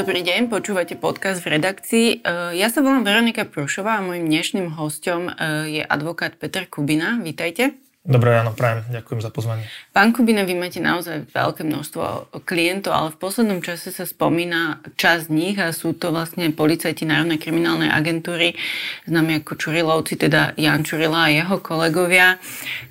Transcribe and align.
Dobrý 0.00 0.24
deň, 0.24 0.48
počúvate 0.48 0.96
podcast 0.96 1.44
v 1.44 1.60
redakcii. 1.60 2.24
E, 2.24 2.56
ja 2.56 2.72
sa 2.72 2.80
volám 2.80 3.04
Veronika 3.04 3.44
Prušová 3.44 4.00
a 4.00 4.04
môjm 4.08 4.32
dnešným 4.32 4.72
hostom 4.80 5.28
e, 5.28 5.32
je 5.76 5.82
advokát 5.84 6.32
Peter 6.40 6.64
Kubina. 6.64 7.20
Vítajte. 7.20 7.89
Dobré 8.00 8.32
ráno, 8.32 8.56
prajem. 8.56 8.80
Ďakujem 8.88 9.20
za 9.20 9.28
pozvanie. 9.28 9.68
Pán 9.92 10.16
Kubina, 10.16 10.48
vy 10.48 10.56
máte 10.56 10.80
naozaj 10.80 11.28
veľké 11.36 11.68
množstvo 11.68 12.32
klientov, 12.48 12.96
ale 12.96 13.08
v 13.12 13.20
poslednom 13.20 13.60
čase 13.60 13.92
sa 13.92 14.08
spomína 14.08 14.80
časť 14.96 15.28
z 15.28 15.30
nich 15.30 15.56
a 15.60 15.68
sú 15.76 15.92
to 15.92 16.08
vlastne 16.08 16.48
policajti 16.48 17.04
Národnej 17.04 17.36
kriminálnej 17.36 17.92
agentúry, 17.92 18.56
známe 19.04 19.44
ako 19.44 19.52
Čurilovci, 19.52 20.16
teda 20.16 20.56
Jan 20.56 20.80
Čurila 20.80 21.28
a 21.28 21.34
jeho 21.44 21.60
kolegovia. 21.60 22.40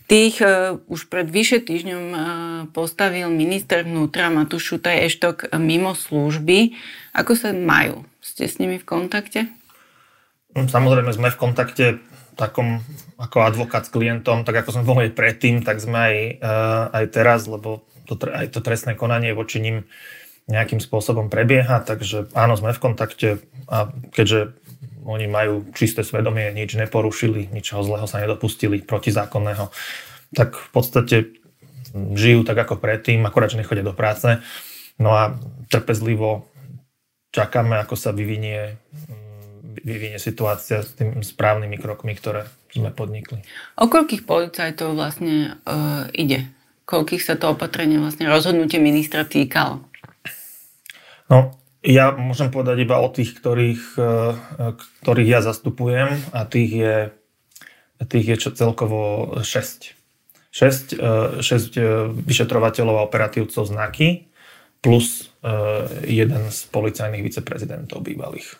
Tých 0.05 0.45
uh, 0.45 0.77
už 0.85 1.09
pred 1.09 1.25
vyše 1.25 1.65
týždňom 1.65 2.05
uh, 2.13 2.21
postavil 2.69 3.33
minister 3.33 3.81
vnútra 3.81 4.29
Matúš 4.29 4.77
Šutaj 4.77 5.09
Eštok 5.09 5.49
mimo 5.57 5.97
služby. 5.97 6.77
Ako 7.17 7.33
sa 7.33 7.49
majú? 7.49 8.05
Ste 8.21 8.45
s 8.45 8.61
nimi 8.61 8.77
v 8.77 8.85
kontakte? 8.85 9.49
Samozrejme 10.53 11.09
sme 11.17 11.33
v 11.33 11.37
kontakte 11.41 11.85
takom 12.37 12.85
ako 13.19 13.43
advokát 13.43 13.83
s 13.83 13.91
klientom, 13.91 14.47
tak 14.47 14.63
ako 14.63 14.79
sme 14.79 14.87
boli 14.87 15.11
predtým, 15.11 15.59
tak 15.59 15.83
sme 15.83 15.99
aj, 15.99 16.15
uh, 16.39 16.83
aj 16.95 17.05
teraz, 17.11 17.45
lebo 17.51 17.83
to, 18.07 18.15
aj 18.15 18.55
to 18.55 18.63
trestné 18.63 18.95
konanie 18.95 19.35
voči 19.35 19.59
ním 19.59 19.83
nejakým 20.49 20.81
spôsobom 20.81 21.29
prebieha, 21.29 21.83
takže 21.83 22.31
áno, 22.33 22.57
sme 22.57 22.73
v 22.73 22.81
kontakte 22.81 23.29
a 23.69 23.91
keďže 24.15 24.57
oni 25.05 25.29
majú 25.29 25.67
čisté 25.77 26.01
svedomie, 26.01 26.49
nič 26.55 26.73
neporušili, 26.73 27.53
ničoho 27.53 27.85
zlého 27.85 28.07
sa 28.09 28.23
nedopustili, 28.23 28.81
protizákonného, 28.81 29.69
tak 30.33 30.57
v 30.57 30.69
podstate 30.73 31.15
žijú 31.93 32.41
tak 32.47 32.57
ako 32.57 32.81
predtým, 32.81 33.21
akorát, 33.25 33.53
že 33.53 33.61
nechodia 33.61 33.85
do 33.85 33.93
práce. 33.93 34.41
No 34.97 35.13
a 35.13 35.37
trpezlivo 35.69 36.49
čakáme, 37.29 37.77
ako 37.77 37.93
sa 37.93 38.09
vyvinie 38.09 38.77
vyvinie 39.83 40.19
situácia 40.19 40.83
s 40.83 40.95
tými 40.95 41.23
správnymi 41.23 41.79
krokmi, 41.79 42.13
ktoré 42.15 42.47
sme 42.73 42.93
podnikli. 42.93 43.41
O 43.77 43.89
koľkých 43.89 44.25
policajtov 44.25 44.93
vlastne 44.93 45.57
uh, 45.65 46.05
ide? 46.13 46.49
Koľkých 46.85 47.21
sa 47.21 47.37
to 47.37 47.53
opatrenie 47.53 48.01
vlastne 48.01 48.25
rozhodnutie 48.29 48.81
ministra 48.81 49.25
týkalo? 49.25 49.85
No, 51.29 51.53
ja 51.85 52.13
môžem 52.13 52.49
povedať 52.49 52.83
iba 52.85 52.97
o 52.97 53.09
tých, 53.13 53.37
ktorých, 53.37 53.83
uh, 53.97 54.75
ktorých 55.05 55.29
ja 55.29 55.39
zastupujem 55.45 56.33
a 56.33 56.45
tých 56.45 56.71
je, 56.73 56.95
tých 58.09 58.25
je 58.25 58.35
celkovo 58.53 59.33
6. 59.41 59.95
6, 60.49 60.97
uh, 60.97 61.45
6 61.45 61.77
vyšetrovateľov 62.25 62.95
a 63.01 63.05
operatívcov 63.05 63.69
znaky 63.69 64.29
plus 64.81 65.28
jeden 66.03 66.43
z 66.51 66.59
policajných 66.67 67.23
viceprezidentov 67.23 68.03
bývalých. 68.03 68.59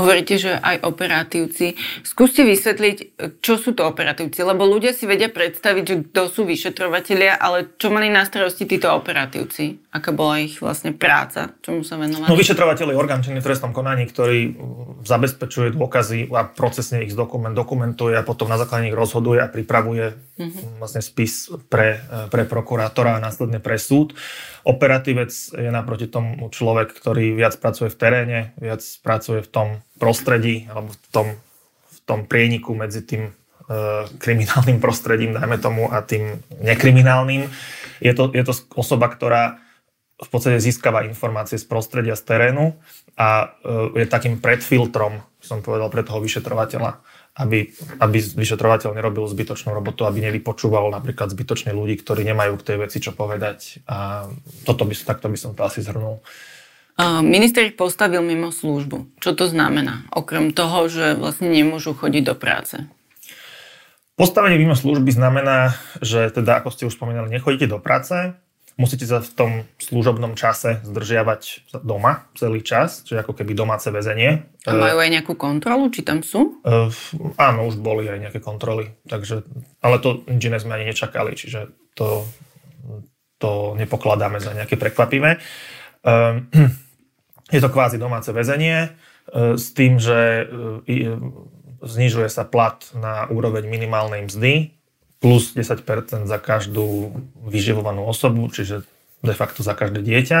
Hovoríte, 0.00 0.40
že 0.40 0.56
aj 0.56 0.80
operatívci. 0.80 1.76
Skúste 2.00 2.40
vysvetliť, 2.40 3.20
čo 3.44 3.60
sú 3.60 3.76
to 3.76 3.84
operatívci, 3.84 4.40
lebo 4.40 4.64
ľudia 4.64 4.96
si 4.96 5.04
vedia 5.04 5.28
predstaviť, 5.28 5.84
že 5.84 5.96
kto 6.08 6.22
sú 6.32 6.48
vyšetrovatelia, 6.48 7.36
ale 7.36 7.76
čo 7.76 7.92
mali 7.92 8.08
na 8.08 8.24
starosti 8.24 8.64
títo 8.64 8.88
operatívci? 8.96 9.92
Aká 9.92 10.08
bola 10.16 10.40
ich 10.40 10.56
vlastne 10.56 10.96
práca? 10.96 11.52
Čomu 11.60 11.84
sa 11.84 12.00
venovali? 12.00 12.32
No 12.32 12.38
vyšetrovateľ 12.40 12.92
je 12.92 12.96
orgán 12.96 13.20
činný 13.20 13.44
v 13.44 13.48
trestnom 13.52 13.76
konaní, 13.76 14.08
ktorý 14.08 14.56
zabezpečuje 15.04 15.76
dôkazy 15.76 16.32
a 16.32 16.48
procesne 16.48 17.04
ich 17.04 17.12
dokument, 17.12 17.52
dokumentuje 17.52 18.16
a 18.16 18.24
potom 18.24 18.48
na 18.48 18.56
základe 18.56 18.88
nich 18.88 18.96
rozhoduje 18.96 19.36
a 19.36 19.52
pripravuje 19.52 20.16
mm-hmm. 20.16 20.80
vlastne 20.80 21.04
spis 21.04 21.52
pre, 21.68 22.00
pre 22.32 22.48
prokurátora 22.48 23.20
a 23.20 23.24
následne 23.24 23.60
pre 23.60 23.76
súd. 23.76 24.16
Operatívec 24.64 25.28
je 25.28 25.68
naproti 25.68 26.01
tomu 26.08 26.48
človek, 26.48 26.94
ktorý 26.94 27.34
viac 27.36 27.58
pracuje 27.58 27.90
v 27.92 27.98
teréne, 27.98 28.38
viac 28.58 28.80
pracuje 29.02 29.42
v 29.44 29.48
tom 29.48 29.68
prostredí 29.98 30.66
alebo 30.70 30.94
v 30.94 30.98
tom, 31.10 31.26
v 31.90 31.98
tom 32.06 32.20
prieniku 32.26 32.74
medzi 32.74 33.02
tým 33.02 33.28
e, 33.28 33.32
kriminálnym 34.18 34.78
prostredím, 34.78 35.36
dajme 35.36 35.58
tomu, 35.58 35.90
a 35.90 36.02
tým 36.02 36.42
nekriminálnym. 36.62 37.46
Je 38.02 38.12
to, 38.14 38.32
je 38.34 38.42
to 38.42 38.54
osoba, 38.74 39.06
ktorá 39.10 39.62
v 40.22 40.28
podstate 40.30 40.62
získava 40.62 41.02
informácie 41.02 41.58
z 41.58 41.66
prostredia, 41.66 42.14
z 42.14 42.22
terénu 42.22 42.78
a 43.18 43.54
e, 43.62 44.02
je 44.02 44.06
takým 44.06 44.38
predfiltrom, 44.38 45.18
som 45.42 45.58
povedal, 45.60 45.90
pre 45.90 46.06
toho 46.06 46.22
vyšetrovateľa, 46.22 47.02
aby, 47.32 47.72
aby 47.96 48.18
vyšetrovateľ 48.20 48.92
nerobil 48.92 49.24
zbytočnú 49.24 49.72
robotu, 49.72 50.04
aby 50.04 50.20
nevypočúval 50.28 50.92
napríklad 50.92 51.32
zbytočne 51.32 51.72
ľudí, 51.72 51.96
ktorí 51.96 52.28
nemajú 52.28 52.60
k 52.60 52.66
tej 52.68 52.76
veci 52.76 53.00
čo 53.00 53.16
povedať. 53.16 53.80
A 53.88 54.28
toto 54.68 54.84
by, 54.84 54.92
takto 54.92 55.32
by 55.32 55.38
som 55.40 55.56
to 55.56 55.64
asi 55.64 55.80
zhrnul. 55.80 56.20
Minister 57.24 57.64
ich 57.64 57.80
postavil 57.80 58.20
mimo 58.20 58.52
službu. 58.52 59.16
Čo 59.16 59.32
to 59.32 59.48
znamená? 59.48 60.04
Okrem 60.12 60.52
toho, 60.52 60.92
že 60.92 61.16
vlastne 61.16 61.48
nemôžu 61.48 61.96
chodiť 61.96 62.22
do 62.28 62.36
práce. 62.36 62.84
Postavenie 64.12 64.60
mimo 64.60 64.76
služby 64.76 65.08
znamená, 65.08 65.72
že 66.04 66.28
teda, 66.28 66.60
ako 66.60 66.68
ste 66.68 66.84
už 66.84 66.94
spomínali, 67.00 67.32
nechodíte 67.32 67.64
do 67.64 67.80
práce, 67.80 68.36
musíte 68.80 69.04
sa 69.04 69.20
v 69.20 69.30
tom 69.32 69.50
služobnom 69.76 70.36
čase 70.38 70.80
zdržiavať 70.84 71.72
doma 71.84 72.28
celý 72.36 72.64
čas, 72.64 73.04
čiže 73.04 73.24
ako 73.24 73.36
keby 73.36 73.52
domáce 73.52 73.88
väzenie. 73.92 74.48
A 74.64 74.72
majú 74.72 74.98
aj 75.02 75.10
nejakú 75.10 75.34
kontrolu, 75.36 75.90
či 75.92 76.06
tam 76.06 76.24
sú? 76.24 76.62
Uh, 76.62 76.88
áno, 77.36 77.68
už 77.68 77.80
boli 77.80 78.08
aj 78.08 78.28
nejaké 78.28 78.40
kontroly, 78.40 78.94
takže, 79.04 79.44
ale 79.84 79.96
to 80.00 80.24
nič 80.28 80.42
iné 80.48 80.58
sme 80.62 80.76
ani 80.78 80.90
nečakali, 80.92 81.36
čiže 81.36 81.72
to, 81.92 82.24
to 83.36 83.74
nepokladáme 83.76 84.40
za 84.40 84.56
nejaké 84.56 84.80
prekvapivé. 84.80 85.40
Uh, 86.02 86.42
je 87.52 87.60
to 87.60 87.68
kvázi 87.68 88.00
domáce 88.00 88.32
väzenie 88.32 88.88
e, 89.28 89.60
s 89.60 89.76
tým, 89.76 90.00
že 90.00 90.48
e, 90.88 91.18
znižuje 91.84 92.28
sa 92.32 92.48
plat 92.48 92.80
na 92.96 93.28
úroveň 93.28 93.68
minimálnej 93.68 94.24
mzdy 94.24 94.72
plus 95.22 95.54
10% 95.54 96.26
za 96.26 96.38
každú 96.42 97.14
vyživovanú 97.46 98.02
osobu, 98.02 98.50
čiže 98.50 98.82
de 99.22 99.34
facto 99.38 99.62
za 99.62 99.78
každé 99.78 100.02
dieťa. 100.02 100.40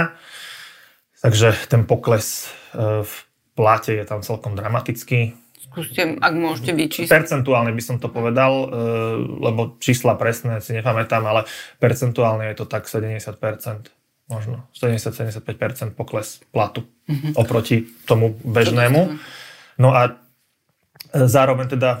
Takže 1.22 1.54
ten 1.70 1.86
pokles 1.86 2.50
e, 2.74 3.06
v 3.06 3.14
plate 3.54 3.94
je 3.94 4.02
tam 4.02 4.26
celkom 4.26 4.58
dramatický. 4.58 5.38
Skúste, 5.62 6.18
ak 6.18 6.34
môžete 6.34 6.74
vyčísliť. 6.74 7.08
Percentuálne 7.08 7.70
by 7.72 7.80
som 7.80 7.96
to 7.96 8.12
povedal, 8.12 8.68
lebo 9.40 9.80
čísla 9.80 10.20
presné 10.20 10.60
si 10.60 10.76
nepamätám, 10.76 11.24
ale 11.24 11.48
percentuálne 11.80 12.52
je 12.52 12.60
to 12.60 12.66
tak 12.68 12.84
70% 12.90 13.88
možno 14.32 14.64
70-75% 14.72 15.92
pokles 15.92 16.40
platu 16.48 16.88
mm-hmm. 17.08 17.32
oproti 17.36 17.84
tomu 18.08 18.32
bežnému. 18.40 19.18
No 19.78 19.92
a 19.92 20.08
e, 20.08 20.12
zároveň 21.12 21.76
teda 21.76 22.00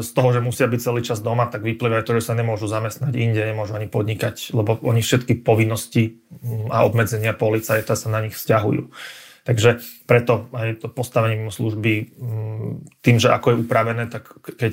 z 0.00 0.10
toho, 0.14 0.30
že 0.30 0.40
musia 0.40 0.70
byť 0.70 0.80
celý 0.80 1.00
čas 1.02 1.18
doma, 1.18 1.50
tak 1.50 1.66
vyplýva 1.66 2.00
aj 2.00 2.06
to, 2.06 2.14
že 2.18 2.30
sa 2.30 2.38
nemôžu 2.38 2.70
zamestnať 2.70 3.12
inde, 3.18 3.42
nemôžu 3.42 3.74
ani 3.74 3.90
podnikať, 3.90 4.54
lebo 4.54 4.78
oni 4.86 5.02
všetky 5.02 5.42
povinnosti 5.42 6.22
a 6.70 6.86
obmedzenia 6.86 7.34
policajta 7.34 7.98
sa 7.98 8.08
na 8.08 8.22
nich 8.22 8.38
vzťahujú. 8.38 8.82
Takže 9.42 9.82
preto 10.06 10.46
aj 10.54 10.86
to 10.86 10.86
postavenie 10.86 11.34
mimo 11.34 11.50
služby, 11.50 12.14
mm, 12.14 13.02
tým, 13.02 13.16
že 13.18 13.26
ako 13.26 13.46
je 13.50 13.60
upravené, 13.66 14.06
tak 14.06 14.30
keď, 14.38 14.72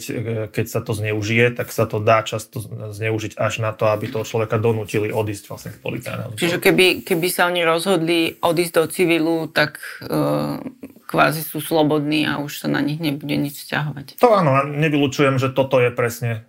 keď 0.54 0.66
sa 0.70 0.86
to 0.86 0.94
zneužije, 0.94 1.58
tak 1.58 1.74
sa 1.74 1.90
to 1.90 1.98
dá 1.98 2.22
často 2.22 2.62
zneužiť 2.94 3.34
až 3.34 3.66
na 3.66 3.74
to, 3.74 3.90
aby 3.90 4.14
toho 4.14 4.22
človeka 4.22 4.62
donútili 4.62 5.10
odísť 5.10 5.46
vlastne 5.50 5.72
z 5.74 5.82
policajného. 5.82 6.38
Čiže 6.38 6.62
keby, 6.62 7.02
keby 7.02 7.28
sa 7.34 7.50
oni 7.50 7.66
rozhodli 7.66 8.38
odísť 8.38 8.74
do 8.78 8.86
civilu, 8.86 9.50
tak 9.50 9.82
uh, 10.06 10.62
kvázi 11.10 11.42
sú 11.42 11.58
slobodní 11.58 12.30
a 12.30 12.38
už 12.38 12.62
sa 12.62 12.68
na 12.70 12.86
nich 12.86 13.02
nebude 13.02 13.34
nič 13.34 13.66
vzťahovať. 13.66 14.22
To 14.22 14.30
áno, 14.38 14.70
nevylučujem, 14.70 15.42
že 15.42 15.50
toto 15.50 15.82
je 15.82 15.90
presne, 15.90 16.46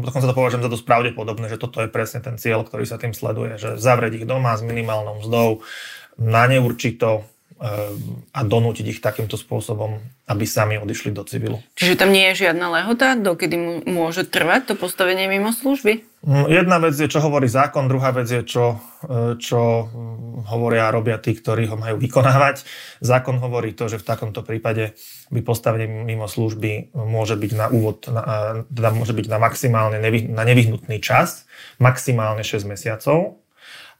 dokonca 0.00 0.24
to 0.24 0.32
považujem 0.32 0.64
za 0.64 0.72
dosť 0.72 0.88
pravdepodobné, 0.88 1.52
že 1.52 1.60
toto 1.60 1.84
je 1.84 1.92
presne 1.92 2.24
ten 2.24 2.40
cieľ, 2.40 2.64
ktorý 2.64 2.88
sa 2.88 2.96
tým 2.96 3.12
sleduje, 3.12 3.60
že 3.60 3.76
zavrieť 3.76 4.24
ich 4.24 4.26
doma 4.26 4.56
s 4.56 4.64
minimálnou 4.64 5.20
mzdou 5.20 5.60
na 6.16 6.48
neurčito, 6.48 7.28
a 8.34 8.40
donútiť 8.42 8.86
ich 8.90 8.98
takýmto 8.98 9.38
spôsobom, 9.38 10.02
aby 10.26 10.44
sami 10.50 10.82
odišli 10.82 11.14
do 11.14 11.22
civilu. 11.22 11.62
Čiže 11.78 11.94
tam 11.94 12.10
nie 12.10 12.34
je 12.34 12.46
žiadna 12.50 12.66
lehota, 12.82 13.14
dokedy 13.14 13.86
môže 13.86 14.26
trvať 14.26 14.72
to 14.72 14.74
postavenie 14.74 15.30
mimo 15.30 15.54
služby? 15.54 16.02
Mm, 16.26 16.46
jedna 16.50 16.78
vec 16.82 16.94
je, 16.94 17.06
čo 17.06 17.22
hovorí 17.22 17.46
zákon, 17.46 17.86
druhá 17.86 18.10
vec 18.14 18.30
je, 18.30 18.42
čo, 18.42 18.82
e, 19.06 19.38
čo 19.38 19.90
hovoria 20.46 20.90
a 20.90 20.94
robia 20.94 21.18
tí, 21.22 21.34
ktorí 21.34 21.70
ho 21.70 21.78
majú 21.78 21.98
vykonávať. 22.02 22.66
Zákon 23.02 23.38
hovorí 23.38 23.74
to, 23.74 23.86
že 23.86 24.02
v 24.02 24.06
takomto 24.06 24.42
prípade 24.42 24.94
by 25.30 25.42
postavenie 25.42 25.86
mimo 25.86 26.26
služby 26.26 26.94
môže 26.94 27.34
byť 27.34 27.52
na 27.58 27.66
úvod, 27.70 28.06
na, 28.10 28.22
teda 28.70 28.90
môže 28.94 29.14
byť 29.14 29.26
na 29.30 29.38
maximálne 29.38 29.98
nevy, 30.02 30.30
na 30.30 30.42
nevyhnutný 30.46 31.02
čas, 31.02 31.46
maximálne 31.82 32.46
6 32.46 32.70
mesiacov, 32.70 33.41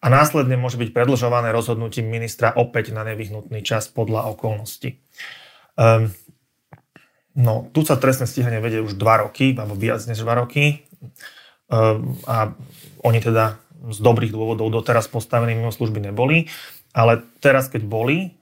a 0.02 0.06
následne 0.10 0.58
môže 0.58 0.76
byť 0.82 0.90
predlžované 0.90 1.54
rozhodnutím 1.54 2.10
ministra 2.10 2.50
opäť 2.58 2.90
na 2.90 3.06
nevyhnutný 3.06 3.62
čas 3.62 3.86
podľa 3.86 4.34
okolností. 4.34 4.98
Um, 5.78 6.10
no, 7.38 7.70
tu 7.70 7.86
sa 7.86 7.94
trestné 7.94 8.26
stíhanie 8.26 8.58
vedie 8.58 8.82
už 8.82 8.98
2 8.98 9.22
roky, 9.22 9.54
alebo 9.54 9.78
viac 9.78 10.02
než 10.10 10.26
2 10.26 10.42
roky. 10.42 10.82
Um, 11.70 12.18
a 12.26 12.50
oni 13.06 13.22
teda 13.22 13.62
z 13.94 13.98
dobrých 14.02 14.34
dôvodov 14.34 14.74
doteraz 14.74 15.06
postavení 15.06 15.54
mimo 15.54 15.70
služby 15.70 16.02
neboli. 16.02 16.50
Ale 16.92 17.24
teraz, 17.40 17.72
keď 17.72 17.82
boli, 17.88 18.36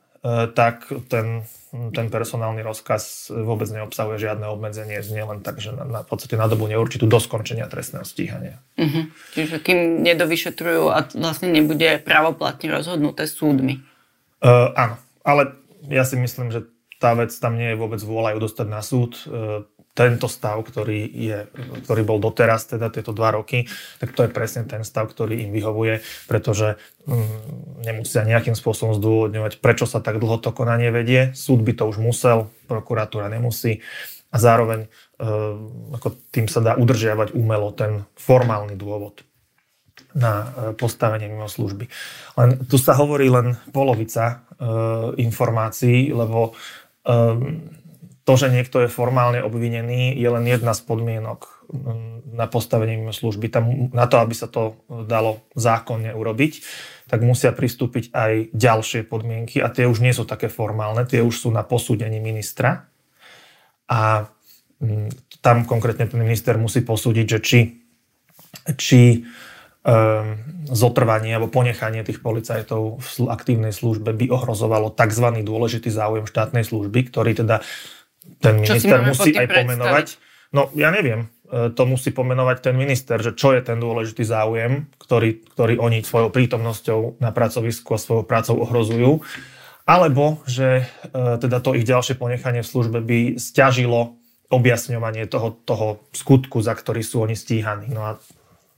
tak 0.52 0.90
ten, 1.08 1.48
ten 1.70 2.10
personálny 2.10 2.66
rozkaz 2.66 3.30
vôbec 3.30 3.70
neobsahuje 3.70 4.18
žiadne 4.18 4.46
obmedzenie, 4.50 4.98
znie 5.06 5.22
len 5.22 5.38
tak, 5.38 5.62
že 5.62 5.70
na, 5.70 5.86
na 5.86 6.02
podstate 6.02 6.34
na 6.34 6.50
dobu 6.50 6.66
neurčitú 6.66 7.06
do 7.06 7.22
skončenia 7.22 7.70
trestného 7.70 8.02
stíhania. 8.02 8.58
Uh-huh. 8.74 9.06
Čiže 9.38 9.62
kým 9.62 10.02
nedovyšetrujú 10.02 10.90
a 10.90 11.06
vlastne 11.14 11.54
nebude 11.54 12.02
pravoplatne 12.02 12.74
rozhodnuté 12.74 13.30
súdmi. 13.30 13.86
Uh, 14.42 14.74
áno, 14.74 14.94
ale 15.22 15.54
ja 15.86 16.02
si 16.02 16.18
myslím, 16.18 16.50
že 16.50 16.66
tá 16.98 17.14
vec 17.14 17.30
tam 17.38 17.54
nie 17.54 17.72
je 17.72 17.80
vôbec 17.80 18.02
vôľa 18.02 18.34
ju 18.34 18.38
dostať 18.50 18.66
na 18.66 18.82
súd. 18.82 19.22
Uh, 19.30 19.62
tento 20.00 20.32
stav, 20.32 20.56
ktorý, 20.64 21.04
je, 21.04 21.38
ktorý 21.84 22.02
bol 22.08 22.16
doteraz, 22.16 22.64
teda 22.64 22.88
tieto 22.88 23.12
dva 23.12 23.36
roky, 23.36 23.68
tak 24.00 24.16
to 24.16 24.24
je 24.24 24.32
presne 24.32 24.64
ten 24.64 24.80
stav, 24.80 25.12
ktorý 25.12 25.44
im 25.44 25.52
vyhovuje, 25.52 26.00
pretože 26.24 26.80
mm, 27.04 27.84
nemusia 27.84 28.24
nejakým 28.24 28.56
spôsobom 28.56 28.96
zdôvodňovať, 28.96 29.60
prečo 29.60 29.84
sa 29.84 30.00
tak 30.00 30.16
dlho 30.16 30.40
to 30.40 30.56
konanie 30.56 30.88
vedie. 30.88 31.36
Súd 31.36 31.60
by 31.60 31.76
to 31.76 31.84
už 31.92 32.00
musel, 32.00 32.48
prokuratúra 32.64 33.28
nemusí 33.28 33.84
a 34.32 34.36
zároveň 34.40 34.86
e, 34.86 34.88
ako 36.00 36.08
tým 36.32 36.46
sa 36.48 36.64
dá 36.64 36.72
udržiavať 36.80 37.36
umelo 37.36 37.68
ten 37.76 38.08
formálny 38.16 38.78
dôvod 38.78 39.20
na 40.16 40.32
e, 40.32 40.46
postavenie 40.78 41.28
mimo 41.28 41.50
služby. 41.50 41.90
Len 42.40 42.48
tu 42.70 42.80
sa 42.80 42.96
hovorí 42.96 43.28
len 43.28 43.58
polovica 43.74 44.24
e, 44.32 44.34
informácií, 45.20 46.14
lebo 46.14 46.56
to, 48.24 48.32
že 48.36 48.52
niekto 48.52 48.84
je 48.84 48.92
formálne 48.92 49.40
obvinený, 49.40 50.12
je 50.12 50.28
len 50.28 50.44
jedna 50.44 50.76
z 50.76 50.84
podmienok 50.84 51.40
mm, 51.72 52.36
na 52.36 52.46
postavenie 52.46 53.00
služby. 53.10 53.46
Tam, 53.48 53.90
na 53.90 54.06
to, 54.06 54.20
aby 54.20 54.34
sa 54.36 54.46
to 54.46 54.76
dalo 55.08 55.40
zákonne 55.56 56.12
urobiť, 56.12 56.52
tak 57.08 57.24
musia 57.24 57.50
pristúpiť 57.50 58.12
aj 58.12 58.54
ďalšie 58.54 59.08
podmienky 59.08 59.58
a 59.64 59.72
tie 59.72 59.88
už 59.88 60.04
nie 60.04 60.12
sú 60.12 60.28
také 60.28 60.46
formálne, 60.52 61.08
tie 61.08 61.24
už 61.24 61.34
sú 61.34 61.48
na 61.50 61.64
posúdení 61.64 62.20
ministra. 62.20 62.86
A 63.90 64.28
mm, 64.78 65.40
tam 65.40 65.64
konkrétne 65.64 66.06
ten 66.06 66.20
minister 66.20 66.60
musí 66.60 66.84
posúdiť, 66.84 67.26
že 67.26 67.38
či, 67.40 67.60
či 68.76 69.24
um, 69.82 70.36
zotrvanie 70.68 71.32
alebo 71.32 71.48
ponechanie 71.48 72.04
tých 72.04 72.20
policajtov 72.20 73.00
v 73.00 73.10
aktívnej 73.32 73.72
službe 73.72 74.12
by 74.12 74.28
ohrozovalo 74.28 74.92
tzv. 74.92 75.26
dôležitý 75.40 75.88
záujem 75.88 76.28
štátnej 76.28 76.62
služby, 76.62 77.08
ktorý 77.08 77.32
teda 77.32 77.64
ten 78.38 78.62
minister 78.62 79.02
musí 79.02 79.34
aj 79.34 79.48
pomenovať. 79.50 80.06
No 80.54 80.70
ja 80.78 80.94
neviem, 80.94 81.30
e, 81.50 81.70
to 81.74 81.82
musí 81.86 82.14
pomenovať 82.14 82.70
ten 82.70 82.74
minister, 82.78 83.18
že 83.18 83.34
čo 83.34 83.54
je 83.54 83.62
ten 83.62 83.78
dôležitý 83.82 84.22
záujem, 84.22 84.86
ktorý, 84.98 85.42
ktorý 85.54 85.74
oni 85.82 86.06
svojou 86.06 86.30
prítomnosťou 86.30 87.18
na 87.18 87.34
pracovisku 87.34 87.94
a 87.94 88.02
svojou 88.02 88.24
prácou 88.26 88.62
ohrozujú. 88.62 89.22
Alebo, 89.86 90.38
že 90.46 90.86
e, 91.10 91.14
teda 91.42 91.58
to 91.58 91.74
ich 91.74 91.86
ďalšie 91.86 92.14
ponechanie 92.14 92.62
v 92.62 92.70
službe 92.70 92.98
by 93.02 93.18
stiažilo 93.42 94.20
objasňovanie 94.50 95.30
toho, 95.30 95.54
toho 95.62 96.02
skutku, 96.10 96.58
za 96.62 96.74
ktorý 96.74 97.02
sú 97.06 97.22
oni 97.22 97.38
stíhaní. 97.38 97.90
No 97.90 98.02
a 98.02 98.12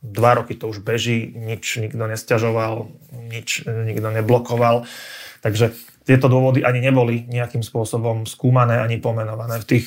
dva 0.04 0.36
roky 0.36 0.58
to 0.58 0.68
už 0.68 0.84
beží, 0.84 1.32
nič 1.32 1.80
nikto 1.80 2.04
nestiažoval, 2.04 2.92
nič 3.32 3.64
nikto 3.64 4.08
neblokoval. 4.12 4.84
Takže 5.40 5.72
tieto 6.02 6.26
dôvody 6.26 6.66
ani 6.66 6.82
neboli 6.82 7.26
nejakým 7.30 7.62
spôsobom 7.62 8.26
skúmané 8.26 8.82
ani 8.82 8.98
pomenované. 8.98 9.62
V 9.62 9.78
tých 9.78 9.86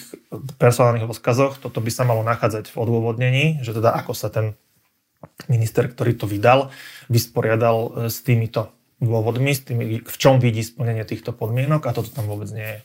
personálnych 0.55 1.07
rozkazoch 1.07 1.59
toto 1.59 1.83
by 1.83 1.91
sa 1.91 2.07
malo 2.07 2.23
nachádzať 2.23 2.71
v 2.71 2.79
odôvodnení, 2.79 3.45
že 3.63 3.75
teda 3.75 3.91
ako 3.99 4.15
sa 4.15 4.31
ten 4.31 4.55
minister, 5.51 5.91
ktorý 5.91 6.15
to 6.15 6.25
vydal, 6.29 6.71
vysporiadal 7.11 7.77
e, 7.77 7.89
s 8.13 8.21
týmito 8.21 8.71
dôvodmi, 9.01 9.51
s 9.51 9.67
tými, 9.67 10.05
v 10.05 10.15
čom 10.15 10.39
vidí 10.39 10.63
splnenie 10.63 11.03
týchto 11.03 11.35
podmienok 11.35 11.83
a 11.83 11.95
toto 11.95 12.07
tam 12.13 12.31
vôbec 12.31 12.47
nie 12.55 12.63
je. 12.63 12.79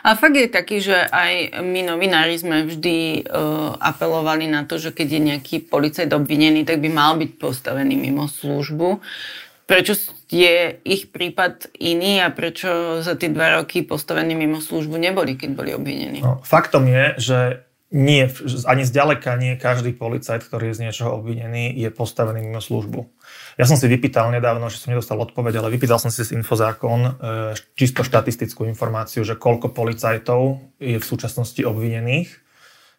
A 0.00 0.16
fakt 0.16 0.40
je 0.40 0.48
taký, 0.48 0.80
že 0.80 0.96
aj 0.96 1.60
my 1.60 1.84
novinári 1.84 2.32
sme 2.40 2.64
vždy 2.64 3.28
uh, 3.28 3.76
apelovali 3.76 4.48
na 4.48 4.64
to, 4.64 4.80
že 4.80 4.88
keď 4.88 5.08
je 5.12 5.20
nejaký 5.20 5.56
policajt 5.68 6.08
obvinený, 6.16 6.64
tak 6.64 6.80
by 6.80 6.88
mal 6.88 7.20
byť 7.20 7.36
postavený 7.36 7.92
mimo 7.92 8.24
službu. 8.24 9.04
Prečo 9.68 10.00
je 10.30 10.78
ich 10.86 11.10
prípad 11.10 11.74
iný 11.82 12.22
a 12.22 12.30
prečo 12.30 13.02
za 13.02 13.18
tie 13.18 13.34
dva 13.34 13.60
roky 13.60 13.82
postavení 13.82 14.38
mimo 14.38 14.62
službu 14.62 14.94
neboli, 14.94 15.34
keď 15.34 15.50
boli 15.52 15.70
obvinení? 15.74 16.22
No, 16.22 16.38
faktom 16.46 16.86
je, 16.86 17.04
že 17.18 17.38
nie, 17.90 18.30
ani 18.70 18.86
zďaleka 18.86 19.34
nie 19.34 19.58
každý 19.58 19.90
policajt, 19.90 20.46
ktorý 20.46 20.70
je 20.70 20.78
z 20.78 20.82
niečoho 20.86 21.18
obvinený, 21.18 21.74
je 21.74 21.90
postavený 21.90 22.46
mimo 22.46 22.62
službu. 22.62 23.02
Ja 23.58 23.66
som 23.66 23.74
si 23.74 23.90
vypýtal 23.90 24.30
nedávno, 24.30 24.70
že 24.70 24.78
som 24.78 24.94
nedostal 24.94 25.18
odpoveď, 25.18 25.58
ale 25.58 25.74
vypýtal 25.74 25.98
som 25.98 26.14
si 26.14 26.22
z 26.22 26.38
Infozákon 26.38 27.02
e, 27.02 27.12
čisto 27.74 28.06
štatistickú 28.06 28.62
informáciu, 28.70 29.26
že 29.26 29.34
koľko 29.34 29.74
policajtov 29.74 30.62
je 30.78 31.02
v 31.02 31.04
súčasnosti 31.04 31.58
obvinených 31.66 32.30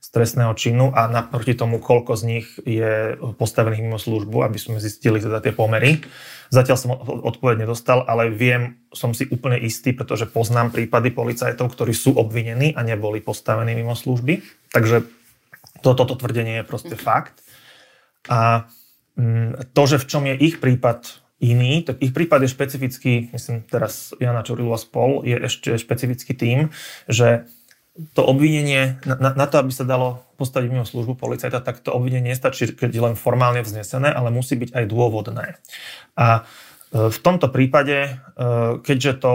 z 0.01 0.07
trestného 0.11 0.51
činu 0.59 0.91
a 0.91 1.07
naproti 1.07 1.55
tomu, 1.55 1.79
koľko 1.79 2.19
z 2.19 2.23
nich 2.27 2.47
je 2.65 3.15
postavených 3.39 3.85
mimo 3.85 4.01
službu, 4.01 4.43
aby 4.43 4.57
sme 4.59 4.83
zistili 4.83 5.23
teda 5.23 5.39
tie 5.39 5.55
pomery. 5.55 6.03
Zatiaľ 6.51 6.77
som 6.77 6.91
odpoveď 7.23 7.63
nedostal, 7.63 8.03
ale 8.03 8.27
viem, 8.27 8.83
som 8.91 9.15
si 9.15 9.23
úplne 9.31 9.55
istý, 9.55 9.95
pretože 9.95 10.27
poznám 10.27 10.75
prípady 10.75 11.15
policajtov, 11.15 11.71
ktorí 11.71 11.95
sú 11.95 12.11
obvinení 12.19 12.75
a 12.75 12.83
neboli 12.83 13.23
postavení 13.23 13.71
mimo 13.71 13.95
služby. 13.95 14.43
Takže 14.75 15.07
toto 15.79 16.03
to 16.03 16.19
tvrdenie 16.19 16.59
je 16.59 16.67
proste 16.67 16.99
fakt. 16.99 17.39
A 18.27 18.67
mm, 19.15 19.71
to, 19.71 19.81
že 19.87 20.03
v 20.03 20.07
čom 20.11 20.23
je 20.27 20.35
ich 20.43 20.59
prípad 20.59 21.23
iný, 21.39 21.87
tak 21.87 22.03
ich 22.03 22.11
prípad 22.11 22.43
je 22.43 22.53
špecifický, 22.53 23.13
myslím 23.33 23.63
teraz 23.65 24.11
Jana 24.19 24.45
Čurilu 24.45 24.75
a 24.75 24.79
spol, 24.79 25.23
je 25.23 25.39
ešte 25.41 25.79
špecifický 25.79 26.37
tým, 26.37 26.69
že 27.09 27.47
to 27.91 28.21
obvinenie, 28.23 29.03
na, 29.03 29.35
na 29.35 29.45
to, 29.51 29.59
aby 29.59 29.71
sa 29.75 29.83
dalo 29.83 30.23
postaviť 30.39 30.67
mimo 30.71 30.87
službu 30.87 31.19
policajta, 31.19 31.59
tak 31.59 31.83
to 31.83 31.91
obvinenie 31.91 32.31
nestačí, 32.31 32.71
keď 32.71 32.89
je 32.89 33.03
len 33.03 33.15
formálne 33.19 33.59
vznesené, 33.61 34.07
ale 34.09 34.31
musí 34.31 34.55
byť 34.55 34.71
aj 34.71 34.85
dôvodné. 34.87 35.59
A 36.15 36.41
e, 36.95 37.11
v 37.11 37.19
tomto 37.19 37.51
prípade, 37.51 37.97
e, 38.07 38.11
keďže 38.79 39.13
to 39.19 39.31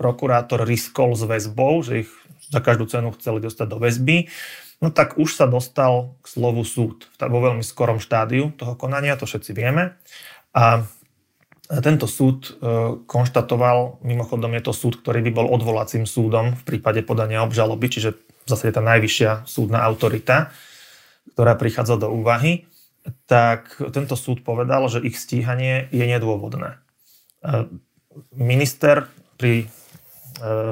prokurátor 0.00 0.64
riskol 0.64 1.12
s 1.12 1.28
väzbou, 1.28 1.84
že 1.84 2.08
ich 2.08 2.10
za 2.48 2.64
každú 2.64 2.88
cenu 2.88 3.12
chceli 3.16 3.44
dostať 3.44 3.66
do 3.68 3.78
väzby, 3.84 4.32
no 4.80 4.88
tak 4.88 5.20
už 5.20 5.36
sa 5.36 5.44
dostal 5.44 6.16
k 6.24 6.26
slovu 6.32 6.64
súd 6.64 7.08
vo 7.20 7.40
veľmi 7.40 7.64
skorom 7.64 8.00
štádiu 8.00 8.52
toho 8.56 8.76
konania, 8.80 9.16
to 9.20 9.28
všetci 9.28 9.52
vieme. 9.52 9.96
A 10.56 10.88
tento 11.66 12.06
súd 12.06 12.46
e, 12.46 12.50
konštatoval, 13.10 13.98
mimochodom 14.06 14.54
je 14.54 14.62
to 14.62 14.72
súd, 14.72 15.02
ktorý 15.02 15.18
by 15.26 15.30
bol 15.34 15.46
odvolacím 15.50 16.06
súdom 16.06 16.54
v 16.54 16.62
prípade 16.62 17.02
podania 17.02 17.42
obžaloby, 17.42 17.90
čiže 17.90 18.14
v 18.16 18.48
zásade 18.48 18.78
tá 18.78 18.82
najvyššia 18.82 19.46
súdna 19.50 19.82
autorita, 19.82 20.54
ktorá 21.34 21.58
prichádza 21.58 21.98
do 21.98 22.14
úvahy, 22.14 22.70
tak 23.26 23.78
tento 23.90 24.14
súd 24.14 24.46
povedal, 24.46 24.86
že 24.86 25.02
ich 25.02 25.18
stíhanie 25.18 25.90
je 25.90 26.06
nedôvodné. 26.06 26.78
E, 27.42 27.66
minister 28.38 29.10
pri 29.34 29.66
e, 29.66 29.68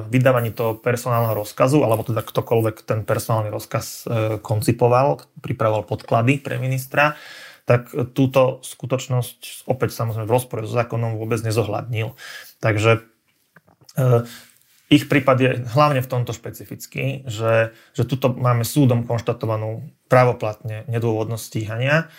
vydávaní 0.07 0.55
toho 0.55 0.79
personálneho 0.79 1.35
rozkazu, 1.35 1.83
alebo 1.83 2.07
teda 2.07 2.23
ktokoľvek 2.23 2.87
ten 2.87 3.03
personálny 3.03 3.51
rozkaz 3.51 4.07
koncipoval, 4.47 5.27
pripravoval 5.43 5.91
podklady 5.91 6.39
pre 6.39 6.63
ministra, 6.63 7.19
tak 7.65 7.93
túto 8.13 8.61
skutočnosť 8.61 9.65
opäť 9.65 9.97
samozrejme 9.97 10.29
v 10.29 10.35
rozpore 10.37 10.61
so 10.69 10.77
zákonom 10.77 11.17
vôbec 11.17 11.41
nezohľadnil. 11.41 12.13
Takže 12.61 13.01
e, 13.97 14.29
ich 14.93 15.09
prípad 15.09 15.37
je 15.41 15.51
hlavne 15.73 16.05
v 16.05 16.11
tomto 16.11 16.37
špecifický, 16.37 17.25
že, 17.25 17.73
že 17.97 18.03
tuto 18.05 18.37
máme 18.37 18.69
súdom 18.69 19.09
konštatovanú 19.09 19.89
právoplatne 20.13 20.85
nedôvodnosť 20.93 21.45
stíhania 21.45 22.13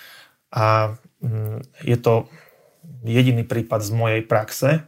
a 0.49 0.97
mm, 1.21 1.85
je 1.85 1.97
to 2.01 2.25
jediný 3.05 3.45
prípad 3.45 3.85
z 3.85 3.91
mojej 3.93 4.21
praxe, 4.25 4.81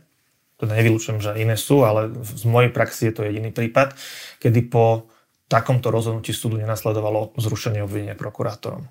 teda 0.57 0.73
nevylučujem, 0.73 1.21
že 1.21 1.37
iné 1.37 1.53
sú, 1.53 1.85
ale 1.85 2.09
z 2.17 2.45
mojej 2.49 2.73
praxi 2.73 3.09
je 3.09 3.13
to 3.13 3.21
jediný 3.29 3.53
prípad, 3.53 3.93
kedy 4.41 4.65
po 4.65 5.05
takomto 5.47 5.93
rozhodnutí 5.93 6.33
súdu 6.33 6.57
nenasledovalo 6.59 7.37
zrušenie 7.37 7.85
obvinenia 7.85 8.17
prokurátorom. 8.17 8.89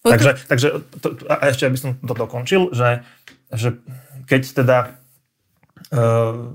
Hm. 0.00 0.10
Takže, 0.16 0.30
takže 0.48 0.68
to, 1.04 1.08
a 1.28 1.52
ešte 1.52 1.68
aby 1.68 1.76
som 1.76 1.92
to 2.00 2.14
dokončil, 2.16 2.72
že, 2.72 3.04
že 3.52 3.76
keď 4.24 4.42
teda 4.64 4.78
e, 4.86 4.88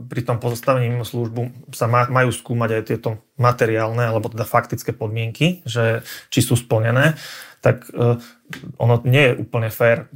pri 0.09 0.21
tom 0.25 0.41
pozastavení 0.41 0.89
mimo 0.89 1.05
službu 1.05 1.69
sa 1.69 1.85
ma, 1.85 2.09
majú 2.09 2.33
skúmať 2.33 2.69
aj 2.81 2.83
tieto 2.89 3.09
materiálne 3.37 4.01
alebo 4.01 4.33
teda 4.33 4.49
faktické 4.49 4.97
podmienky, 4.97 5.61
že 5.61 6.01
či 6.33 6.41
sú 6.41 6.57
splnené, 6.57 7.21
tak 7.61 7.85
e, 7.93 8.17
ono 8.81 9.05
nie 9.05 9.29
je 9.29 9.37
úplne 9.37 9.69
fér 9.69 10.09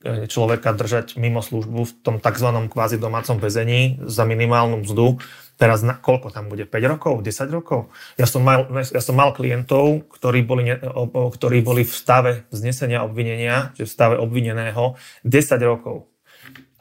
e, 0.00 0.24
človeka 0.24 0.72
držať 0.72 1.20
mimo 1.20 1.44
službu 1.44 1.80
v 1.84 1.92
tom 2.00 2.16
tzv. 2.24 2.48
kvázi 2.72 2.96
domácom 2.96 3.36
väzení 3.36 4.00
za 4.08 4.24
minimálnu 4.24 4.80
mzdu 4.80 5.20
Teraz 5.62 5.86
na, 5.86 5.94
koľko 5.94 6.34
tam 6.34 6.50
bude? 6.50 6.66
5 6.66 6.74
rokov? 6.98 7.22
10 7.22 7.46
rokov? 7.54 7.86
Ja 8.18 8.26
som 8.26 8.42
mal, 8.42 8.66
ja 8.82 8.98
som 8.98 9.14
mal 9.14 9.30
klientov, 9.30 10.10
ktorí 10.10 10.42
boli, 10.42 10.74
ktorí 11.14 11.62
boli 11.62 11.86
v 11.86 11.94
stave 11.94 12.50
znesenia 12.50 13.06
obvinenia, 13.06 13.70
že 13.78 13.86
v 13.86 13.94
stave 13.94 14.18
obvineného 14.18 14.98
10 15.22 15.62
rokov. 15.62 16.10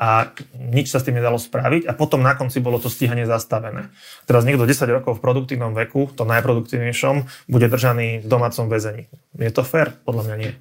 a 0.01 0.33
nič 0.57 0.89
sa 0.89 0.97
s 0.97 1.05
tým 1.05 1.21
nedalo 1.21 1.37
spraviť 1.37 1.85
a 1.85 1.93
potom 1.93 2.25
na 2.25 2.33
konci 2.33 2.57
bolo 2.57 2.81
to 2.81 2.89
stíhanie 2.89 3.29
zastavené. 3.29 3.93
Teraz 4.25 4.41
niekto 4.49 4.65
10 4.65 4.89
rokov 4.89 5.21
v 5.21 5.23
produktívnom 5.23 5.77
veku, 5.77 6.09
to 6.17 6.25
najproduktívnejšom, 6.25 7.45
bude 7.45 7.67
držaný 7.69 8.25
v 8.25 8.27
domácom 8.27 8.65
väzení. 8.65 9.05
Je 9.37 9.53
to 9.53 9.61
fér? 9.61 9.93
Podľa 10.01 10.25
mňa 10.25 10.35
nie. 10.41 10.51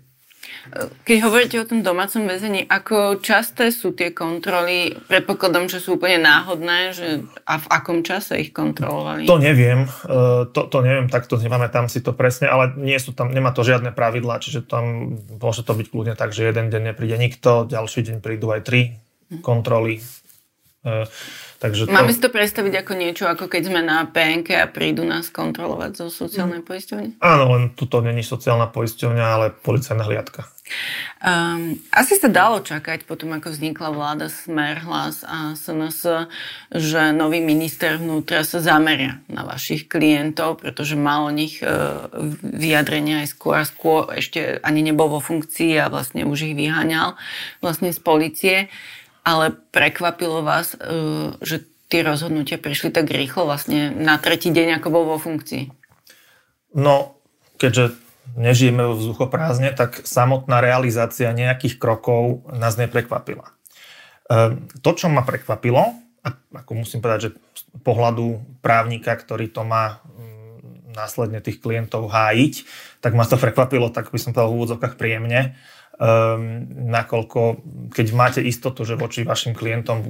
Keď 1.09 1.19
hovoríte 1.25 1.57
o 1.57 1.65
tom 1.65 1.81
domácom 1.81 2.29
väzení, 2.29 2.69
ako 2.69 3.25
časté 3.25 3.73
sú 3.73 3.97
tie 3.97 4.13
kontroly? 4.13 4.93
Predpokladom, 5.09 5.73
že 5.73 5.81
sú 5.81 5.97
úplne 5.97 6.21
náhodné, 6.21 6.93
že 6.93 7.25
a 7.49 7.57
v 7.57 7.67
akom 7.73 8.05
čase 8.05 8.37
ich 8.45 8.53
kontrolovali? 8.53 9.25
To 9.25 9.41
neviem, 9.41 9.89
e, 9.89 10.49
to, 10.53 10.61
to 10.69 10.79
neviem, 10.85 11.09
takto 11.09 11.41
nemáme 11.41 11.73
tam 11.73 11.89
si 11.89 12.05
to 12.05 12.13
presne, 12.13 12.53
ale 12.53 12.77
nie 12.77 13.01
sú 13.01 13.17
tam, 13.17 13.33
nemá 13.33 13.57
to 13.57 13.65
žiadne 13.65 13.91
pravidlá, 13.97 14.39
čiže 14.45 14.69
tam 14.69 15.17
môže 15.41 15.65
to 15.65 15.73
byť 15.73 15.87
kľudne 15.89 16.15
tak, 16.15 16.37
že 16.37 16.53
jeden 16.53 16.69
deň 16.69 16.93
nepríde 16.93 17.17
nikto, 17.17 17.65
ďalší 17.65 18.13
deň 18.13 18.17
prídu 18.21 18.53
aj 18.53 18.61
tri 18.61 19.01
kontroly. 19.41 20.05
E, 20.85 21.09
takže 21.61 21.87
to... 21.87 21.93
Máme 21.93 22.11
si 22.11 22.25
to 22.25 22.33
predstaviť 22.33 22.75
ako 22.81 22.93
niečo, 22.97 23.25
ako 23.29 23.47
keď 23.47 23.63
sme 23.69 23.81
na 23.85 24.09
PNK 24.09 24.49
a 24.57 24.67
prídu 24.67 25.05
nás 25.05 25.29
kontrolovať 25.29 26.01
zo 26.01 26.07
sociálnej 26.09 26.65
poisťovne? 26.65 27.21
Áno, 27.21 27.45
len 27.55 27.77
tuto 27.77 28.01
není 28.01 28.25
sociálna 28.25 28.73
poisťovňa, 28.73 29.25
ale 29.25 29.47
policajná 29.53 30.03
hliadka. 30.09 30.49
Um, 31.21 31.77
asi 31.93 32.17
sa 32.17 32.33
dalo 32.33 32.65
čakať 32.65 33.05
potom, 33.05 33.35
ako 33.37 33.53
vznikla 33.53 33.93
vláda 33.93 34.33
Smer, 34.33 34.81
Hlas 34.87 35.21
a 35.27 35.53
SNS, 35.53 36.31
že 36.73 37.13
nový 37.13 37.45
minister 37.45 38.01
vnútra 38.01 38.41
sa 38.47 38.63
zameria 38.63 39.21
na 39.29 39.45
vašich 39.45 39.91
klientov, 39.91 40.65
pretože 40.65 40.97
mal 40.97 41.29
o 41.29 41.35
nich 41.35 41.61
uh, 41.61 42.09
vyjadrenia 42.41 43.27
aj 43.27 43.37
skôr 43.37 43.55
a 43.61 43.69
skôr, 43.69 44.09
ešte 44.15 44.63
ani 44.65 44.81
nebol 44.81 45.13
vo 45.13 45.21
funkcii 45.21 45.77
a 45.77 45.93
vlastne 45.93 46.25
už 46.25 46.53
ich 46.53 46.55
vyháňal 46.57 47.21
vlastne 47.61 47.93
z 47.93 48.01
policie. 48.01 48.57
Ale 49.21 49.53
prekvapilo 49.73 50.41
vás, 50.41 50.75
uh, 50.77 51.37
že 51.45 51.67
tie 51.91 52.07
rozhodnutia 52.07 52.57
prišli 52.57 52.95
tak 52.95 53.11
rýchlo 53.11 53.45
vlastne 53.51 53.91
na 53.91 54.17
tretí 54.17 54.55
deň, 54.55 54.79
ako 54.79 54.89
bol 54.95 55.05
vo 55.11 55.19
funkcii? 55.19 55.69
No, 56.79 57.19
keďže 57.59 57.99
nežijeme 58.39 58.87
vo 58.87 58.95
vzduchoprázdne, 58.95 59.75
tak 59.75 60.07
samotná 60.07 60.63
realizácia 60.63 61.35
nejakých 61.35 61.83
krokov 61.83 62.47
nás 62.55 62.79
neprekvapila. 62.79 63.51
Ehm, 64.31 64.71
to, 64.79 64.95
čo 64.95 65.11
ma 65.11 65.27
prekvapilo, 65.27 65.99
ako 66.55 66.73
musím 66.79 67.03
povedať, 67.03 67.21
že 67.27 67.31
z 67.59 67.63
pohľadu 67.83 68.61
právnika, 68.63 69.11
ktorý 69.17 69.51
to 69.51 69.67
má 69.67 69.99
mm, 70.05 70.95
následne 70.95 71.43
tých 71.43 71.59
klientov 71.59 72.07
hájiť, 72.07 72.55
tak 73.03 73.19
ma 73.19 73.27
to 73.27 73.35
prekvapilo, 73.45 73.91
tak 73.91 74.15
by 74.15 74.19
som 74.23 74.31
povedal 74.31 74.55
v 74.55 74.57
úvodzovkách 74.63 74.95
príjemne, 74.95 75.59
nakoľko 76.01 77.41
keď 77.93 78.07
máte 78.17 78.41
istotu, 78.41 78.89
že 78.89 78.97
voči 78.97 79.21
vašim 79.21 79.53
klientom 79.53 80.01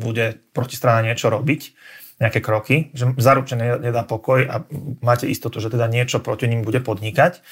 bude 0.00 0.40
protistrana 0.56 1.04
niečo 1.04 1.28
robiť, 1.28 1.62
nejaké 2.22 2.40
kroky, 2.40 2.94
že 2.94 3.10
zaručene 3.18 3.82
nedá 3.82 4.06
pokoj 4.06 4.46
a 4.46 4.62
máte 5.02 5.26
istotu, 5.26 5.58
že 5.58 5.68
teda 5.68 5.90
niečo 5.90 6.22
proti 6.22 6.46
ním 6.46 6.62
bude 6.62 6.78
podnikať, 6.78 7.42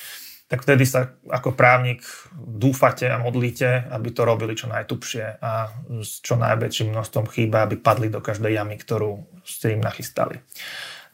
tak 0.46 0.68
vtedy 0.68 0.84
sa 0.84 1.16
ako 1.32 1.56
právnik 1.56 2.04
dúfate 2.36 3.08
a 3.08 3.16
modlíte, 3.16 3.88
aby 3.88 4.08
to 4.12 4.22
robili 4.22 4.52
čo 4.52 4.68
najtupšie 4.68 5.40
a 5.40 5.72
s 6.04 6.20
čo 6.20 6.36
najväčším 6.36 6.92
množstvom 6.92 7.26
chýba, 7.32 7.64
aby 7.64 7.80
padli 7.80 8.12
do 8.12 8.20
každej 8.20 8.52
jamy, 8.52 8.76
ktorú 8.76 9.24
ste 9.42 9.74
im 9.74 9.80
nachystali. 9.80 10.44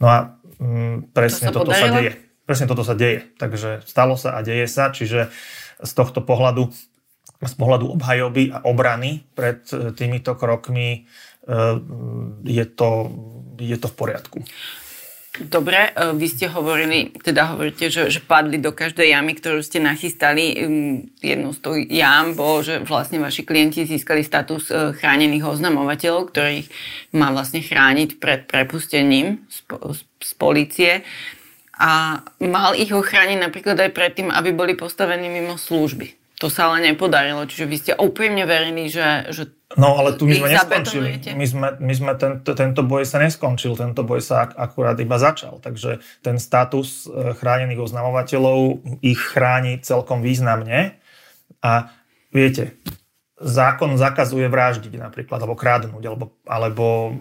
No 0.02 0.06
a 0.10 0.16
mm, 0.58 1.14
presne 1.14 1.54
to 1.54 1.62
toto 1.62 1.70
podarilo? 1.70 1.86
sa 1.86 1.96
deje. 2.02 2.12
Presne 2.44 2.66
toto 2.66 2.82
sa 2.82 2.94
deje. 2.98 3.20
Takže 3.38 3.70
stalo 3.86 4.18
sa 4.18 4.34
a 4.36 4.42
deje 4.42 4.66
sa, 4.66 4.90
čiže 4.90 5.30
z 5.82 5.92
tohto 5.94 6.20
pohľadu 6.24 6.70
z 7.46 7.54
pohľadu 7.54 7.86
obhajoby 7.94 8.50
a 8.50 8.66
obrany 8.66 9.22
pred 9.38 9.62
e, 9.70 9.94
týmito 9.94 10.34
krokmi 10.34 10.88
e, 10.90 11.00
je 12.42 12.64
to, 12.74 12.90
je 13.62 13.76
to 13.78 13.86
v 13.86 13.94
poriadku. 13.94 14.38
Dobre, 15.38 15.94
e, 15.94 16.18
vy 16.18 16.26
ste 16.26 16.50
hovorili, 16.50 17.14
teda 17.14 17.54
hovoríte, 17.54 17.94
že, 17.94 18.10
že 18.10 18.18
padli 18.18 18.58
do 18.58 18.74
každej 18.74 19.14
jamy, 19.14 19.38
ktorú 19.38 19.62
ste 19.62 19.78
nachystali. 19.78 20.50
Jednou 21.22 21.54
z 21.54 21.60
toho 21.62 21.78
jam 21.78 22.34
bolo, 22.34 22.66
že 22.66 22.82
vlastne 22.82 23.22
vaši 23.22 23.46
klienti 23.46 23.86
získali 23.86 24.26
status 24.26 24.74
chránených 24.98 25.46
oznamovateľov, 25.46 26.34
ktorých 26.34 26.66
má 27.14 27.30
vlastne 27.30 27.62
chrániť 27.62 28.18
pred 28.18 28.50
prepustením 28.50 29.46
z, 29.46 29.62
z, 29.94 30.00
z 30.02 30.32
policie. 30.34 31.06
A 31.78 32.20
mal 32.42 32.74
ich 32.74 32.90
ochrániť 32.90 33.38
napríklad 33.38 33.78
aj 33.78 33.94
predtým, 33.94 34.28
aby 34.34 34.50
boli 34.50 34.74
postavení 34.74 35.30
mimo 35.30 35.54
služby. 35.54 36.18
To 36.38 36.46
sa 36.46 36.70
ale 36.70 36.86
nepodarilo, 36.86 37.42
čiže 37.50 37.66
vy 37.66 37.76
ste 37.78 37.92
úprimne 37.98 38.46
verili, 38.46 38.86
že, 38.86 39.26
že 39.34 39.58
No 39.76 40.00
ale 40.00 40.16
tu 40.16 40.24
my 40.24 40.32
sme 40.32 40.48
neskončili. 40.48 41.10
My 41.36 41.44
sme, 41.44 41.68
my 41.76 41.92
sme 41.92 42.12
tento, 42.16 42.56
tento 42.56 42.80
boj 42.80 43.04
sa 43.04 43.20
neskončil, 43.20 43.76
tento 43.76 44.00
boj 44.00 44.24
sa 44.24 44.48
ak, 44.48 44.56
akurát 44.56 44.96
iba 44.96 45.20
začal. 45.20 45.60
Takže 45.60 46.00
ten 46.24 46.40
status 46.40 47.04
e, 47.04 47.36
chránených 47.36 47.84
oznamovateľov 47.84 48.80
ich 49.04 49.20
chráni 49.20 49.76
celkom 49.84 50.24
významne. 50.24 50.96
A 51.60 51.92
viete, 52.32 52.80
zákon 53.36 54.00
zakazuje 54.00 54.48
vraždiť 54.48 54.94
napríklad, 54.96 55.36
alebo 55.36 55.58
krádnuť, 55.58 56.02
alebo, 56.06 56.32
alebo 56.48 57.12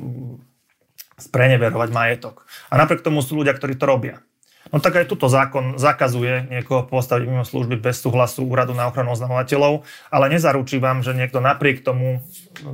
spreneverovať 1.19 1.89
majetok. 1.91 2.47
A 2.71 2.79
napriek 2.79 3.03
tomu 3.03 3.19
sú 3.19 3.43
ľudia, 3.43 3.51
ktorí 3.57 3.75
to 3.75 3.89
robia. 3.89 4.23
No 4.71 4.83
tak 4.83 4.99
aj 4.99 5.05
tuto 5.07 5.31
zákon 5.31 5.79
zakazuje 5.79 6.47
niekoho 6.51 6.83
postaviť 6.87 7.23
mimo 7.23 7.45
služby 7.47 7.79
bez 7.79 8.03
súhlasu 8.03 8.43
úradu 8.43 8.75
na 8.75 8.91
ochranu 8.91 9.15
oznamovateľov, 9.15 9.87
ale 10.11 10.25
nezaručí 10.31 10.81
vám, 10.81 11.03
že 11.03 11.15
niekto 11.15 11.39
napriek 11.39 11.83
tomu 11.83 12.19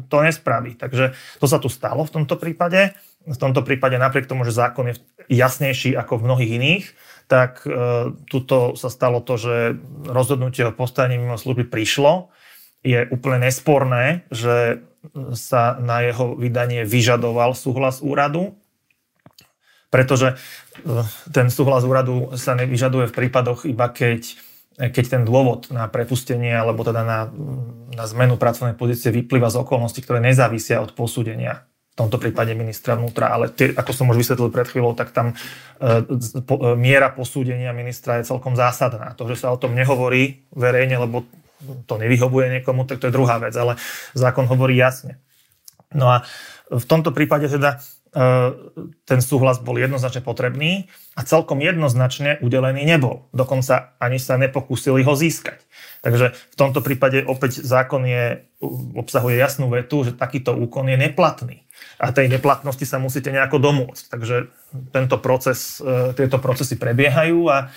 to 0.10 0.18
nespraví. 0.26 0.74
Takže 0.74 1.14
to 1.38 1.46
sa 1.46 1.62
tu 1.62 1.70
stalo 1.70 2.02
v 2.06 2.14
tomto 2.22 2.36
prípade. 2.40 2.98
V 3.24 3.38
tomto 3.40 3.64
prípade 3.64 3.96
napriek 3.96 4.28
tomu, 4.28 4.44
že 4.44 4.52
zákon 4.52 4.92
je 4.92 5.00
jasnejší 5.32 5.96
ako 5.96 6.20
v 6.20 6.26
mnohých 6.28 6.52
iných, 6.60 6.86
tak 7.32 7.64
e, 7.64 7.72
tuto 8.28 8.76
sa 8.76 8.92
stalo 8.92 9.24
to, 9.24 9.40
že 9.40 9.80
rozhodnutie 10.04 10.68
o 10.68 10.76
postavení 10.76 11.16
mimo 11.16 11.40
služby 11.40 11.72
prišlo. 11.72 12.34
Je 12.84 13.08
úplne 13.16 13.48
nesporné, 13.48 14.28
že 14.28 14.84
sa 15.36 15.80
na 15.80 16.04
jeho 16.04 16.36
vydanie 16.36 16.88
vyžadoval 16.88 17.56
súhlas 17.56 18.00
úradu, 18.00 18.56
pretože 19.94 20.34
eh, 20.34 21.06
ten 21.30 21.54
súhlas 21.54 21.86
úradu 21.86 22.34
sa 22.34 22.58
nevyžaduje 22.58 23.14
v 23.14 23.18
prípadoch 23.22 23.70
iba 23.70 23.94
keď, 23.94 24.34
keď 24.82 25.06
ten 25.06 25.22
dôvod 25.22 25.70
na 25.70 25.86
prepustenie 25.86 26.58
alebo 26.58 26.82
teda 26.82 27.06
na, 27.06 27.30
na 27.94 28.06
zmenu 28.10 28.42
pracovnej 28.42 28.74
pozície 28.74 29.14
vyplýva 29.14 29.54
z 29.54 29.62
okolností, 29.62 30.02
ktoré 30.02 30.18
nezávisia 30.18 30.82
od 30.82 30.98
posúdenia 30.98 31.70
v 31.94 32.10
tomto 32.10 32.18
prípade 32.18 32.58
ministra 32.58 32.98
vnútra, 32.98 33.30
ale 33.30 33.54
tie, 33.54 33.70
ako 33.70 33.92
som 33.94 34.10
už 34.10 34.18
vysvetlil 34.18 34.50
pred 34.50 34.66
chvíľou, 34.66 34.98
tak 34.98 35.14
tam 35.14 35.38
e, 35.78 36.42
po, 36.42 36.58
e, 36.58 36.74
miera 36.74 37.14
posúdenia 37.14 37.70
ministra 37.70 38.18
je 38.18 38.34
celkom 38.34 38.58
zásadná. 38.58 39.14
To, 39.14 39.30
že 39.30 39.38
sa 39.38 39.54
o 39.54 39.62
tom 39.62 39.78
nehovorí 39.78 40.42
verejne, 40.58 40.98
lebo 40.98 41.22
to 41.86 42.02
nevyhovuje 42.02 42.50
niekomu, 42.50 42.90
tak 42.90 42.98
to 42.98 43.08
je 43.08 43.14
druhá 43.14 43.38
vec, 43.38 43.54
ale 43.54 43.78
zákon 44.18 44.50
hovorí 44.50 44.74
jasne. 44.74 45.22
No 45.94 46.10
a 46.10 46.26
v 46.74 46.86
tomto 46.90 47.14
prípade 47.14 47.46
teda 47.46 47.78
ten 49.10 49.20
súhlas 49.26 49.58
bol 49.58 49.74
jednoznačne 49.82 50.22
potrebný 50.22 50.86
a 51.18 51.26
celkom 51.26 51.58
jednoznačne 51.58 52.38
udelený 52.46 52.86
nebol. 52.86 53.26
Dokonca 53.34 53.98
ani 53.98 54.22
sa 54.22 54.38
nepokúsili 54.38 55.02
ho 55.02 55.18
získať. 55.18 55.58
Takže 56.06 56.38
v 56.38 56.56
tomto 56.56 56.86
prípade 56.86 57.26
opäť 57.26 57.66
zákon 57.66 58.06
je, 58.06 58.46
obsahuje 58.94 59.42
jasnú 59.42 59.74
vetu, 59.74 60.06
že 60.06 60.14
takýto 60.14 60.54
úkon 60.54 60.94
je 60.94 60.98
neplatný. 61.00 61.66
A 61.98 62.14
tej 62.14 62.30
neplatnosti 62.30 62.86
sa 62.86 63.02
musíte 63.02 63.34
nejako 63.34 63.58
domôcť. 63.58 64.04
Takže 64.14 64.52
tento 64.94 65.18
proces, 65.18 65.82
eh, 65.82 66.14
tieto 66.14 66.38
procesy 66.38 66.78
prebiehajú 66.78 67.50
a 67.50 67.74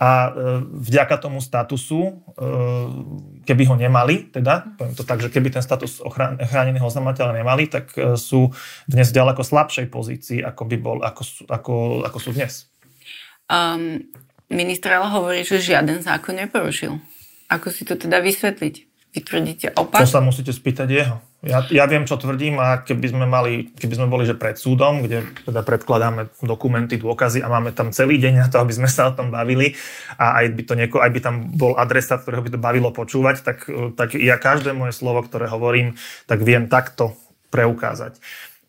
a 0.00 0.10
e, 0.26 0.30
vďaka 0.64 1.20
tomu 1.20 1.44
statusu, 1.44 2.00
e, 2.08 2.12
keby 3.44 3.62
ho 3.68 3.76
nemali, 3.76 4.32
teda, 4.32 4.74
poviem 4.80 4.96
to 4.96 5.04
tak, 5.04 5.20
že 5.20 5.28
keby 5.28 5.52
ten 5.52 5.60
status 5.60 6.00
chráneného 6.48 6.82
oznamovateľa 6.82 7.36
nemali, 7.36 7.68
tak 7.68 7.92
e, 7.94 8.16
sú 8.16 8.48
dnes 8.88 9.12
v 9.12 9.16
ďaleko 9.20 9.44
slabšej 9.44 9.86
pozícii, 9.92 10.40
ako, 10.40 10.62
by 10.64 10.76
bol, 10.80 10.98
ako, 11.04 11.22
ako, 11.52 11.74
ako 12.08 12.18
sú 12.18 12.30
dnes. 12.32 12.72
Um, 13.44 14.08
ministr 14.48 14.88
ale 14.96 15.12
hovorí, 15.12 15.44
že 15.44 15.60
žiaden 15.60 16.00
zákon 16.00 16.40
neporušil. 16.40 16.96
Ako 17.52 17.68
si 17.68 17.84
to 17.84 18.00
teda 18.00 18.24
vysvetliť? 18.24 18.93
Vy 19.14 19.22
tvrdíte 19.22 19.70
opak? 19.78 20.02
To 20.02 20.10
sa 20.10 20.18
musíte 20.18 20.50
spýtať 20.50 20.88
jeho. 20.90 21.22
Ja, 21.44 21.62
ja 21.70 21.84
viem, 21.86 22.02
čo 22.02 22.18
tvrdím 22.18 22.58
a 22.58 22.82
keby 22.82 23.14
sme, 23.14 23.26
mali, 23.28 23.70
keby 23.76 23.94
sme 24.00 24.06
boli 24.10 24.24
že 24.26 24.34
pred 24.34 24.58
súdom, 24.58 25.04
kde 25.06 25.22
teda 25.44 25.60
predkladáme 25.62 26.32
dokumenty, 26.42 26.98
dôkazy 26.98 27.44
a 27.44 27.52
máme 27.52 27.70
tam 27.70 27.92
celý 27.94 28.16
deň 28.18 28.34
na 28.42 28.46
to, 28.50 28.58
aby 28.58 28.74
sme 28.74 28.88
sa 28.88 29.12
o 29.12 29.14
tom 29.14 29.30
bavili 29.30 29.76
a 30.18 30.42
aj 30.42 30.56
by, 30.56 30.62
to 30.66 30.74
nieko, 30.74 30.96
aj 30.98 31.10
by 31.14 31.20
tam 31.20 31.52
bol 31.52 31.76
adresát, 31.76 32.24
ktorého 32.24 32.42
by 32.42 32.50
to 32.56 32.58
bavilo 32.58 32.90
počúvať, 32.90 33.44
tak, 33.44 33.68
tak 33.94 34.16
ja 34.18 34.40
každé 34.40 34.72
moje 34.72 34.96
slovo, 34.96 35.22
ktoré 35.22 35.46
hovorím, 35.46 35.94
tak 36.24 36.42
viem 36.42 36.66
takto 36.66 37.12
preukázať. 37.52 38.18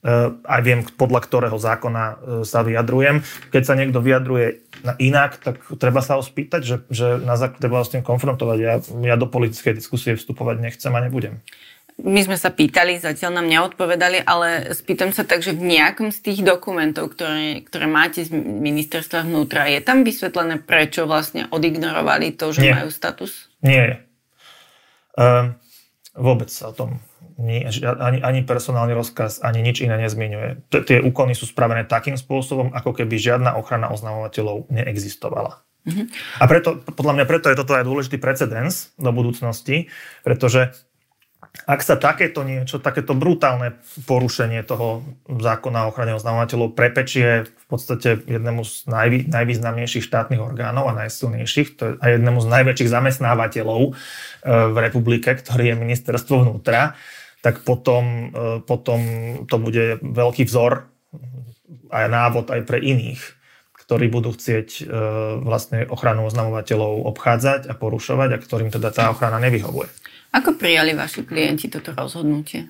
E, 0.06 0.38
aj 0.38 0.62
viem, 0.62 0.86
podľa 0.86 1.26
ktorého 1.26 1.58
zákona 1.58 2.04
e, 2.06 2.16
sa 2.46 2.62
vyjadrujem. 2.62 3.26
Keď 3.50 3.64
sa 3.66 3.74
niekto 3.74 4.06
vyjadruje 4.06 4.62
inak, 5.02 5.42
tak 5.42 5.58
treba 5.82 6.06
sa 6.06 6.22
ho 6.22 6.22
spýtať, 6.22 6.62
že, 6.62 6.78
že 6.94 7.18
na 7.18 7.34
základe 7.34 7.66
treba 7.66 7.82
s 7.82 7.90
tým 7.90 8.06
konfrontovať. 8.06 8.58
Ja, 8.62 8.78
ja 9.02 9.16
do 9.18 9.26
politickej 9.26 9.74
diskusie 9.74 10.14
vstupovať 10.14 10.62
nechcem 10.62 10.94
a 10.94 11.02
nebudem. 11.02 11.42
my 12.06 12.22
sme 12.22 12.38
sa 12.38 12.54
pýtali, 12.54 13.02
zatiaľ 13.02 13.42
nám 13.42 13.50
neodpovedali, 13.50 14.22
ale 14.30 14.78
spýtam 14.78 15.10
sa 15.10 15.26
tak, 15.26 15.42
že 15.42 15.58
v 15.58 15.74
nejakom 15.74 16.14
z 16.14 16.22
tých 16.22 16.46
dokumentov, 16.46 17.18
ktoré, 17.18 17.66
ktoré 17.66 17.90
máte 17.90 18.22
z 18.22 18.30
ministerstva 18.38 19.26
vnútra, 19.26 19.66
je 19.66 19.82
tam 19.82 20.06
vysvetlené, 20.06 20.62
prečo 20.62 21.10
vlastne 21.10 21.50
odignorovali 21.50 22.38
to, 22.38 22.54
že 22.54 22.62
Nie. 22.62 22.78
majú 22.78 22.94
status? 22.94 23.50
Nie. 23.66 24.06
Uh, 25.18 25.56
vôbec 26.14 26.54
sa 26.54 26.70
o 26.70 26.78
tom 26.78 27.02
ani, 27.36 28.20
ani 28.24 28.40
personálny 28.48 28.96
rozkaz, 28.96 29.44
ani 29.44 29.60
nič 29.60 29.84
iné 29.84 30.00
nezmiňuje. 30.00 30.72
Tie 30.72 31.04
úkony 31.04 31.36
sú 31.36 31.48
spravené 31.48 31.84
takým 31.84 32.16
spôsobom, 32.16 32.72
ako 32.72 32.96
keby 32.96 33.20
žiadna 33.20 33.60
ochrana 33.60 33.92
oznamovateľov 33.92 34.72
neexistovala. 34.72 35.60
Mm-hmm. 35.86 36.06
A 36.42 36.44
preto, 36.50 36.82
podľa 36.82 37.14
mňa 37.22 37.26
preto 37.30 37.48
je 37.52 37.60
toto 37.60 37.78
aj 37.78 37.86
dôležitý 37.86 38.18
precedens 38.18 38.96
do 38.98 39.14
budúcnosti, 39.14 39.94
pretože 40.26 40.74
ak 41.64 41.80
sa 41.80 41.96
takéto 41.96 42.44
niečo, 42.44 42.84
takéto 42.84 43.16
brutálne 43.16 43.80
porušenie 44.04 44.60
toho 44.68 45.08
zákona 45.30 45.88
o 45.88 45.90
ochrane 45.96 46.12
oznamovateľov 46.12 46.76
prepečie 46.76 47.48
v 47.48 47.66
podstate 47.72 48.20
jednému 48.28 48.68
z 48.68 48.92
najvý, 48.92 49.20
najvýznamnejších 49.32 50.04
štátnych 50.04 50.44
orgánov 50.44 50.92
a 50.92 51.08
najsilnejších, 51.08 51.70
to 51.80 51.82
je 51.88 51.92
aj 52.04 52.10
jednému 52.20 52.40
z 52.44 52.48
najväčších 52.52 52.92
zamestnávateľov 52.92 53.82
e, 53.88 53.92
v 54.46 54.78
republike, 54.84 55.32
ktorý 55.32 55.72
je 55.72 55.76
ministerstvo 55.80 56.44
vnútra, 56.44 57.00
tak 57.46 57.62
potom, 57.62 58.34
e, 58.34 58.60
potom 58.66 59.02
to 59.46 59.62
bude 59.62 60.02
veľký 60.02 60.50
vzor 60.50 60.90
a 61.94 62.10
návod 62.10 62.50
aj 62.50 62.66
pre 62.66 62.82
iných, 62.82 63.22
ktorí 63.86 64.10
budú 64.10 64.34
chcieť 64.34 64.70
e, 64.82 64.84
vlastne 65.46 65.86
ochranu 65.86 66.26
oznamovateľov 66.26 67.06
obchádzať 67.14 67.70
a 67.70 67.78
porušovať 67.78 68.30
a 68.34 68.42
ktorým 68.42 68.74
teda 68.74 68.90
tá 68.90 69.14
ochrana 69.14 69.38
nevyhovuje. 69.38 69.94
Ako 70.34 70.58
prijali 70.58 70.98
vaši 70.98 71.22
klienti 71.22 71.70
toto 71.70 71.94
rozhodnutie? 71.94 72.66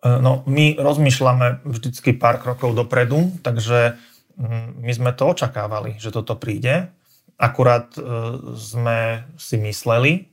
E, 0.00 0.08
no, 0.08 0.40
my 0.48 0.80
rozmýšľame 0.80 1.68
vždycky 1.68 2.16
pár 2.16 2.40
krokov 2.40 2.72
dopredu, 2.72 3.28
takže 3.44 4.00
mm, 4.40 4.80
my 4.80 4.92
sme 4.96 5.12
to 5.12 5.36
očakávali, 5.36 6.00
že 6.00 6.16
toto 6.16 6.32
príde. 6.40 6.88
Akurát 7.40 7.92
sme 8.52 9.24
si 9.40 9.56
mysleli, 9.56 10.29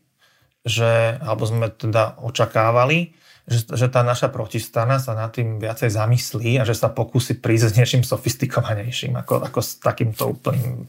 že, 0.68 1.18
alebo 1.24 1.48
sme 1.48 1.72
teda 1.72 2.20
očakávali, 2.20 3.16
že, 3.48 3.64
že 3.72 3.88
tá 3.88 4.04
naša 4.04 4.28
protistrana 4.28 5.00
sa 5.00 5.16
nad 5.16 5.32
tým 5.32 5.58
viacej 5.58 5.88
zamyslí 5.88 6.60
a 6.60 6.68
že 6.68 6.76
sa 6.76 6.92
pokusí 6.92 7.40
prísť 7.40 7.72
s 7.72 7.78
niečím 7.80 8.04
sofistikovanejším, 8.04 9.16
ako, 9.24 9.48
ako 9.48 9.60
s 9.64 9.80
takýmto 9.80 10.36
úplným 10.36 10.86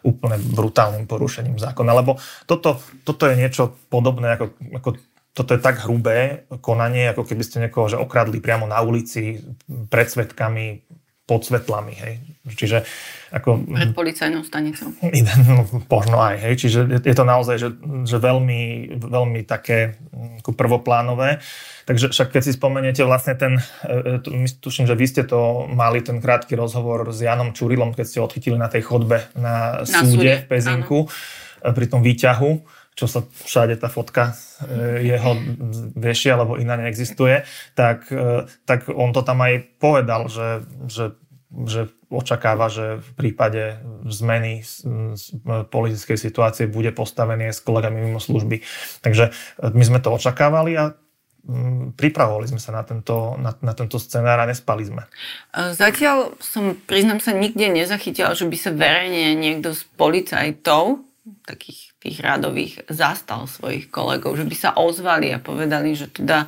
úplne 0.00 0.40
brutálnym 0.40 1.04
porušením 1.04 1.60
zákona. 1.60 1.92
Lebo 1.92 2.16
toto, 2.48 2.80
toto 3.04 3.28
je 3.28 3.36
niečo 3.36 3.76
podobné, 3.92 4.36
ako, 4.36 4.56
ako 4.80 4.90
toto 5.36 5.50
je 5.54 5.60
tak 5.60 5.84
hrubé 5.84 6.48
konanie, 6.64 7.12
ako 7.12 7.22
keby 7.28 7.42
ste 7.44 7.62
niekoho 7.62 7.86
že 7.86 8.00
okradli 8.00 8.42
priamo 8.42 8.66
na 8.66 8.80
ulici 8.82 9.38
pred 9.92 10.08
svetkami, 10.08 10.82
pod 11.28 11.46
svetlami. 11.46 11.94
Hej. 11.94 12.14
Čiže 12.58 12.78
ako... 13.30 13.62
Pred 13.62 13.94
policajnou 13.94 14.42
stanicou. 14.42 14.90
No, 15.46 15.62
možno 15.94 16.18
aj. 16.18 16.36
Hej. 16.42 16.54
Čiže 16.66 16.78
je 17.06 17.14
to 17.14 17.24
naozaj 17.24 17.56
že, 17.62 17.68
že 18.02 18.18
veľmi, 18.18 18.94
veľmi 18.98 19.40
také 19.46 19.94
ako 20.42 20.50
prvoplánové. 20.58 21.38
Takže 21.86 22.10
však 22.10 22.34
keď 22.34 22.42
si 22.42 22.52
spomeniete 22.54 23.02
vlastne 23.06 23.38
ten, 23.38 23.62
e, 23.86 24.18
e, 24.18 24.50
tuším, 24.58 24.86
že 24.86 24.98
vy 24.98 25.06
ste 25.06 25.22
to 25.22 25.70
mali 25.70 26.02
ten 26.02 26.18
krátky 26.18 26.58
rozhovor 26.58 27.14
s 27.14 27.22
Janom 27.22 27.54
Čurilom, 27.54 27.94
keď 27.94 28.06
ste 28.06 28.18
odchytili 28.18 28.58
na 28.58 28.66
tej 28.66 28.82
chodbe 28.86 29.22
na, 29.38 29.82
na 29.82 30.00
súde, 30.02 30.10
súde 30.10 30.32
v 30.42 30.46
Pezinku 30.50 31.06
áno. 31.06 31.70
E, 31.70 31.74
pri 31.74 31.86
tom 31.86 32.02
výťahu, 32.02 32.50
čo 32.98 33.06
sa 33.06 33.22
všade 33.22 33.78
tá 33.80 33.88
fotka 33.88 34.36
jeho 35.00 35.32
viešia, 35.96 36.36
alebo 36.36 36.60
iná 36.60 36.76
neexistuje, 36.76 37.48
tak, 37.72 38.12
tak 38.68 38.92
on 38.92 39.16
to 39.16 39.24
tam 39.24 39.40
aj 39.40 39.72
povedal, 39.80 40.28
že, 40.28 40.68
že 40.84 41.16
že 41.66 41.90
očakáva, 42.10 42.66
že 42.66 42.98
v 42.98 43.10
prípade 43.14 43.78
zmeny 44.10 44.66
politickej 45.70 46.18
situácie 46.18 46.66
bude 46.66 46.90
postavený 46.90 47.54
s 47.54 47.62
kolegami 47.62 48.02
mimo 48.02 48.18
služby. 48.18 48.60
Takže 49.00 49.30
my 49.62 49.84
sme 49.86 50.02
to 50.02 50.10
očakávali 50.10 50.74
a 50.74 50.90
Mm, 51.40 51.96
pripravovali 51.96 52.52
sme 52.52 52.60
sa 52.60 52.68
na 52.68 52.84
tento, 52.84 53.32
na, 53.40 53.56
na 53.64 53.72
tento 53.72 53.96
scenár 53.96 54.44
a 54.44 54.48
nespali 54.48 54.84
sme. 54.84 55.08
Zatiaľ 55.56 56.36
som, 56.36 56.76
priznám 56.84 57.16
sa, 57.24 57.32
nikde 57.32 57.72
nezachytila, 57.72 58.36
že 58.36 58.44
by 58.44 58.56
sa 58.60 58.70
verejne 58.76 59.32
niekto 59.40 59.72
z 59.72 59.88
policajtov, 59.96 61.00
takých 61.48 61.96
tých 61.96 62.18
radových, 62.20 62.84
zastal 62.92 63.48
svojich 63.48 63.88
kolegov, 63.88 64.36
že 64.36 64.44
by 64.44 64.56
sa 64.56 64.76
ozvali 64.76 65.32
a 65.32 65.40
povedali, 65.40 65.96
že 65.96 66.12
teda 66.12 66.44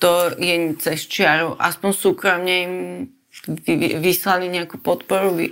to 0.00 0.32
je 0.40 0.72
cez 0.80 1.04
čiaru, 1.04 1.60
aspoň 1.60 1.90
súkromne 1.92 2.54
im 2.64 2.74
vyslali 4.00 4.46
nejakú 4.50 4.78
podporu. 4.78 5.34
E, 5.40 5.50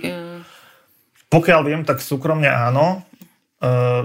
Pokiaľ 1.27 1.61
viem, 1.65 1.81
tak 1.83 1.99
súkromne 1.99 2.47
áno. 2.51 3.03
Uh, 3.63 4.03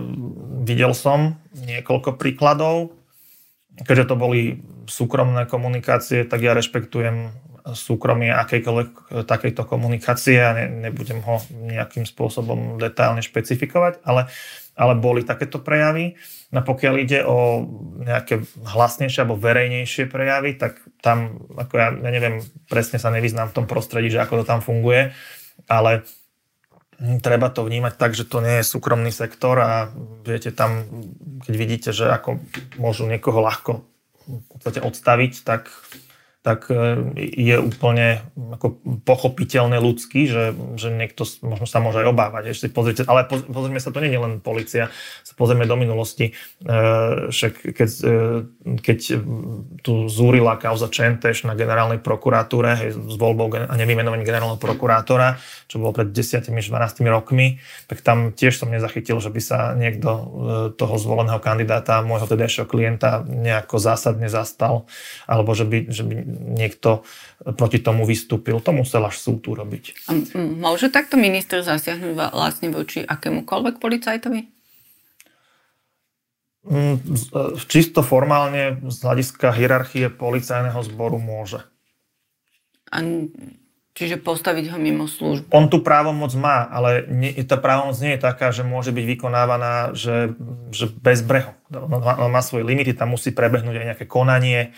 videl 0.62 0.94
som 0.94 1.34
niekoľko 1.50 2.14
príkladov 2.14 2.94
keďže 3.84 4.14
to 4.14 4.16
boli 4.18 4.62
súkromné 4.88 5.46
komunikácie, 5.46 6.24
tak 6.24 6.42
ja 6.42 6.56
rešpektujem 6.56 7.30
súkromie 7.68 8.32
akejkoľvek 8.32 8.88
e, 8.88 9.00
takejto 9.28 9.68
komunikácie 9.68 10.40
a 10.40 10.56
ne, 10.56 10.88
nebudem 10.88 11.20
ho 11.20 11.36
nejakým 11.52 12.08
spôsobom 12.08 12.80
detailne 12.80 13.20
špecifikovať, 13.20 14.00
ale, 14.08 14.32
ale 14.78 14.94
boli 14.94 15.26
takéto 15.26 15.58
prejavy. 15.58 16.14
No 16.54 16.62
pokiaľ 16.62 16.94
ide 17.02 17.20
o 17.26 17.66
nejaké 18.00 18.40
hlasnejšie 18.62 19.26
alebo 19.26 19.36
verejnejšie 19.36 20.08
prejavy, 20.08 20.56
tak 20.56 20.80
tam, 21.02 21.44
ako 21.58 21.74
ja, 21.76 21.88
ja 21.92 22.10
neviem, 22.14 22.40
presne 22.70 22.96
sa 23.02 23.10
nevyznám 23.10 23.50
v 23.52 23.56
tom 23.58 23.66
prostredí, 23.66 24.08
že 24.08 24.22
ako 24.22 24.42
to 24.42 24.44
tam 24.48 24.62
funguje, 24.62 25.12
ale 25.66 26.06
treba 27.20 27.50
to 27.50 27.66
vnímať 27.66 27.94
tak, 27.98 28.14
že 28.14 28.24
to 28.24 28.40
nie 28.40 28.62
je 28.62 28.70
súkromný 28.70 29.10
sektor 29.10 29.58
a 29.60 29.90
viete 30.24 30.54
tam, 30.54 30.88
keď 31.44 31.54
vidíte, 31.58 31.90
že 31.92 32.08
ako 32.08 32.40
môžu 32.80 33.04
niekoho 33.10 33.42
ľahko 33.42 33.84
podstate 34.58 34.82
odstaviť, 34.84 35.32
tak 35.46 35.70
tak 36.38 36.70
e, 36.70 36.74
je 37.18 37.56
úplne 37.58 38.22
ako 38.54 38.78
pochopiteľné 39.02 39.82
ľudský, 39.82 40.30
že, 40.30 40.54
že 40.78 40.94
niekto 40.94 41.26
možno 41.42 41.66
sa 41.66 41.82
môže 41.82 41.98
aj 41.98 42.14
obávať. 42.14 42.54
Ešte 42.54 42.70
pozrite, 42.70 43.02
ale 43.10 43.26
pozrieme 43.26 43.82
sa, 43.82 43.90
to 43.90 43.98
nie 43.98 44.14
je 44.14 44.22
len 44.22 44.38
policia, 44.38 44.94
sa 45.26 45.34
pozrieme 45.34 45.66
do 45.66 45.74
minulosti. 45.74 46.30
E, 46.30 46.32
však 47.34 47.74
keď, 47.74 47.90
e, 48.06 48.16
keď 48.78 48.98
tu 49.82 50.06
zúrila 50.06 50.54
kauza 50.62 50.86
Čenteš 50.86 51.42
na 51.42 51.58
generálnej 51.58 51.98
prokuratúre 51.98 52.86
hej, 52.86 52.90
s 52.94 53.16
voľbou 53.18 53.50
a 53.58 53.74
nevymenovaním 53.74 54.22
generálneho 54.22 54.62
prokurátora, 54.62 55.42
čo 55.66 55.82
bolo 55.82 55.90
pred 55.90 56.14
10-12 56.14 56.54
rokmi, 57.10 57.58
tak 57.90 58.06
tam 58.06 58.30
tiež 58.30 58.62
som 58.62 58.70
nezachytil, 58.70 59.18
že 59.18 59.34
by 59.34 59.40
sa 59.42 59.58
niekto 59.74 60.08
toho 60.78 60.94
zvoleného 60.96 61.42
kandidáta, 61.42 62.00
môjho 62.00 62.30
tedajšieho 62.30 62.64
klienta 62.64 63.26
nejako 63.26 63.76
zásadne 63.76 64.30
zastal, 64.30 64.88
alebo 65.28 65.52
že 65.52 65.68
by, 65.68 65.78
že 65.92 66.02
by 66.06 66.27
niekto 66.28 67.02
proti 67.56 67.80
tomu 67.80 68.04
vystúpil. 68.04 68.60
To 68.60 68.70
musel 68.76 69.04
až 69.08 69.16
súd 69.16 69.44
urobiť. 69.48 70.12
A 70.12 70.16
môže 70.36 70.92
takto 70.92 71.16
minister 71.16 71.64
zasiahnuť 71.64 72.12
vlastne 72.14 72.68
voči 72.68 73.02
akémukoľvek 73.02 73.80
policajtovi? 73.80 74.40
Mm, 76.68 76.96
e, 77.00 77.56
čisto 77.64 78.04
formálne 78.04 78.76
z 78.92 78.96
hľadiska 79.00 79.56
hierarchie 79.56 80.12
policajného 80.12 80.80
zboru 80.84 81.16
môže. 81.16 81.64
A 82.92 83.00
Čiže 83.98 84.22
postaviť 84.22 84.70
ho 84.70 84.78
mimo 84.78 85.10
službu. 85.10 85.50
On 85.50 85.66
tú 85.66 85.82
právomoc 85.82 86.30
má, 86.38 86.70
ale 86.70 87.02
nie, 87.10 87.34
tá 87.42 87.58
právomoc 87.58 87.98
nie 87.98 88.14
je 88.14 88.22
taká, 88.22 88.54
že 88.54 88.62
môže 88.62 88.94
byť 88.94 89.04
vykonávaná 89.18 89.90
že, 89.90 90.38
že 90.70 90.86
bez 90.86 91.18
breho. 91.26 91.50
On 91.74 91.90
má, 91.90 92.14
on 92.22 92.30
má 92.30 92.38
svoje 92.38 92.62
limity, 92.62 92.94
tam 92.94 93.18
musí 93.18 93.34
prebehnúť 93.34 93.74
aj 93.74 93.86
nejaké 93.90 94.06
konanie. 94.06 94.70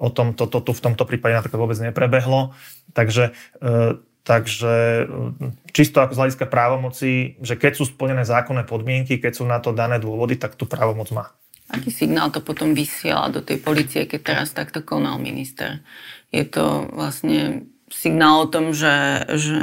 O 0.00 0.08
tom 0.08 0.32
to, 0.32 0.48
to 0.48 0.64
tu 0.64 0.72
v 0.72 0.80
tomto 0.80 1.04
prípade 1.04 1.36
napríklad 1.36 1.60
vôbec 1.60 1.76
neprebehlo. 1.76 2.56
Takže, 2.96 3.36
e, 3.60 4.00
takže 4.24 5.04
e, 5.04 5.52
čisto 5.76 6.00
ako 6.00 6.16
z 6.16 6.20
hľadiska 6.24 6.46
právomoci, 6.48 7.36
že 7.44 7.60
keď 7.60 7.76
sú 7.76 7.84
splnené 7.84 8.24
zákonné 8.24 8.64
podmienky, 8.64 9.20
keď 9.20 9.32
sú 9.36 9.44
na 9.44 9.60
to 9.60 9.76
dané 9.76 10.00
dôvody, 10.00 10.40
tak 10.40 10.56
tú 10.56 10.64
právomoc 10.64 11.12
má. 11.12 11.36
Aký 11.68 11.92
signál 11.92 12.32
to 12.32 12.40
potom 12.40 12.72
vysiela 12.72 13.28
do 13.28 13.44
tej 13.44 13.60
policie, 13.60 14.08
keď 14.08 14.20
teraz 14.24 14.56
takto 14.56 14.80
konal 14.80 15.20
minister? 15.20 15.84
Je 16.32 16.48
to 16.48 16.88
vlastne 16.96 17.68
signál 17.94 18.44
o 18.44 18.50
tom, 18.50 18.74
že, 18.74 19.24
že 19.38 19.54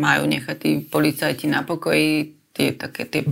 majú 0.00 0.24
nechať 0.24 0.56
tí 0.56 0.70
policajti 0.80 1.46
na 1.46 1.60
pokoji 1.60 2.34
tie 2.54 2.70
také 2.70 3.02
tie 3.04 3.22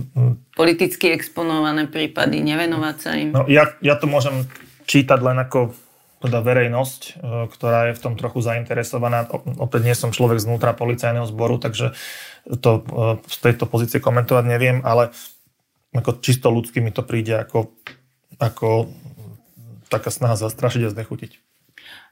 politicky 0.53 1.15
exponované 1.15 1.87
prípady, 1.87 2.43
nevenovať 2.43 2.95
sa 2.99 3.11
im. 3.15 3.31
No, 3.31 3.47
ja, 3.47 3.71
ja 3.79 3.95
to 3.95 4.05
môžem 4.05 4.45
čítať 4.83 5.19
len 5.23 5.39
ako 5.39 5.71
teda 6.23 6.39
verejnosť, 6.39 7.01
e, 7.03 7.11
ktorá 7.51 7.91
je 7.91 7.97
v 7.99 8.03
tom 8.03 8.13
trochu 8.15 8.39
zainteresovaná. 8.43 9.27
Opäť 9.59 9.81
nie 9.83 9.95
som 9.95 10.15
človek 10.15 10.39
znútra 10.39 10.71
policajného 10.75 11.27
zboru, 11.27 11.59
takže 11.59 11.95
to 12.59 12.71
e, 12.79 12.81
z 13.27 13.37
tejto 13.43 13.67
pozície 13.67 13.99
komentovať 14.03 14.43
neviem, 14.47 14.79
ale 14.83 15.11
ako 15.95 16.23
čisto 16.23 16.51
ľudsky 16.51 16.79
mi 16.79 16.95
to 16.95 17.03
príde 17.03 17.35
ako, 17.35 17.71
ako 18.39 18.91
taká 19.91 20.09
snaha 20.11 20.39
zastrašiť 20.39 20.87
a 20.87 20.93
znechutiť. 20.95 21.42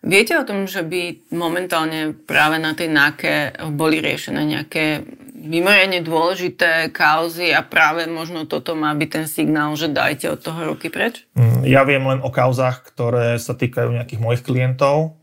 Viete 0.01 0.33
o 0.33 0.47
tom, 0.47 0.65
že 0.65 0.81
by 0.81 1.29
momentálne 1.29 2.17
práve 2.25 2.57
na 2.57 2.73
tej 2.73 2.89
náke 2.89 3.53
boli 3.69 4.01
riešené 4.01 4.41
nejaké 4.41 5.05
mimoriadne 5.41 6.05
dôležité 6.05 6.89
kauzy 6.93 7.49
a 7.53 7.65
práve 7.65 8.05
možno 8.05 8.45
toto 8.45 8.77
má 8.77 8.93
byť 8.93 9.09
ten 9.09 9.25
signál, 9.25 9.73
že 9.73 9.89
dajte 9.89 10.29
od 10.33 10.41
toho 10.41 10.73
ruky 10.73 10.93
preč? 10.93 11.25
Mm, 11.33 11.65
ja 11.65 11.81
viem 11.85 12.01
len 12.05 12.21
o 12.21 12.29
kauzách, 12.29 12.93
ktoré 12.93 13.41
sa 13.41 13.57
týkajú 13.57 13.93
nejakých 13.93 14.21
mojich 14.21 14.45
klientov 14.45 15.17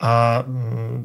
a 0.00 0.44
mm, 0.44 0.96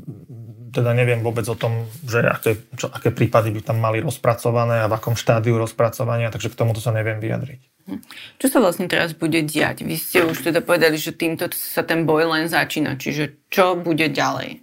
teda 0.71 0.91
neviem 0.95 1.19
vôbec 1.19 1.43
o 1.49 1.55
tom, 1.57 1.87
že 2.05 2.23
aké, 2.23 2.59
čo, 2.77 2.87
aké 2.87 3.11
prípady 3.11 3.51
by 3.51 3.61
tam 3.63 3.77
mali 3.81 3.99
rozpracované 3.99 4.83
a 4.83 4.91
v 4.91 4.95
akom 4.95 5.15
štádiu 5.17 5.59
rozpracovania, 5.59 6.31
takže 6.31 6.53
k 6.53 6.57
tomuto 6.59 6.79
sa 6.79 6.95
neviem 6.95 7.19
vyjadriť. 7.19 7.78
Čo 8.37 8.47
sa 8.51 8.57
vlastne 8.61 8.85
teraz 8.85 9.17
bude 9.17 9.41
diať? 9.41 9.81
Vy 9.83 9.95
ste 9.97 10.25
už 10.27 10.45
teda 10.45 10.61
povedali, 10.61 10.99
že 10.99 11.15
týmto 11.15 11.49
sa 11.55 11.81
ten 11.81 12.05
boj 12.05 12.29
len 12.29 12.45
začína. 12.45 12.99
Čiže 12.99 13.49
čo 13.49 13.79
bude 13.79 14.11
ďalej? 14.11 14.61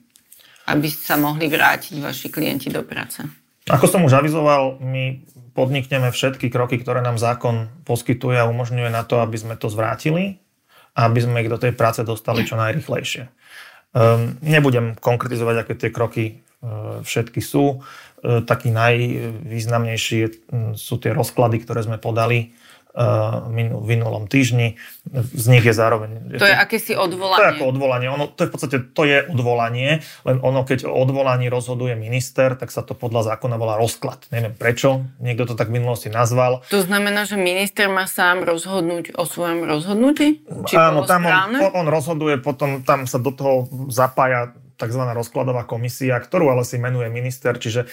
Aby 0.66 0.88
sa 0.90 1.18
mohli 1.18 1.46
vrátiť 1.50 1.98
vaši 1.98 2.28
klienti 2.30 2.70
do 2.70 2.82
práce. 2.86 3.22
Ako 3.66 3.90
som 3.90 4.06
už 4.06 4.22
avizoval, 4.22 4.78
my 4.78 5.22
podnikneme 5.56 6.12
všetky 6.12 6.52
kroky, 6.52 6.78
ktoré 6.78 7.00
nám 7.00 7.16
zákon 7.16 7.72
poskytuje 7.88 8.36
a 8.36 8.46
umožňuje 8.46 8.92
na 8.92 9.02
to, 9.02 9.18
aby 9.24 9.40
sme 9.40 9.54
to 9.56 9.72
zvrátili 9.72 10.38
a 10.92 11.08
aby 11.08 11.18
sme 11.24 11.40
ich 11.42 11.50
do 11.50 11.56
tej 11.56 11.72
práce 11.72 12.04
dostali 12.04 12.44
čo 12.44 12.60
najrychlejšie. 12.60 13.26
Um, 13.96 14.36
nebudem 14.44 14.92
konkretizovať, 15.00 15.56
aké 15.64 15.72
tie 15.80 15.90
kroky 15.90 16.24
uh, 16.60 17.00
všetky 17.00 17.40
sú. 17.40 17.80
Uh, 17.80 18.44
taký 18.44 18.68
najvýznamnejší 18.68 20.18
sú 20.76 20.94
tie 21.00 21.16
rozklady, 21.16 21.64
ktoré 21.64 21.80
sme 21.80 21.96
podali 21.96 22.52
v 22.96 23.84
minulom 23.84 24.24
týždni. 24.24 24.80
Z 25.12 25.46
nich 25.52 25.60
je 25.60 25.76
zároveň... 25.76 26.32
To 26.40 26.48
je 26.48 26.56
akési 26.56 26.96
odvolanie. 26.96 27.36
To 27.36 27.44
je 27.44 27.52
ako 27.60 27.66
odvolanie. 27.68 28.08
Ono, 28.08 28.24
to 28.32 28.40
je 28.40 28.48
v 28.48 28.52
podstate 28.56 28.76
to 28.96 29.02
je 29.04 29.18
odvolanie, 29.28 30.00
len 30.24 30.36
ono, 30.40 30.64
keď 30.64 30.88
o 30.88 30.96
odvolaní 30.96 31.52
rozhoduje 31.52 31.92
minister, 31.92 32.56
tak 32.56 32.72
sa 32.72 32.80
to 32.80 32.96
podľa 32.96 33.36
zákona 33.36 33.60
volá 33.60 33.76
rozklad. 33.76 34.24
Neviem 34.32 34.56
prečo, 34.56 35.04
niekto 35.20 35.44
to 35.44 35.54
tak 35.60 35.68
v 35.68 35.76
minulosti 35.76 36.08
nazval. 36.08 36.64
To 36.72 36.80
znamená, 36.80 37.28
že 37.28 37.36
minister 37.36 37.92
má 37.92 38.08
sám 38.08 38.48
rozhodnúť 38.48 39.12
o 39.12 39.28
svojom 39.28 39.68
rozhodnutí? 39.68 40.40
Či 40.64 40.74
Áno, 40.80 41.04
tam 41.04 41.28
on, 41.28 41.84
on 41.84 41.86
rozhoduje, 41.92 42.40
potom 42.40 42.80
tam 42.80 43.04
sa 43.04 43.20
do 43.20 43.28
toho 43.28 43.68
zapája 43.92 44.56
tzv. 44.80 45.02
rozkladová 45.12 45.68
komisia, 45.68 46.16
ktorú 46.16 46.48
ale 46.48 46.64
si 46.64 46.80
menuje 46.80 47.12
minister, 47.12 47.60
čiže 47.60 47.88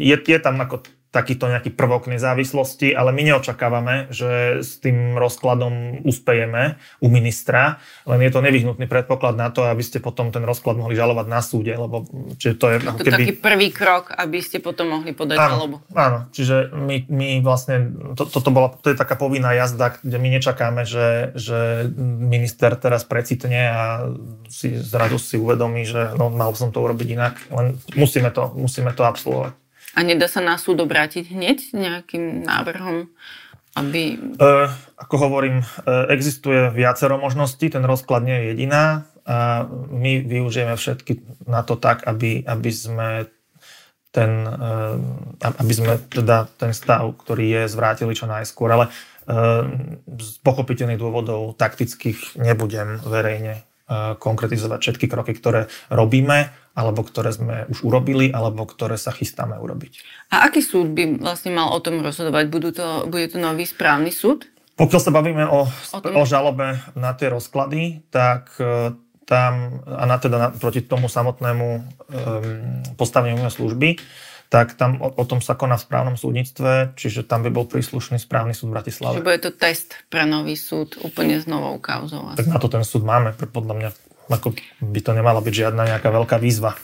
je, 0.00 0.16
je 0.16 0.38
tam 0.40 0.60
ako 0.60 0.84
takýto 1.14 1.46
nejaký 1.46 1.70
prvok 1.70 2.10
nezávislosti, 2.10 2.90
ale 2.90 3.14
my 3.14 3.30
neočakávame, 3.30 4.10
že 4.10 4.58
s 4.66 4.82
tým 4.82 5.14
rozkladom 5.14 6.02
uspejeme 6.02 6.82
u 6.98 7.06
ministra, 7.06 7.78
len 8.02 8.18
je 8.18 8.34
to 8.34 8.42
nevyhnutný 8.42 8.90
predpoklad 8.90 9.38
na 9.38 9.54
to, 9.54 9.62
aby 9.62 9.86
ste 9.86 10.02
potom 10.02 10.34
ten 10.34 10.42
rozklad 10.42 10.74
mohli 10.74 10.98
žalovať 10.98 11.26
na 11.30 11.38
súde, 11.38 11.70
lebo 11.70 12.02
čiže 12.34 12.54
to 12.58 12.66
je... 12.74 12.76
To 12.82 12.98
keby... 12.98 13.14
taký 13.14 13.34
prvý 13.38 13.68
krok, 13.70 14.10
aby 14.10 14.42
ste 14.42 14.58
potom 14.58 14.90
mohli 14.90 15.14
podať 15.14 15.38
áno, 15.38 15.50
žalobu. 15.54 15.76
Áno, 15.94 16.18
čiže 16.34 16.74
my, 16.74 17.06
my 17.06 17.28
vlastne, 17.46 17.94
to, 18.18 18.26
toto 18.26 18.50
bola, 18.50 18.74
to 18.82 18.90
je 18.90 18.98
taká 18.98 19.14
povinná 19.14 19.54
jazda, 19.54 20.02
kde 20.02 20.18
my 20.18 20.28
nečakáme, 20.34 20.82
že, 20.82 21.30
že 21.38 21.86
minister 22.02 22.74
teraz 22.74 23.06
precitne 23.06 23.70
a 23.70 24.10
si 24.50 24.74
zrazu 24.74 25.22
si 25.22 25.38
uvedomí, 25.38 25.86
že 25.86 26.10
no, 26.18 26.26
mal 26.26 26.50
som 26.58 26.74
to 26.74 26.82
urobiť 26.82 27.08
inak, 27.14 27.34
len 27.54 27.78
musíme 27.94 28.34
to, 28.34 28.50
musíme 28.58 28.90
to 28.90 29.06
absolvovať. 29.06 29.63
A 29.94 30.02
nedá 30.02 30.26
sa 30.26 30.42
na 30.42 30.58
súd 30.58 30.82
obrátiť 30.82 31.30
hneď 31.30 31.58
nejakým 31.74 32.42
návrhom? 32.42 33.08
Aby... 33.74 34.18
E, 34.38 34.48
ako 34.98 35.14
hovorím, 35.18 35.62
e, 35.62 35.66
existuje 36.14 36.70
viacero 36.70 37.18
možností, 37.18 37.70
ten 37.70 37.82
rozklad 37.82 38.22
nie 38.22 38.34
je 38.38 38.44
jediná 38.54 39.02
a 39.26 39.66
my 39.90 40.22
využijeme 40.22 40.78
všetky 40.78 41.42
na 41.50 41.66
to 41.66 41.74
tak, 41.74 42.06
aby, 42.06 42.46
aby 42.46 42.70
sme 42.70 43.26
ten, 44.14 44.46
e, 44.46 45.42
aby 45.42 45.72
sme 45.74 45.98
teda 46.06 46.46
ten 46.54 46.70
stav, 46.70 47.02
ktorý 47.18 47.44
je, 47.50 47.62
zvrátili 47.66 48.14
čo 48.14 48.30
najskôr. 48.30 48.70
Ale 48.70 48.86
e, 48.86 48.90
z 50.22 50.30
pochopiteľných 50.46 51.02
dôvodov 51.02 51.58
taktických 51.58 52.38
nebudem 52.38 53.02
verejne 53.02 53.66
konkretizovať 54.16 54.80
všetky 54.80 55.06
kroky, 55.12 55.36
ktoré 55.36 55.68
robíme, 55.92 56.48
alebo 56.74 57.04
ktoré 57.04 57.30
sme 57.30 57.68
už 57.68 57.84
urobili, 57.86 58.32
alebo 58.32 58.64
ktoré 58.64 58.96
sa 58.96 59.12
chystáme 59.12 59.60
urobiť. 59.60 60.00
A 60.32 60.48
aký 60.48 60.64
súd 60.64 60.90
by 60.96 61.20
vlastne 61.20 61.54
mal 61.54 61.70
o 61.70 61.78
tom 61.84 62.00
rozhodovať? 62.00 62.44
Budú 62.50 62.72
to, 62.72 63.06
bude 63.06 63.30
to 63.30 63.38
nový 63.38 63.68
správny 63.68 64.10
súd? 64.10 64.48
Pokiaľ 64.74 65.00
sa 65.00 65.14
bavíme 65.14 65.46
o, 65.46 65.70
o, 65.70 65.98
o 66.18 66.22
žalobe 66.26 66.82
na 66.98 67.14
tie 67.14 67.30
rozklady, 67.30 68.10
tak 68.10 68.50
e, 68.58 68.90
tam, 69.22 69.84
a 69.86 70.04
na 70.04 70.16
teda 70.18 70.36
na, 70.36 70.48
proti 70.50 70.84
tomu 70.84 71.08
samotnému 71.08 71.66
um, 71.74 71.82
postaveniu 73.00 73.48
služby, 73.48 73.96
tak 74.52 74.78
tam 74.78 75.00
o, 75.02 75.10
o 75.10 75.24
tom 75.26 75.42
sa 75.42 75.58
koná 75.58 75.76
v 75.76 75.84
správnom 75.86 76.16
súdnictve, 76.16 76.94
čiže 76.94 77.26
tam 77.26 77.42
by 77.42 77.50
bol 77.50 77.66
príslušný 77.66 78.22
správny 78.22 78.54
súd 78.54 78.70
v 78.70 78.74
Bratislave. 78.80 79.18
Čiže 79.18 79.26
bude 79.26 79.40
to 79.42 79.52
test 79.54 79.98
pre 80.12 80.24
nový 80.24 80.54
súd 80.54 81.00
úplne 81.02 81.40
s 81.40 81.48
novou 81.50 81.76
kauzou. 81.82 82.32
Tak 82.38 82.48
na 82.48 82.58
to 82.62 82.70
ten 82.70 82.84
súd 82.86 83.02
máme, 83.02 83.34
podľa 83.34 83.74
mňa 83.74 83.90
ako 84.30 84.56
by 84.80 85.00
to 85.04 85.12
nemala 85.12 85.40
byť 85.44 85.54
žiadna 85.54 85.82
nejaká 85.84 86.08
veľká 86.08 86.36
výzva. 86.40 86.76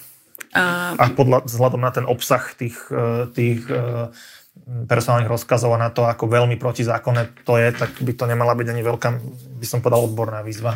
Uh, 0.51 0.99
a 0.99 1.15
podľa, 1.15 1.47
vzhľadom 1.47 1.81
na 1.81 1.95
ten 1.95 2.03
obsah 2.03 2.43
tých, 2.59 2.75
e, 2.91 3.31
tých 3.31 3.63
e, 3.71 4.11
personálnych 4.91 5.31
rozkazov 5.31 5.79
a 5.79 5.79
na 5.79 5.95
to, 5.95 6.11
ako 6.11 6.27
veľmi 6.27 6.59
protizákonné 6.59 7.47
to 7.47 7.55
je, 7.55 7.71
tak 7.71 7.95
by 8.03 8.13
to 8.19 8.27
nemala 8.27 8.59
byť 8.59 8.67
ani 8.75 8.83
veľká, 8.83 9.09
by 9.63 9.67
som 9.67 9.79
povedal, 9.79 10.11
odborná 10.11 10.43
výzva. 10.43 10.75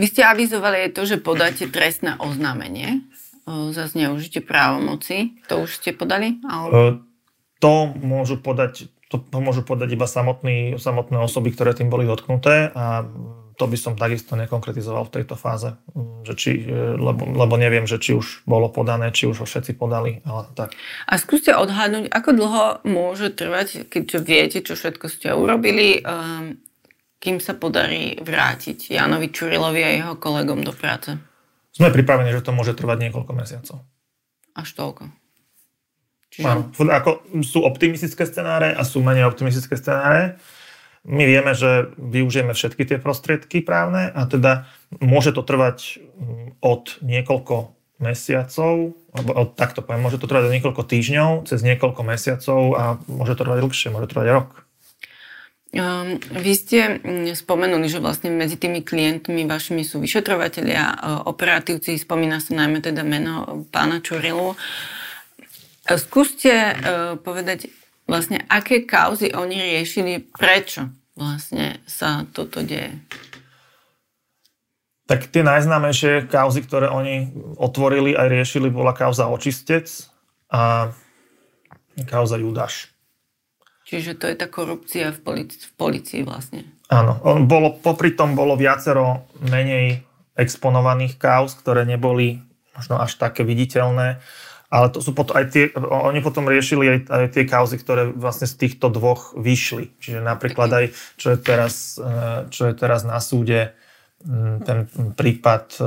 Vy 0.00 0.08
ste 0.08 0.24
avizovali 0.24 0.88
aj 0.88 0.90
to, 0.96 1.02
že 1.04 1.20
podáte 1.20 1.68
trestné 1.68 2.16
oznámenie 2.16 3.04
za 3.46 3.84
zneužitie 3.88 4.40
právomoci. 4.40 5.36
To 5.52 5.64
už 5.64 5.80
ste 5.80 5.92
podali? 5.92 6.40
Ale... 6.48 7.00
To 7.62 7.88
môžu 7.96 8.36
podať 8.36 8.92
to 9.14 9.22
môžu 9.38 9.62
podať 9.62 9.94
iba 9.94 10.10
samotný, 10.10 10.74
samotné 10.74 11.22
osoby, 11.22 11.54
ktoré 11.54 11.70
tým 11.70 11.86
boli 11.86 12.02
dotknuté 12.02 12.74
a 12.74 13.06
to 13.54 13.70
by 13.70 13.78
som 13.78 13.94
takisto 13.94 14.34
nekonkretizoval 14.34 15.06
v 15.06 15.14
tejto 15.20 15.38
fáze, 15.38 15.70
že 16.26 16.34
či, 16.34 16.50
e, 16.66 16.98
lebo, 16.98 17.22
lebo 17.22 17.54
neviem, 17.54 17.86
že 17.86 18.02
či 18.02 18.18
už 18.18 18.42
bolo 18.50 18.66
podané, 18.66 19.14
či 19.14 19.30
už 19.30 19.38
ho 19.42 19.46
všetci 19.46 19.78
podali, 19.78 20.18
ale 20.26 20.50
tak. 20.58 20.74
A 21.06 21.14
skúste 21.22 21.54
odhadnúť, 21.54 22.10
ako 22.10 22.30
dlho 22.34 22.64
môže 22.82 23.30
trvať, 23.30 23.86
keďže 23.86 24.18
viete, 24.26 24.58
čo 24.58 24.74
všetko 24.74 25.06
ste 25.06 25.38
urobili, 25.38 26.02
um, 26.02 26.58
kým 27.22 27.38
sa 27.38 27.54
podarí 27.54 28.18
vrátiť 28.18 28.90
Janovi 28.90 29.30
Čurilovi 29.30 29.80
a 29.86 29.90
jeho 30.02 30.14
kolegom 30.18 30.66
do 30.66 30.74
práce? 30.74 31.14
Sme 31.74 31.90
pripravení, 31.90 32.30
že 32.30 32.46
to 32.46 32.54
môže 32.54 32.78
trvať 32.78 33.10
niekoľko 33.10 33.32
mesiacov. 33.34 33.82
Až 34.54 34.68
toľko. 34.78 35.10
Čiže... 36.30 36.46
Áno, 36.46 36.70
ako 36.70 37.10
sú 37.42 37.66
optimistické 37.66 38.22
scenáre 38.26 38.70
a 38.70 38.86
sú 38.86 39.02
menej 39.02 39.26
optimistické 39.26 39.74
scenáre 39.74 40.38
my 41.04 41.24
vieme, 41.28 41.52
že 41.52 41.92
využijeme 42.00 42.56
všetky 42.56 42.88
tie 42.88 42.96
prostriedky 42.96 43.60
právne 43.60 44.08
a 44.08 44.24
teda 44.24 44.64
môže 45.04 45.36
to 45.36 45.44
trvať 45.44 46.00
mm, 46.00 46.64
od 46.64 46.96
niekoľko 47.04 47.76
mesiacov, 48.00 48.96
alebo 49.12 49.30
od, 49.36 49.48
takto 49.52 49.84
poviem, 49.84 50.00
môže 50.00 50.16
to 50.16 50.26
trvať 50.26 50.48
od 50.48 50.54
niekoľko 50.56 50.82
týždňov, 50.82 51.30
cez 51.44 51.60
niekoľko 51.60 52.02
mesiacov 52.08 52.60
a 52.74 52.84
môže 53.04 53.36
to 53.36 53.44
trvať 53.44 53.58
dlhšie, 53.60 53.88
môže 53.92 54.08
to 54.08 54.12
trvať 54.16 54.28
rok. 54.32 54.63
Um, 55.74 56.22
vy 56.22 56.54
ste 56.54 57.02
mm, 57.02 57.34
spomenuli, 57.34 57.90
že 57.90 57.98
vlastne 57.98 58.30
medzi 58.30 58.54
tými 58.54 58.86
klientmi 58.86 59.42
vašimi 59.42 59.82
sú 59.82 59.98
vyšetrovateľia, 59.98 60.82
e, 60.86 60.96
operatívci, 61.26 61.98
spomína 61.98 62.38
sa 62.38 62.54
najmä 62.54 62.78
teda 62.78 63.02
meno 63.02 63.66
pána 63.74 63.98
Čurilu. 63.98 64.54
E, 64.54 64.56
skúste 65.98 66.54
uh, 66.54 67.18
povedať, 67.18 67.74
vlastne 68.06 68.46
aké 68.46 68.86
kauzy 68.86 69.34
oni 69.34 69.74
riešili, 69.74 70.22
prečo 70.22 70.94
vlastne 71.18 71.82
sa 71.90 72.22
toto 72.30 72.62
deje? 72.62 72.94
Tak 75.10 75.26
tie 75.26 75.42
najznámejšie 75.42 76.30
kauzy, 76.30 76.62
ktoré 76.62 76.86
oni 76.86 77.34
otvorili 77.58 78.14
a 78.14 78.30
riešili, 78.30 78.70
bola 78.70 78.94
kauza 78.94 79.26
Očistec 79.26 79.90
a 80.54 80.94
kauza 82.06 82.38
Judáš. 82.38 82.93
Čiže 83.94 84.18
to 84.18 84.26
je 84.26 84.34
tá 84.34 84.50
korupcia 84.50 85.14
v, 85.14 85.18
polici- 85.22 85.62
v 85.62 85.72
policii 85.78 86.22
vlastne. 86.26 86.66
Áno. 86.90 87.22
Bolo, 87.46 87.78
popri 87.78 88.18
tom 88.18 88.34
bolo 88.34 88.58
viacero 88.58 89.30
menej 89.38 90.02
exponovaných 90.34 91.14
kauz, 91.14 91.54
ktoré 91.54 91.86
neboli 91.86 92.42
možno 92.74 92.98
až 92.98 93.14
také 93.14 93.46
viditeľné 93.46 94.18
ale 94.74 94.90
to 94.90 94.98
sú 94.98 95.14
potom 95.14 95.38
aj 95.38 95.54
tie, 95.54 95.64
oni 95.78 96.18
potom 96.18 96.50
riešili 96.50 96.84
aj, 96.90 96.98
aj 97.06 97.26
tie 97.30 97.44
kauzy, 97.46 97.78
ktoré 97.78 98.10
vlastne 98.10 98.50
z 98.50 98.58
týchto 98.58 98.90
dvoch 98.90 99.30
vyšli. 99.38 99.94
Čiže 100.02 100.18
napríklad 100.18 100.70
aj, 100.74 100.84
čo 101.14 101.30
je 101.30 101.38
teraz, 101.38 101.94
eh, 101.94 102.50
čo 102.50 102.66
je 102.66 102.74
teraz 102.74 103.06
na 103.06 103.22
súde, 103.22 103.70
ten 104.64 104.88
prípad 105.12 105.64
e, 105.76 105.84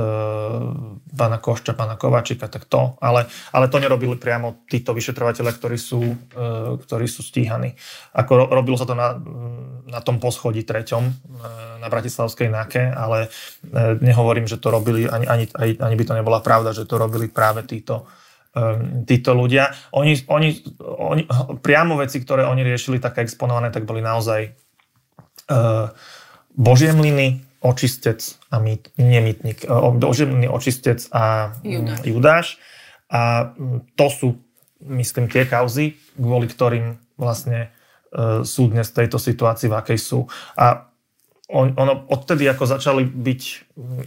pána 1.10 1.38
Košča, 1.42 1.74
pána 1.74 1.98
Kovačika, 1.98 2.46
tak 2.46 2.70
to, 2.70 2.94
ale, 3.02 3.26
ale 3.50 3.66
to 3.66 3.82
nerobili 3.82 4.14
priamo 4.14 4.62
títo 4.70 4.94
vyšetrovateľe, 4.94 5.50
ktorí 5.58 5.74
sú, 5.74 5.98
e, 6.14 6.46
ktorí 6.78 7.10
sú 7.10 7.26
stíhaní. 7.26 7.74
Ako 8.14 8.46
robilo 8.46 8.78
sa 8.78 8.86
to 8.86 8.94
na, 8.94 9.18
na 9.90 9.98
tom 10.06 10.22
poschodí 10.22 10.62
treťom, 10.62 11.02
e, 11.02 11.12
na 11.82 11.90
Bratislavskej 11.90 12.48
náke, 12.50 12.82
ale 12.94 13.26
nehovorím, 14.02 14.46
že 14.46 14.62
to 14.62 14.70
robili, 14.70 15.10
ani, 15.10 15.26
ani, 15.26 15.44
ani 15.78 15.94
by 15.98 16.04
to 16.06 16.14
nebola 16.14 16.38
pravda, 16.38 16.70
že 16.70 16.86
to 16.86 16.94
robili 16.98 17.26
práve 17.30 17.66
títo, 17.66 18.06
títo 19.06 19.30
ľudia. 19.34 19.70
Oni, 19.94 20.18
oni, 20.26 20.48
oni, 20.82 21.22
priamo 21.62 21.94
veci, 21.98 22.18
ktoré 22.18 22.46
oni 22.46 22.66
riešili 22.66 22.98
také 22.98 23.22
exponované, 23.22 23.70
tak 23.70 23.86
boli 23.86 24.02
naozaj 24.02 24.50
uh, 25.54 25.94
božiemliny, 26.58 27.47
očistec 27.58 28.22
a 28.54 28.62
mýt, 28.62 28.94
nemýtnik, 28.94 29.66
doživný 29.98 30.46
očistec 30.46 31.02
a 31.10 31.54
Judáš. 31.66 31.98
Judáš. 32.06 32.46
A 33.08 33.50
to 33.98 34.06
sú, 34.12 34.28
myslím, 34.84 35.26
tie 35.26 35.48
kauzy, 35.48 35.98
kvôli 36.14 36.46
ktorým 36.46 37.00
vlastne 37.18 37.74
e, 38.12 38.46
sú 38.46 38.70
dnes 38.70 38.86
v 38.92 38.96
tejto 39.04 39.18
situácii, 39.18 39.66
v 39.66 39.78
akej 39.80 39.98
sú. 39.98 40.20
A 40.54 40.86
on, 41.48 41.72
ono, 41.74 42.04
odtedy, 42.12 42.44
ako 42.46 42.68
začali 42.68 43.08
byť 43.08 43.42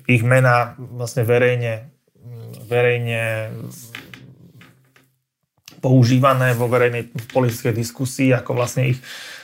ich 0.06 0.22
mená 0.22 0.78
vlastne 0.78 1.26
verejne, 1.26 1.90
verejne 2.70 3.50
používané 5.82 6.54
vo 6.54 6.70
verejnej 6.70 7.10
politickej 7.34 7.74
diskusii, 7.74 8.30
ako 8.38 8.54
vlastne 8.54 8.94
ich 8.94 9.02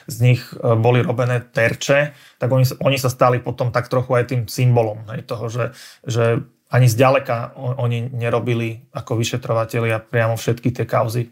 z 0.07 0.17
nich 0.23 0.41
e, 0.55 0.73
boli 0.79 1.03
robené 1.03 1.43
terče, 1.43 2.15
tak 2.39 2.49
oni, 2.49 2.65
oni 2.79 2.97
sa 2.97 3.11
stali 3.11 3.43
potom 3.43 3.69
tak 3.69 3.91
trochu 3.91 4.15
aj 4.15 4.25
tým 4.31 4.41
symbolom 4.47 5.03
hej, 5.11 5.27
toho, 5.27 5.51
že, 5.51 5.75
že 6.07 6.41
ani 6.67 6.87
zďaleka 6.87 7.55
oni 7.55 8.11
nerobili 8.11 8.91
ako 8.91 9.15
vyšetrovateľia 9.19 10.03
priamo 10.03 10.35
všetky 10.35 10.75
tie 10.75 10.83
kauzy 10.83 11.31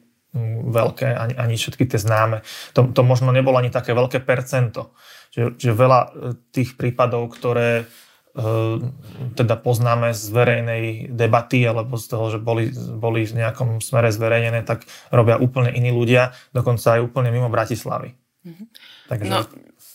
veľké, 0.68 1.08
ani, 1.16 1.34
ani 1.40 1.56
všetky 1.56 1.88
tie 1.88 2.00
známe. 2.00 2.44
To, 2.76 2.92
to 2.92 3.02
možno 3.08 3.32
nebolo 3.32 3.56
ani 3.56 3.72
také 3.72 3.96
veľké 3.96 4.20
percento. 4.24 4.92
Že, 5.32 5.60
že 5.60 5.72
veľa 5.72 6.00
e, 6.00 6.10
tých 6.52 6.76
prípadov, 6.76 7.32
ktoré 7.32 7.84
e, 7.84 7.86
teda 9.36 9.56
poznáme 9.60 10.12
z 10.12 10.24
verejnej 10.32 10.84
debaty 11.12 11.64
alebo 11.64 11.96
z 11.96 12.06
toho, 12.08 12.26
že 12.36 12.40
boli, 12.40 12.72
boli 12.76 13.28
v 13.28 13.44
nejakom 13.44 13.80
smere 13.80 14.12
zverejnené, 14.12 14.64
tak 14.68 14.88
robia 15.12 15.40
úplne 15.40 15.72
iní 15.72 15.92
ľudia, 15.92 16.36
dokonca 16.52 17.00
aj 17.00 17.04
úplne 17.04 17.32
mimo 17.32 17.48
Bratislavy. 17.52 18.25
Mm-hmm. 18.46 18.68
Takže... 19.10 19.26
No, 19.26 19.42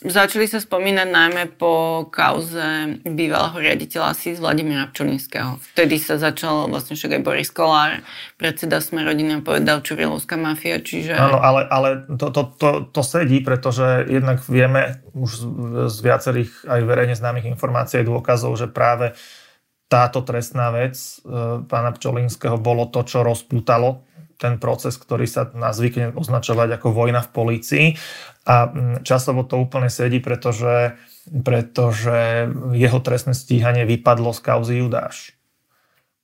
začali 0.03 0.43
sa 0.43 0.59
spomínať 0.59 1.07
najmä 1.07 1.43
po 1.55 2.03
kauze 2.11 2.99
bývalého 3.07 3.55
riaditeľa 3.55 4.11
SIS 4.11 4.43
Vladimíra 4.43 4.91
Pčolinského. 4.91 5.55
Vtedy 5.71 5.95
sa 5.95 6.19
začal 6.19 6.67
vlastne 6.67 6.99
však 6.99 7.15
aj 7.15 7.21
Boris 7.23 7.47
Kolár, 7.47 8.03
predseda 8.35 8.83
Sme 8.83 9.07
rodiny 9.07 9.39
povedal 9.39 9.79
Čurilovská 9.79 10.35
mafia, 10.35 10.83
čiže... 10.83 11.15
Áno, 11.15 11.39
ale, 11.39 11.63
ale 11.71 12.03
to, 12.11 12.27
to, 12.27 12.41
to, 12.59 12.69
to 12.91 13.01
sedí, 13.07 13.39
pretože 13.39 14.03
jednak 14.11 14.43
vieme 14.51 14.99
už 15.15 15.31
z 15.87 15.97
viacerých 16.03 16.67
aj 16.67 16.81
verejne 16.83 17.15
známych 17.15 17.47
informácií 17.47 18.03
dôkazov, 18.03 18.59
že 18.59 18.67
práve 18.67 19.15
táto 19.91 20.23
trestná 20.23 20.71
vec 20.71 20.95
e, 20.99 21.19
pána 21.67 21.91
Pčolinského 21.91 22.55
bolo 22.59 22.87
to, 22.87 23.03
čo 23.03 23.23
rozpútalo 23.27 24.07
ten 24.41 24.57
proces, 24.57 24.97
ktorý 24.97 25.29
sa 25.29 25.53
nás 25.53 25.77
zvykne 25.77 26.17
označovať 26.17 26.81
ako 26.81 26.89
vojna 26.89 27.21
v 27.21 27.29
polícii. 27.29 27.85
A 28.49 28.65
mm, 28.65 29.05
časovo 29.05 29.45
to 29.45 29.61
úplne 29.61 29.93
sedí, 29.93 30.17
pretože, 30.17 30.97
pretože 31.29 32.49
jeho 32.73 32.99
trestné 33.05 33.37
stíhanie 33.37 33.85
vypadlo 33.85 34.33
z 34.33 34.39
kauzy 34.41 34.73
Judáš. 34.81 35.37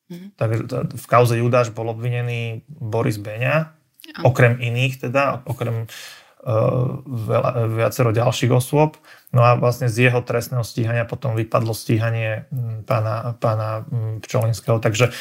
Mm-hmm. 0.09 0.29
Takže 0.33 0.57
v 0.97 1.05
kauze 1.05 1.37
Judáš 1.37 1.69
bol 1.69 1.93
obvinený 1.93 2.65
Boris 2.65 3.21
Beňa, 3.21 3.77
okrem 4.25 4.57
iných 4.57 5.03
teda, 5.03 5.43
okrem 5.43 5.83
uh, 5.83 7.03
veľa, 7.05 7.51
viacero 7.69 8.15
ďalších 8.15 8.49
osôb. 8.55 8.95
No 9.35 9.43
a 9.43 9.59
vlastne 9.59 9.91
z 9.91 10.07
jeho 10.07 10.23
trestného 10.23 10.63
stíhania 10.63 11.03
potom 11.03 11.35
vypadlo 11.35 11.75
stíhanie 11.75 12.47
mm, 12.49 12.87
pána, 12.87 13.35
pána 13.35 13.83
mm, 13.83 14.23
Pčolinského. 14.23 14.79
Takže, 14.79 15.11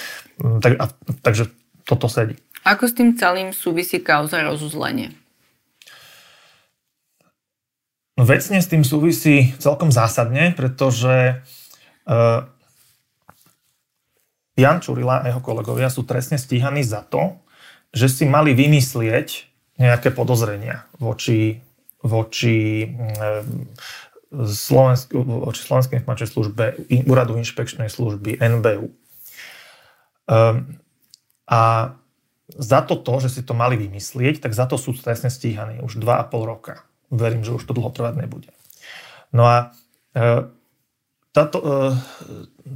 tak, 0.63 0.73
a, 0.79 0.87
takže 1.21 1.51
toto 1.83 2.07
sedí. 2.07 2.39
Ako 2.67 2.91
s 2.91 2.99
tým 2.99 3.15
celým 3.15 3.55
súvisí 3.55 4.03
kauza 4.03 4.43
rozuzlenie? 4.43 5.15
No 8.19 8.27
vecne 8.27 8.59
s 8.59 8.67
tým 8.67 8.83
súvisí 8.83 9.55
celkom 9.63 9.95
zásadne, 9.95 10.51
pretože 10.51 11.47
uh, 12.11 12.43
Jan 14.59 14.83
Čurila 14.83 15.23
a 15.23 15.31
jeho 15.31 15.39
kolegovia 15.39 15.87
sú 15.87 16.03
trestne 16.03 16.43
stíhaní 16.43 16.83
za 16.83 17.07
to, 17.07 17.39
že 17.95 18.11
si 18.11 18.25
mali 18.27 18.51
vymyslieť 18.51 19.47
nejaké 19.79 20.11
podozrenia 20.11 20.91
voči, 20.99 21.63
voči, 22.03 22.91
uh, 22.91 23.47
Slovensk- 24.37 25.15
voči 25.15 25.63
informačnej 25.71 26.27
službe, 26.27 26.65
Úradu 27.07 27.39
inšpekčnej 27.39 27.87
služby, 27.87 28.43
NBU. 28.43 28.91
Um, 28.91 30.35
ehm, 30.35 30.57
a 31.47 31.95
za 32.55 32.87
to, 32.87 33.03
že 33.19 33.29
si 33.29 33.43
to 33.43 33.59
mali 33.59 33.75
vymyslieť, 33.75 34.39
tak 34.39 34.55
za 34.55 34.71
to 34.71 34.79
sú 34.79 34.95
trestne 34.95 35.35
stíhaní 35.35 35.83
už 35.83 35.99
2,5 35.99 36.31
roka. 36.47 36.87
Verím, 37.11 37.43
že 37.43 37.55
už 37.55 37.67
to 37.67 37.75
dlho 37.75 37.91
trvať 37.91 38.23
nebude. 38.23 38.51
No 39.35 39.47
a 39.47 39.75
e, 40.15 40.47
táto, 41.35 41.59
e, 41.59 41.67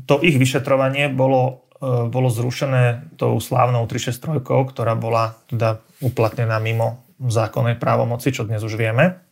to 0.06 0.18
ich 0.26 0.34
vyšetrovanie 0.38 1.10
bolo, 1.14 1.70
e, 1.78 2.10
bolo 2.10 2.30
zrušené 2.30 3.14
tou 3.14 3.38
slávnou 3.38 3.86
363, 3.86 4.42
ktorá 4.42 4.98
bola 4.98 5.38
teda 5.46 5.78
uplatnená 6.02 6.58
mimo 6.58 7.06
zákonnej 7.22 7.78
právomoci, 7.78 8.34
čo 8.34 8.42
dnes 8.42 8.62
už 8.66 8.74
vieme. 8.74 9.22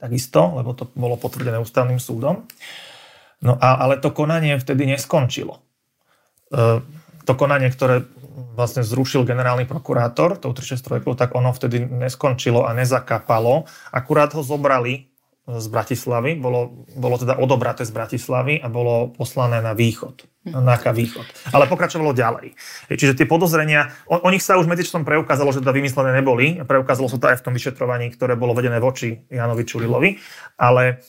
Takisto, 0.00 0.56
lebo 0.56 0.72
to 0.72 0.88
bolo 0.96 1.18
potvrdené 1.20 1.60
ústavným 1.60 2.00
súdom. 2.00 2.46
No 3.44 3.58
a, 3.58 3.84
ale 3.84 4.00
to 4.00 4.14
konanie 4.14 4.56
vtedy 4.58 4.86
neskončilo. 4.86 5.58
To 7.26 7.32
konanie, 7.34 7.70
ktoré 7.70 8.06
vlastne 8.54 8.86
zrušil 8.86 9.26
generálny 9.26 9.66
prokurátor, 9.66 10.38
tou 10.38 10.54
363, 10.54 11.04
tak 11.18 11.34
ono 11.34 11.50
vtedy 11.50 11.82
neskončilo 11.84 12.64
a 12.66 12.74
nezakapalo. 12.74 13.66
Akurát 13.90 14.30
ho 14.34 14.42
zobrali 14.42 15.08
z 15.48 15.66
Bratislavy, 15.72 16.36
bolo, 16.36 16.84
bolo 16.92 17.16
teda 17.16 17.40
odobraté 17.40 17.88
z 17.88 17.92
Bratislavy 17.96 18.60
a 18.60 18.68
bolo 18.68 19.08
poslané 19.16 19.64
na 19.64 19.72
východ. 19.72 20.28
NAKA 20.44 20.92
východ. 20.92 21.24
Ale 21.52 21.68
pokračovalo 21.68 22.12
ďalej. 22.12 22.56
Čiže 22.92 23.16
tie 23.16 23.28
podozrenia, 23.28 23.92
o, 24.08 24.20
o 24.20 24.28
nich 24.32 24.44
sa 24.44 24.60
už 24.60 24.68
medzičasom 24.68 25.04
preukázalo, 25.04 25.52
že 25.52 25.60
teda 25.60 25.76
vymyslené 25.76 26.16
neboli. 26.20 26.60
Preukázalo 26.64 27.08
sa 27.08 27.20
to 27.20 27.28
aj 27.32 27.40
v 27.40 27.44
tom 27.44 27.56
vyšetrovaní, 27.56 28.12
ktoré 28.12 28.36
bolo 28.36 28.56
vedené 28.56 28.80
voči 28.80 29.24
Janovi 29.28 29.64
Čurilovi. 29.64 30.20
Ale 30.56 31.04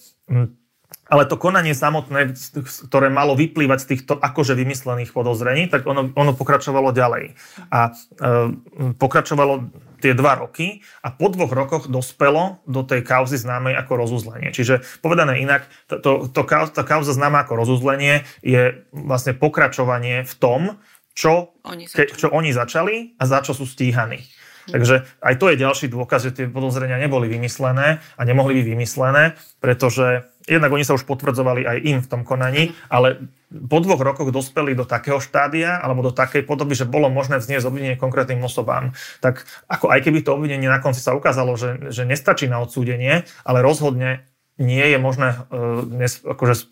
ale 1.09 1.25
to 1.25 1.41
konanie 1.41 1.73
samotné, 1.73 2.37
ktoré 2.85 3.09
malo 3.09 3.33
vyplývať 3.33 3.79
z 3.81 3.89
týchto 3.95 4.13
akože 4.21 4.53
vymyslených 4.53 5.09
podozrení, 5.09 5.65
tak 5.65 5.89
ono, 5.89 6.13
ono 6.13 6.31
pokračovalo 6.37 6.93
ďalej. 6.93 7.33
A 7.73 7.89
e, 7.89 8.93
pokračovalo 8.93 9.73
tie 9.99 10.15
dva 10.15 10.39
roky 10.39 10.85
a 11.03 11.11
po 11.11 11.27
dvoch 11.27 11.51
rokoch 11.51 11.83
dospelo 11.91 12.63
do 12.63 12.85
tej 12.85 13.03
kauzy 13.03 13.35
známej 13.35 13.75
ako 13.75 14.05
rozuzlenie. 14.05 14.55
Čiže 14.55 14.85
povedané 15.03 15.43
inak, 15.43 15.67
to, 15.91 15.99
to, 15.99 16.11
to, 16.31 16.41
tá 16.45 16.83
kauza 16.87 17.11
známa 17.11 17.43
ako 17.43 17.59
rozuzlenie 17.59 18.23
je 18.39 18.85
vlastne 18.95 19.35
pokračovanie 19.35 20.23
v 20.23 20.33
tom, 20.39 20.79
čo 21.17 21.51
oni, 21.67 21.89
ke, 21.89 22.07
čo 22.07 22.31
oni 22.31 22.55
začali 22.55 23.19
a 23.19 23.23
za 23.27 23.43
čo 23.43 23.51
sú 23.51 23.67
stíhaní. 23.67 24.23
Takže 24.69 25.01
aj 25.19 25.35
to 25.41 25.49
je 25.49 25.57
ďalší 25.57 25.85
dôkaz, 25.89 26.29
že 26.29 26.31
tie 26.31 26.45
podozrenia 26.45 27.01
neboli 27.01 27.25
vymyslené 27.25 27.99
a 28.15 28.21
nemohli 28.21 28.61
byť 28.61 28.67
vymyslené, 28.69 29.33
pretože 29.57 30.29
jednak 30.49 30.73
oni 30.73 30.81
sa 30.81 30.97
už 30.97 31.05
potvrdzovali 31.05 31.61
aj 31.63 31.77
im 31.85 31.97
v 32.01 32.09
tom 32.09 32.21
konaní, 32.25 32.73
ale 32.89 33.29
po 33.49 33.77
dvoch 33.81 34.01
rokoch 34.01 34.33
dospeli 34.33 34.73
do 34.73 34.85
takého 34.85 35.21
štádia 35.21 35.77
alebo 35.77 36.01
do 36.05 36.13
takej 36.13 36.45
podoby, 36.45 36.73
že 36.73 36.89
bolo 36.89 37.09
možné 37.13 37.37
vzniesť 37.37 37.69
obvinenie 37.69 37.97
konkrétnym 37.97 38.41
osobám. 38.41 38.97
Tak 39.21 39.45
ako 39.69 39.93
aj 39.93 40.05
keby 40.05 40.25
to 40.25 40.33
obvinenie 40.33 40.69
na 40.69 40.81
konci 40.81 41.01
sa 41.01 41.13
ukázalo, 41.13 41.53
že, 41.57 41.93
že 41.93 42.05
nestačí 42.05 42.49
na 42.49 42.61
odsúdenie, 42.61 43.25
ale 43.45 43.61
rozhodne 43.61 44.25
nie 44.59 44.83
je 44.83 44.99
možné 44.99 45.39
uh, 45.39 45.87
dnes 45.87 46.19
akože 46.19 46.67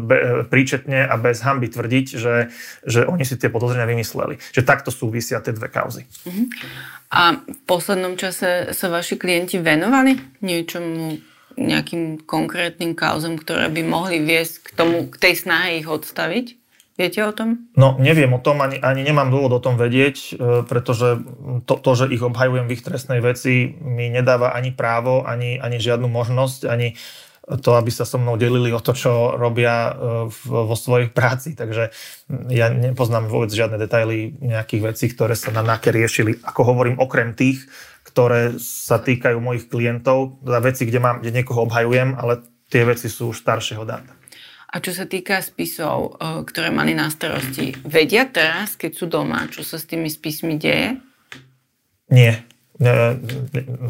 be, 0.00 0.48
príčetne 0.48 1.04
a 1.04 1.14
bez 1.20 1.44
hamby 1.44 1.68
tvrdiť, 1.68 2.06
že, 2.16 2.48
že 2.88 3.04
oni 3.04 3.22
si 3.28 3.36
tie 3.36 3.52
podozrenia 3.52 3.84
vymysleli. 3.84 4.40
Že 4.56 4.64
takto 4.64 4.88
súvisia 4.88 5.44
tie 5.44 5.52
dve 5.52 5.68
kauzy. 5.68 6.08
Uh-huh. 6.24 6.48
A 7.12 7.44
v 7.44 7.60
poslednom 7.68 8.16
čase 8.16 8.72
sa 8.72 8.86
vaši 8.88 9.20
klienti 9.20 9.60
venovali 9.60 10.40
niečomu, 10.40 11.20
nejakým 11.58 12.22
konkrétnym 12.22 12.94
kauzom, 12.94 13.34
ktoré 13.36 13.66
by 13.68 13.82
mohli 13.82 14.22
viesť 14.22 14.54
k 14.62 14.68
tomu, 14.78 14.96
k 15.10 15.16
tej 15.18 15.34
snahe 15.42 15.82
ich 15.82 15.88
odstaviť? 15.90 16.54
Viete 16.98 17.22
o 17.22 17.30
tom? 17.30 17.70
No, 17.78 17.94
neviem 17.94 18.34
o 18.34 18.42
tom, 18.42 18.58
ani, 18.58 18.82
ani 18.82 19.06
nemám 19.06 19.30
dôvod 19.30 19.54
o 19.54 19.62
tom 19.62 19.78
vedieť, 19.78 20.16
e, 20.18 20.30
pretože 20.66 21.22
to, 21.62 21.78
to, 21.78 21.90
že 21.94 22.10
ich 22.10 22.18
obhajujem 22.18 22.66
v 22.66 22.74
ich 22.74 22.82
trestnej 22.82 23.22
veci, 23.22 23.70
mi 23.78 24.10
nedáva 24.10 24.50
ani 24.50 24.74
právo, 24.74 25.22
ani, 25.22 25.62
ani 25.62 25.78
žiadnu 25.78 26.10
možnosť, 26.10 26.66
ani 26.66 26.98
to, 27.56 27.70
aby 27.80 27.88
sa 27.88 28.04
so 28.04 28.20
mnou 28.20 28.36
delili 28.36 28.68
o 28.76 28.82
to, 28.82 28.92
čo 28.92 29.40
robia 29.40 29.96
vo 30.44 30.76
svojej 30.76 31.08
práci. 31.08 31.56
Takže 31.56 31.88
ja 32.52 32.68
nepoznám 32.68 33.32
vôbec 33.32 33.48
žiadne 33.48 33.80
detaily 33.80 34.36
nejakých 34.36 34.82
vecí, 34.92 35.06
ktoré 35.08 35.32
sa 35.32 35.48
na 35.48 35.64
NAKE 35.64 35.88
riešili. 35.88 36.44
Ako 36.44 36.60
hovorím, 36.68 37.00
okrem 37.00 37.32
tých, 37.32 37.64
ktoré 38.18 38.58
sa 38.58 38.98
týkajú 38.98 39.38
mojich 39.38 39.70
klientov, 39.70 40.42
teda 40.42 40.58
veci, 40.58 40.90
kde, 40.90 40.98
mám, 40.98 41.22
kde 41.22 41.38
niekoho 41.38 41.70
obhajujem, 41.70 42.18
ale 42.18 42.42
tie 42.66 42.82
veci 42.82 43.06
sú 43.06 43.30
už 43.30 43.38
staršieho 43.46 43.86
dáta. 43.86 44.10
A 44.74 44.82
čo 44.82 44.90
sa 44.90 45.06
týka 45.06 45.38
spisov, 45.38 46.18
e, 46.18 46.42
ktoré 46.42 46.74
mali 46.74 46.98
na 46.98 47.14
starosti, 47.14 47.78
vedia 47.86 48.26
teraz, 48.26 48.74
keď 48.74 48.90
sú 48.90 49.06
doma, 49.06 49.46
čo 49.46 49.62
sa 49.62 49.78
s 49.78 49.86
tými 49.86 50.10
spismi 50.10 50.58
deje? 50.58 50.98
Nie. 52.10 52.42
Ne, 52.78 53.18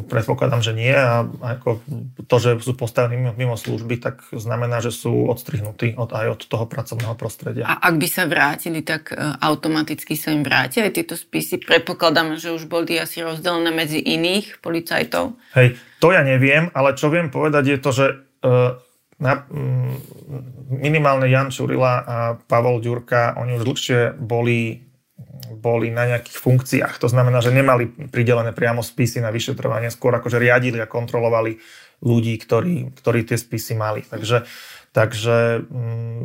predpokladám, 0.09 0.65
že 0.65 0.73
nie. 0.73 0.97
A 0.97 1.29
ako 1.29 1.85
to, 2.25 2.37
že 2.41 2.51
sú 2.65 2.73
postavení 2.73 3.21
mimo, 3.37 3.53
služby, 3.53 4.01
tak 4.01 4.25
znamená, 4.33 4.81
že 4.81 4.89
sú 4.89 5.29
odstrihnutí 5.29 5.93
od, 6.01 6.17
aj 6.17 6.27
od 6.33 6.41
toho 6.49 6.65
pracovného 6.65 7.13
prostredia. 7.13 7.69
A 7.69 7.85
ak 7.85 8.01
by 8.01 8.09
sa 8.09 8.25
vrátili, 8.25 8.81
tak 8.81 9.13
e, 9.13 9.21
automaticky 9.45 10.17
sa 10.17 10.33
im 10.33 10.41
vrátia 10.41 10.89
aj 10.89 10.97
tieto 10.97 11.21
spisy? 11.21 11.61
Predpokladám, 11.61 12.41
že 12.41 12.49
už 12.49 12.65
boli 12.65 12.97
asi 12.97 13.21
rozdelené 13.21 13.69
medzi 13.77 14.01
iných 14.01 14.65
policajtov? 14.65 15.37
Hej, 15.53 15.77
to 16.01 16.09
ja 16.17 16.25
neviem, 16.25 16.73
ale 16.73 16.97
čo 16.97 17.13
viem 17.13 17.29
povedať 17.29 17.77
je 17.77 17.79
to, 17.85 17.91
že 17.93 18.07
uh, 18.41 18.81
na, 19.21 19.45
mm, 19.51 19.95
minimálne 20.81 21.29
Jan 21.29 21.53
Čurila 21.53 21.95
a 22.07 22.17
Pavol 22.39 22.81
Ďurka, 22.81 23.37
oni 23.37 23.59
už 23.61 23.67
dlhšie 23.69 24.01
boli 24.17 24.88
boli 25.59 25.91
na 25.91 26.07
nejakých 26.07 26.39
funkciách. 26.39 26.95
To 27.03 27.09
znamená, 27.11 27.43
že 27.43 27.55
nemali 27.55 27.89
pridelené 28.09 28.55
priamo 28.55 28.85
spisy 28.85 29.19
na 29.19 29.35
vyšetrovanie, 29.35 29.91
skôr 29.91 30.15
akože 30.15 30.39
riadili 30.39 30.79
a 30.79 30.91
kontrolovali 30.91 31.59
ľudí, 32.05 32.39
ktorí, 32.39 32.95
ktorí 32.95 33.27
tie 33.27 33.39
spisy 33.39 33.75
mali. 33.75 34.07
Takže, 34.07 34.47
takže 34.95 35.67
mm, 35.67 36.25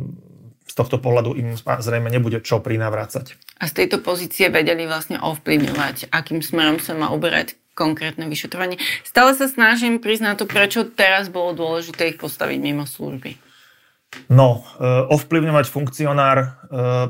z 0.70 0.74
tohto 0.74 1.02
pohľadu 1.02 1.34
im 1.34 1.58
zrejme 1.58 2.10
nebude 2.10 2.38
čo 2.42 2.62
prinavrácať. 2.62 3.34
A 3.58 3.70
z 3.70 3.72
tejto 3.84 4.02
pozície 4.02 4.50
vedeli 4.50 4.86
vlastne 4.86 5.18
ovplyvňovať, 5.18 6.10
akým 6.14 6.42
smerom 6.42 6.78
sa 6.78 6.94
má 6.94 7.10
uberať 7.10 7.58
konkrétne 7.74 8.30
vyšetrovanie. 8.30 8.78
Stále 9.02 9.34
sa 9.34 9.50
snažím 9.50 9.98
priznať 9.98 10.42
to, 10.42 10.44
prečo 10.46 10.86
teraz 10.86 11.26
bolo 11.26 11.54
dôležité 11.58 12.14
ich 12.14 12.18
postaviť 12.18 12.58
mimo 12.62 12.86
služby. 12.86 13.43
No, 14.30 14.64
e, 14.78 14.84
ovplyvňovať 15.12 15.66
funkcionár, 15.68 16.36
e, 16.40 16.48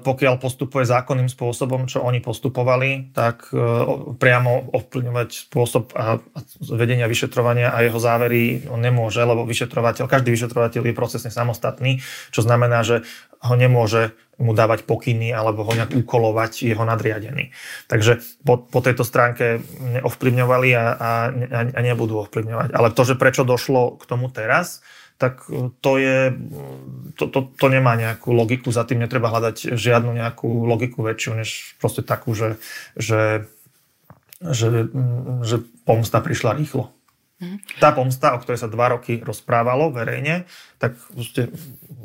pokiaľ 0.02 0.34
postupuje 0.42 0.82
zákonným 0.82 1.30
spôsobom, 1.30 1.86
čo 1.86 2.02
oni 2.02 2.18
postupovali, 2.18 3.14
tak 3.14 3.50
e, 3.50 3.58
priamo 4.18 4.74
ovplyvňovať 4.74 5.28
spôsob 5.48 5.94
a 5.94 6.18
vedenia 6.74 7.06
vyšetrovania 7.06 7.70
a 7.70 7.86
jeho 7.86 7.98
závery 8.00 8.66
on 8.66 8.82
nemôže, 8.82 9.22
lebo 9.22 9.46
vyšetrovateľ, 9.46 10.10
každý 10.10 10.34
vyšetrovateľ 10.34 10.82
je 10.90 10.94
procesne 10.94 11.30
samostatný, 11.30 12.02
čo 12.34 12.42
znamená, 12.42 12.82
že 12.82 13.06
ho 13.44 13.54
nemôže 13.54 14.16
mu 14.40 14.50
dávať 14.50 14.82
pokyny 14.88 15.30
alebo 15.30 15.62
ho 15.62 15.72
nejak 15.76 15.94
ukolovať 15.94 16.66
jeho 16.66 16.82
nadriadený. 16.82 17.54
Takže 17.86 18.18
po, 18.42 18.58
po 18.58 18.80
tejto 18.82 19.06
stránke 19.06 19.62
neovplyvňovali 19.78 20.68
a, 20.74 20.84
a, 20.98 21.10
a 21.70 21.80
nebudú 21.84 22.18
ovplyvňovať. 22.26 22.74
Ale 22.74 22.90
to, 22.90 23.02
že 23.06 23.20
prečo 23.20 23.46
došlo 23.46 24.00
k 24.00 24.04
tomu 24.10 24.32
teraz, 24.34 24.82
tak 25.18 25.46
e, 25.48 25.70
to 25.78 25.92
je, 25.98 26.34
to, 27.14 27.24
to, 27.30 27.40
to 27.54 27.66
nemá 27.70 27.94
nejakú 27.94 28.34
logiku, 28.34 28.74
za 28.74 28.82
tým 28.84 29.02
netreba 29.02 29.30
hľadať 29.30 29.78
žiadnu 29.78 30.10
nejakú 30.14 30.66
logiku 30.66 31.06
väčšiu, 31.06 31.32
než 31.38 31.78
proste 31.78 32.02
takú, 32.02 32.34
že, 32.34 32.58
že, 32.98 33.46
že, 34.42 34.90
že 35.46 35.56
pomsta 35.86 36.18
prišla 36.18 36.58
rýchlo. 36.58 36.90
Mhm. 37.42 37.56
Tá 37.82 37.90
pomsta, 37.90 38.34
o 38.34 38.40
ktorej 38.40 38.62
sa 38.62 38.70
dva 38.70 38.94
roky 38.94 39.18
rozprávalo 39.18 39.90
verejne, 39.90 40.46
tak 40.78 40.94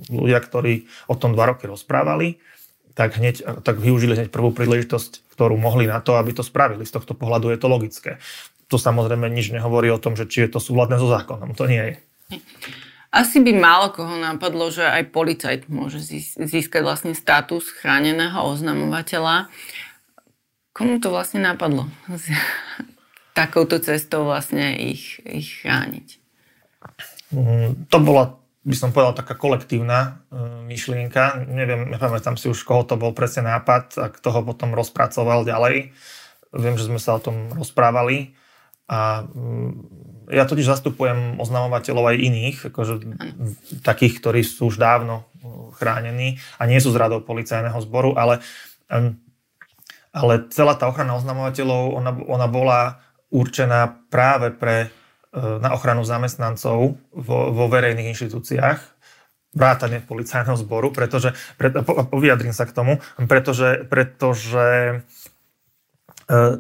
ľudia, 0.10 0.40
ktorí 0.42 0.90
o 1.06 1.16
tom 1.16 1.38
dva 1.38 1.54
roky 1.54 1.70
rozprávali, 1.70 2.42
tak, 2.98 3.16
hneď, 3.16 3.64
tak 3.64 3.80
využili 3.80 4.18
hneď 4.18 4.28
prvú 4.28 4.52
príležitosť, 4.52 5.32
ktorú 5.32 5.56
mohli 5.56 5.88
na 5.88 6.04
to, 6.04 6.20
aby 6.20 6.36
to 6.36 6.44
spravili. 6.44 6.84
Z 6.84 7.00
tohto 7.00 7.16
pohľadu 7.16 7.48
je 7.54 7.60
to 7.62 7.72
logické. 7.72 8.12
To 8.68 8.76
samozrejme 8.76 9.32
nič 9.32 9.56
nehovorí 9.56 9.88
o 9.88 10.02
tom, 10.02 10.20
že 10.20 10.28
či 10.28 10.44
je 10.44 10.52
to 10.52 10.60
súvladné 10.60 11.00
so 11.00 11.08
zákonom. 11.08 11.56
To 11.56 11.64
nie 11.64 11.80
je. 11.80 11.96
Asi 13.10 13.42
by 13.42 13.58
málo 13.58 13.90
koho 13.90 14.22
napadlo, 14.22 14.70
že 14.70 14.86
aj 14.86 15.10
policajt 15.10 15.62
môže 15.66 15.98
získať 16.38 16.82
vlastne 16.86 17.18
status 17.18 17.74
chráneného 17.74 18.38
oznamovateľa. 18.46 19.50
Komu 20.78 21.02
to 21.02 21.10
vlastne 21.10 21.42
napadlo? 21.42 21.90
Takouto 23.40 23.82
cestou 23.82 24.30
vlastne 24.30 24.78
ich, 24.78 25.18
ich 25.26 25.66
chrániť. 25.66 26.22
Mm, 27.34 27.90
to 27.90 27.98
bola, 27.98 28.38
by 28.62 28.76
som 28.78 28.94
povedal, 28.94 29.18
taká 29.18 29.34
kolektívna 29.34 30.22
e, 30.30 30.66
myšlienka. 30.70 31.50
Neviem, 31.50 31.90
nepamätám 31.90 32.38
si 32.38 32.46
už, 32.46 32.62
koho 32.62 32.86
to 32.86 32.94
bol 32.94 33.10
presne 33.18 33.50
nápad 33.50 33.98
a 33.98 34.06
kto 34.14 34.28
ho 34.38 34.42
potom 34.46 34.78
rozpracoval 34.78 35.50
ďalej. 35.50 35.98
Viem, 36.54 36.76
že 36.78 36.86
sme 36.86 37.02
sa 37.02 37.18
o 37.18 37.24
tom 37.24 37.50
rozprávali 37.58 38.38
a 38.86 39.26
mm, 39.26 39.74
ja 40.30 40.46
totiž 40.46 40.70
zastupujem 40.70 41.42
oznamovateľov 41.42 42.14
aj 42.14 42.18
iných, 42.22 42.58
akože 42.70 42.94
takých, 43.82 44.22
ktorí 44.22 44.42
sú 44.46 44.70
už 44.70 44.78
dávno 44.78 45.26
uh, 45.26 45.74
chránení 45.74 46.38
a 46.62 46.70
nie 46.70 46.78
sú 46.78 46.94
z 46.94 47.02
radou 47.02 47.20
policajného 47.26 47.78
zboru, 47.82 48.14
ale, 48.14 48.46
ale 50.14 50.34
celá 50.54 50.78
tá 50.78 50.86
ochrana 50.86 51.18
oznamovateľov, 51.18 51.82
ona, 51.98 52.12
ona 52.30 52.48
bola 52.48 53.02
určená 53.34 54.06
práve 54.14 54.54
pre, 54.54 54.94
uh, 55.34 55.58
na 55.58 55.74
ochranu 55.74 56.06
zamestnancov 56.06 56.96
vo, 57.10 57.40
vo 57.50 57.66
verejných 57.66 58.14
inštitúciách, 58.14 58.80
vrátane 59.58 60.06
policajného 60.06 60.58
zboru, 60.62 60.94
pretože, 60.94 61.34
pre, 61.58 61.74
po, 61.74 62.06
vyjadrím 62.22 62.54
sa 62.54 62.70
k 62.70 62.76
tomu, 62.78 63.02
pretože, 63.26 63.90
pretože 63.90 65.02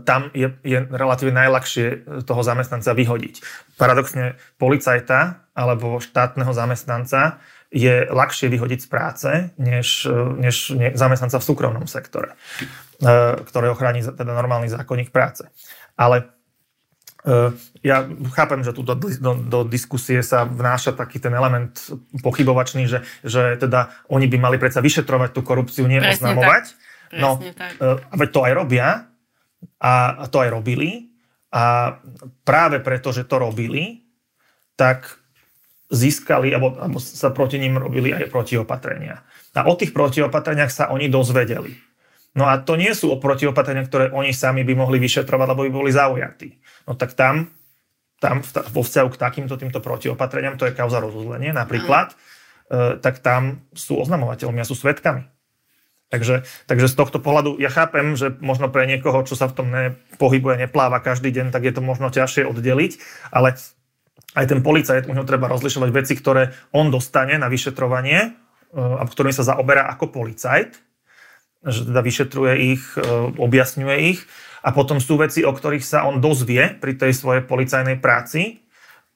tam 0.01 0.33
je, 0.33 0.49
je 0.65 0.79
relatívne 0.89 1.45
najľahšie 1.45 1.85
toho 2.25 2.41
zamestnanca 2.41 2.89
vyhodiť. 2.97 3.35
Paradoxne 3.77 4.33
policajta 4.57 5.45
alebo 5.53 6.01
štátneho 6.01 6.49
zamestnanca 6.49 7.37
je 7.69 8.09
ľahšie 8.09 8.49
vyhodiť 8.49 8.79
z 8.81 8.87
práce, 8.89 9.29
než, 9.61 10.09
než 10.41 10.73
zamestnanca 10.97 11.37
v 11.37 11.47
súkromnom 11.53 11.85
sektore, 11.85 12.33
e, 12.33 13.37
ktoré 13.45 13.69
ochráni 13.69 14.01
teda 14.01 14.33
normálny 14.33 14.73
zákonník 14.73 15.13
práce. 15.13 15.45
Ale 15.93 16.33
e, 17.21 17.53
ja 17.85 18.09
chápem, 18.33 18.65
že 18.65 18.73
tu 18.73 18.81
do, 18.81 18.97
do, 18.97 19.33
do 19.37 19.59
diskusie 19.69 20.25
sa 20.25 20.49
vnáša 20.49 20.97
taký 20.97 21.21
ten 21.21 21.29
element 21.37 21.77
pochybovačný, 22.25 22.89
že, 22.89 23.05
že 23.21 23.61
teda 23.61 23.93
oni 24.09 24.25
by 24.25 24.37
mali 24.41 24.57
predsa 24.57 24.81
vyšetrovať 24.81 25.29
tú 25.37 25.45
korupciu, 25.45 25.85
nie 25.85 26.01
oznamovať. 26.01 26.73
No, 27.09 27.41
tak. 27.41 27.73
veď 28.13 28.29
to 28.29 28.39
aj 28.45 28.53
robia, 28.53 29.09
a 29.79 30.25
to 30.27 30.43
aj 30.43 30.49
robili. 30.51 31.09
A 31.49 31.97
práve 32.45 32.77
preto, 32.83 33.09
že 33.09 33.25
to 33.25 33.41
robili, 33.41 34.05
tak 34.77 35.19
získali, 35.89 36.53
alebo, 36.53 36.77
alebo 36.77 37.01
sa 37.01 37.33
proti 37.33 37.57
ním 37.57 37.81
robili 37.81 38.13
aj 38.13 38.29
protiopatrenia. 38.29 39.25
A 39.57 39.65
o 39.65 39.73
tých 39.73 39.89
protiopatreniach 39.89 40.69
sa 40.69 40.93
oni 40.93 41.09
dozvedeli. 41.09 41.73
No 42.37 42.45
a 42.45 42.61
to 42.61 42.77
nie 42.77 42.93
sú 42.93 43.09
o 43.09 43.17
protiopatrenia, 43.17 43.89
ktoré 43.89 44.13
oni 44.13 44.29
sami 44.29 44.61
by 44.61 44.77
mohli 44.77 45.01
vyšetrovať, 45.01 45.47
lebo 45.49 45.65
by 45.65 45.71
boli 45.73 45.89
zaujatí. 45.89 46.61
No 46.85 46.93
tak 46.93 47.17
tam, 47.17 47.49
tam 48.21 48.45
vo 48.45 48.85
vzťahu 48.85 49.09
k 49.09 49.21
takýmto 49.21 49.57
týmto 49.57 49.81
protiopatreniam, 49.81 50.53
to 50.53 50.69
je 50.69 50.77
kauza 50.77 51.01
rozuzlenie 51.01 51.49
napríklad, 51.49 52.13
e, 52.69 53.01
tak 53.01 53.25
tam 53.25 53.65
sú 53.73 53.97
oznamovateľmi 53.97 54.61
a 54.61 54.69
sú 54.69 54.77
svetkami. 54.77 55.25
Takže, 56.09 56.41
takže 56.65 56.89
z 56.89 56.95
tohto 56.97 57.21
pohľadu 57.21 57.61
ja 57.61 57.69
chápem, 57.69 58.17
že 58.17 58.33
možno 58.41 58.65
pre 58.73 58.89
niekoho, 58.89 59.21
čo 59.29 59.37
sa 59.37 59.45
v 59.45 59.55
tom 59.55 59.67
nepohybuje, 59.69 60.65
nepláva 60.65 60.97
každý 61.05 61.29
deň, 61.29 61.53
tak 61.53 61.69
je 61.69 61.73
to 61.77 61.85
možno 61.85 62.09
ťažšie 62.09 62.49
oddeliť, 62.49 62.97
ale 63.29 63.53
aj 64.33 64.45
ten 64.49 64.65
policajt, 64.65 65.05
u 65.05 65.13
neho 65.13 65.25
treba 65.25 65.45
rozlišovať 65.49 65.89
veci, 65.93 66.13
ktoré 66.17 66.53
on 66.73 66.89
dostane 66.89 67.37
na 67.37 67.45
vyšetrovanie 67.45 68.19
e, 68.25 68.29
a 68.73 69.05
ktorými 69.05 69.37
sa 69.37 69.45
zaoberá 69.45 69.85
ako 69.93 70.09
policajt, 70.09 70.81
že 71.65 71.81
teda 71.85 72.01
vyšetruje 72.01 72.53
ich, 72.73 72.83
e, 72.97 73.01
objasňuje 73.37 73.97
ich. 74.09 74.25
A 74.59 74.75
potom 74.75 74.99
sú 74.99 75.15
veci, 75.15 75.45
o 75.45 75.53
ktorých 75.55 75.85
sa 75.85 76.03
on 76.09 76.19
dozvie 76.19 76.77
pri 76.77 76.97
tej 76.97 77.15
svojej 77.15 77.45
policajnej 77.45 78.01
práci 78.01 78.65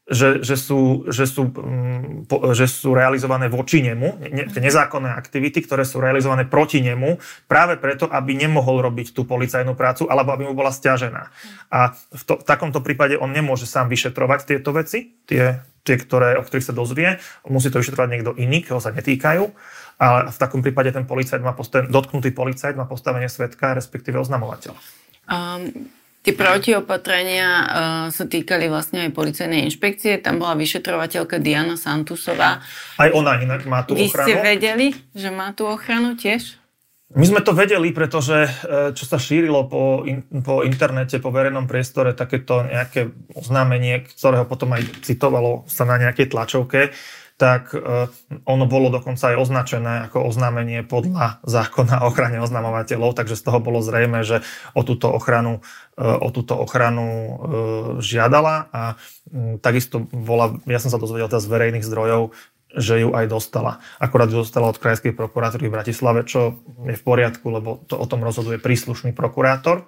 že, 0.03 0.43
že, 0.43 0.59
sú, 0.59 1.07
že, 1.07 1.23
sú, 1.23 1.47
mm, 1.47 2.27
že 2.51 2.67
sú 2.67 2.91
realizované 2.91 3.47
voči 3.47 3.79
nemu, 3.79 4.19
ne, 4.19 4.43
nezákonné 4.51 5.15
aktivity, 5.15 5.63
ktoré 5.63 5.87
sú 5.87 6.03
realizované 6.03 6.43
proti 6.43 6.83
nemu, 6.83 7.23
práve 7.47 7.79
preto, 7.79 8.11
aby 8.11 8.35
nemohol 8.35 8.83
robiť 8.83 9.15
tú 9.15 9.23
policajnú 9.23 9.79
prácu, 9.79 10.03
alebo 10.11 10.35
aby 10.35 10.43
mu 10.43 10.59
bola 10.59 10.75
stiažená. 10.75 11.31
A 11.71 11.95
v, 11.95 12.23
to, 12.27 12.35
v 12.35 12.43
takomto 12.43 12.83
prípade 12.83 13.15
on 13.15 13.31
nemôže 13.31 13.63
sám 13.63 13.87
vyšetrovať 13.87 14.39
tieto 14.43 14.75
veci, 14.75 15.15
tie, 15.23 15.63
tie 15.87 15.95
ktoré, 15.95 16.35
o 16.35 16.43
ktorých 16.43 16.67
sa 16.67 16.75
dozvie, 16.75 17.23
musí 17.47 17.71
to 17.71 17.79
vyšetrovať 17.79 18.09
niekto 18.11 18.35
iný, 18.35 18.59
koho 18.59 18.83
sa 18.83 18.91
netýkajú, 18.91 19.43
ale 20.03 20.19
v 20.35 20.37
takom 20.37 20.59
prípade 20.59 20.91
ten 20.91 21.07
policajt 21.07 21.39
má 21.39 21.55
postaven, 21.55 21.87
dotknutý 21.87 22.35
policajt 22.35 22.75
má 22.75 22.83
postavenie 22.83 23.31
svetka, 23.31 23.71
respektíve 23.71 24.19
oznamovateľ. 24.19 24.75
Um, 25.31 25.87
Tie 26.23 26.31
protiopatrenia 26.31 27.49
uh, 27.51 27.65
sa 28.07 28.23
týkali 28.23 28.71
vlastne 28.71 29.03
aj 29.03 29.11
policajnej 29.11 29.67
inšpekcie. 29.67 30.23
Tam 30.23 30.39
bola 30.39 30.55
vyšetrovateľka 30.55 31.43
Diana 31.43 31.75
Santusová. 31.75 32.63
Aj 32.95 33.09
ona 33.11 33.43
inak 33.43 33.67
má 33.67 33.83
tú 33.83 33.99
Vy 33.99 34.07
ochranu. 34.07 34.27
ste 34.31 34.33
vedeli, 34.39 34.95
že 35.11 35.27
má 35.35 35.51
tú 35.51 35.67
ochranu 35.67 36.15
tiež? 36.15 36.63
My 37.13 37.29
sme 37.29 37.45
to 37.45 37.53
vedeli, 37.53 37.93
pretože 37.93 38.49
e, 38.49 38.51
čo 38.97 39.05
sa 39.05 39.21
šírilo 39.21 39.69
po, 39.69 40.01
in, 40.01 40.25
po 40.41 40.65
internete, 40.65 41.21
po 41.21 41.29
verejnom 41.29 41.69
priestore, 41.69 42.17
takéto 42.17 42.65
nejaké 42.65 43.13
oznámenie, 43.37 44.09
ktorého 44.09 44.49
potom 44.49 44.73
aj 44.73 45.05
citovalo 45.05 45.61
sa 45.69 45.85
na 45.85 46.01
nejakej 46.01 46.33
tlačovke, 46.33 46.89
tak 47.43 47.75
uh, 47.75 48.07
ono 48.47 48.63
bolo 48.63 48.87
dokonca 48.87 49.35
aj 49.35 49.41
označené 49.43 50.07
ako 50.07 50.31
oznámenie 50.31 50.87
podľa 50.87 51.43
zákona 51.43 51.99
o 51.99 52.07
ochrane 52.07 52.39
oznamovateľov, 52.39 53.19
takže 53.19 53.35
z 53.35 53.43
toho 53.43 53.59
bolo 53.59 53.83
zrejme, 53.83 54.23
že 54.23 54.39
o 54.71 54.87
túto 54.87 55.11
ochranu, 55.11 55.59
uh, 55.99 56.23
o 56.23 56.31
túto 56.31 56.55
ochranu 56.55 57.03
uh, 57.03 57.35
žiadala 57.99 58.71
a 58.71 58.95
takisto 59.59 60.07
bola, 60.07 60.55
ja 60.63 60.79
som 60.79 60.87
sa 60.87 61.01
dozvedel 61.01 61.27
teda 61.27 61.43
z 61.43 61.51
verejných 61.51 61.83
zdrojov, 61.83 62.31
že 62.73 63.03
ju 63.03 63.11
aj 63.11 63.27
dostala. 63.27 63.83
Akorát 63.99 64.31
ju 64.31 64.39
dostala 64.39 64.71
od 64.71 64.79
Krajskej 64.79 65.11
prokuratúry 65.11 65.67
v 65.67 65.75
Bratislave, 65.75 66.23
čo 66.23 66.63
je 66.87 66.95
v 66.95 67.03
poriadku, 67.03 67.45
lebo 67.51 67.83
to 67.85 67.99
o 67.99 68.05
tom 68.07 68.23
rozhoduje 68.23 68.57
príslušný 68.57 69.11
prokurátor. 69.11 69.83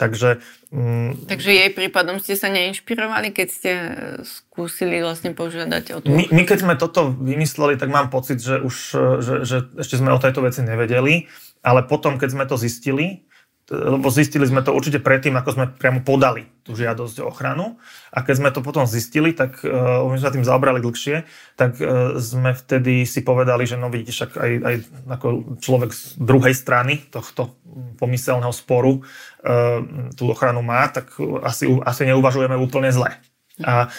Takže... 0.00 0.40
Um, 0.72 1.12
takže 1.28 1.52
jej 1.52 1.70
prípadom 1.76 2.16
ste 2.24 2.40
sa 2.40 2.48
neinšpirovali, 2.48 3.36
keď 3.36 3.48
ste 3.52 3.72
e, 3.72 3.92
skúsili 4.24 5.04
vlastne 5.04 5.36
požiadať 5.36 5.84
o 5.92 5.98
to? 6.00 6.08
My, 6.08 6.24
my 6.32 6.42
keď 6.48 6.58
sme 6.64 6.74
toto 6.80 7.12
vymysleli, 7.12 7.76
tak 7.76 7.92
mám 7.92 8.08
pocit, 8.08 8.40
že 8.40 8.64
už 8.64 8.76
e, 8.96 9.04
že, 9.20 9.34
že 9.44 9.56
ešte 9.76 10.00
sme 10.00 10.16
o 10.16 10.22
tejto 10.22 10.40
veci 10.40 10.64
nevedeli, 10.64 11.28
ale 11.60 11.84
potom, 11.84 12.16
keď 12.16 12.28
sme 12.32 12.44
to 12.48 12.56
zistili, 12.56 13.28
lebo 13.70 14.10
zistili 14.10 14.42
sme 14.42 14.66
to 14.66 14.74
určite 14.74 14.98
predtým, 14.98 15.38
ako 15.38 15.50
sme 15.54 15.64
priamo 15.70 16.02
podali 16.02 16.42
tú 16.66 16.74
žiadosť 16.74 17.22
o 17.22 17.30
ochranu. 17.30 17.78
A 18.10 18.26
keď 18.26 18.34
sme 18.42 18.50
to 18.50 18.66
potom 18.66 18.82
zistili, 18.82 19.30
tak 19.30 19.62
uh, 19.62 20.02
my 20.10 20.18
sme 20.18 20.34
tým 20.34 20.46
zaobrali 20.46 20.82
dlhšie, 20.82 21.22
tak 21.54 21.78
uh, 21.78 22.18
sme 22.18 22.50
vtedy 22.50 23.06
si 23.06 23.22
povedali, 23.22 23.70
že 23.70 23.78
no 23.78 23.86
vidíte, 23.86 24.10
však 24.10 24.30
aj, 24.34 24.52
aj 24.58 24.74
ako 25.06 25.26
človek 25.62 25.90
z 25.94 26.02
druhej 26.18 26.54
strany 26.58 27.06
tohto 27.14 27.54
pomyselného 28.02 28.50
sporu 28.50 28.98
uh, 28.98 29.78
tú 30.18 30.34
ochranu 30.34 30.66
má, 30.66 30.90
tak 30.90 31.14
asi, 31.46 31.70
asi 31.86 32.02
neuvažujeme 32.10 32.58
úplne 32.58 32.90
zle. 32.90 33.14
A 33.64 33.90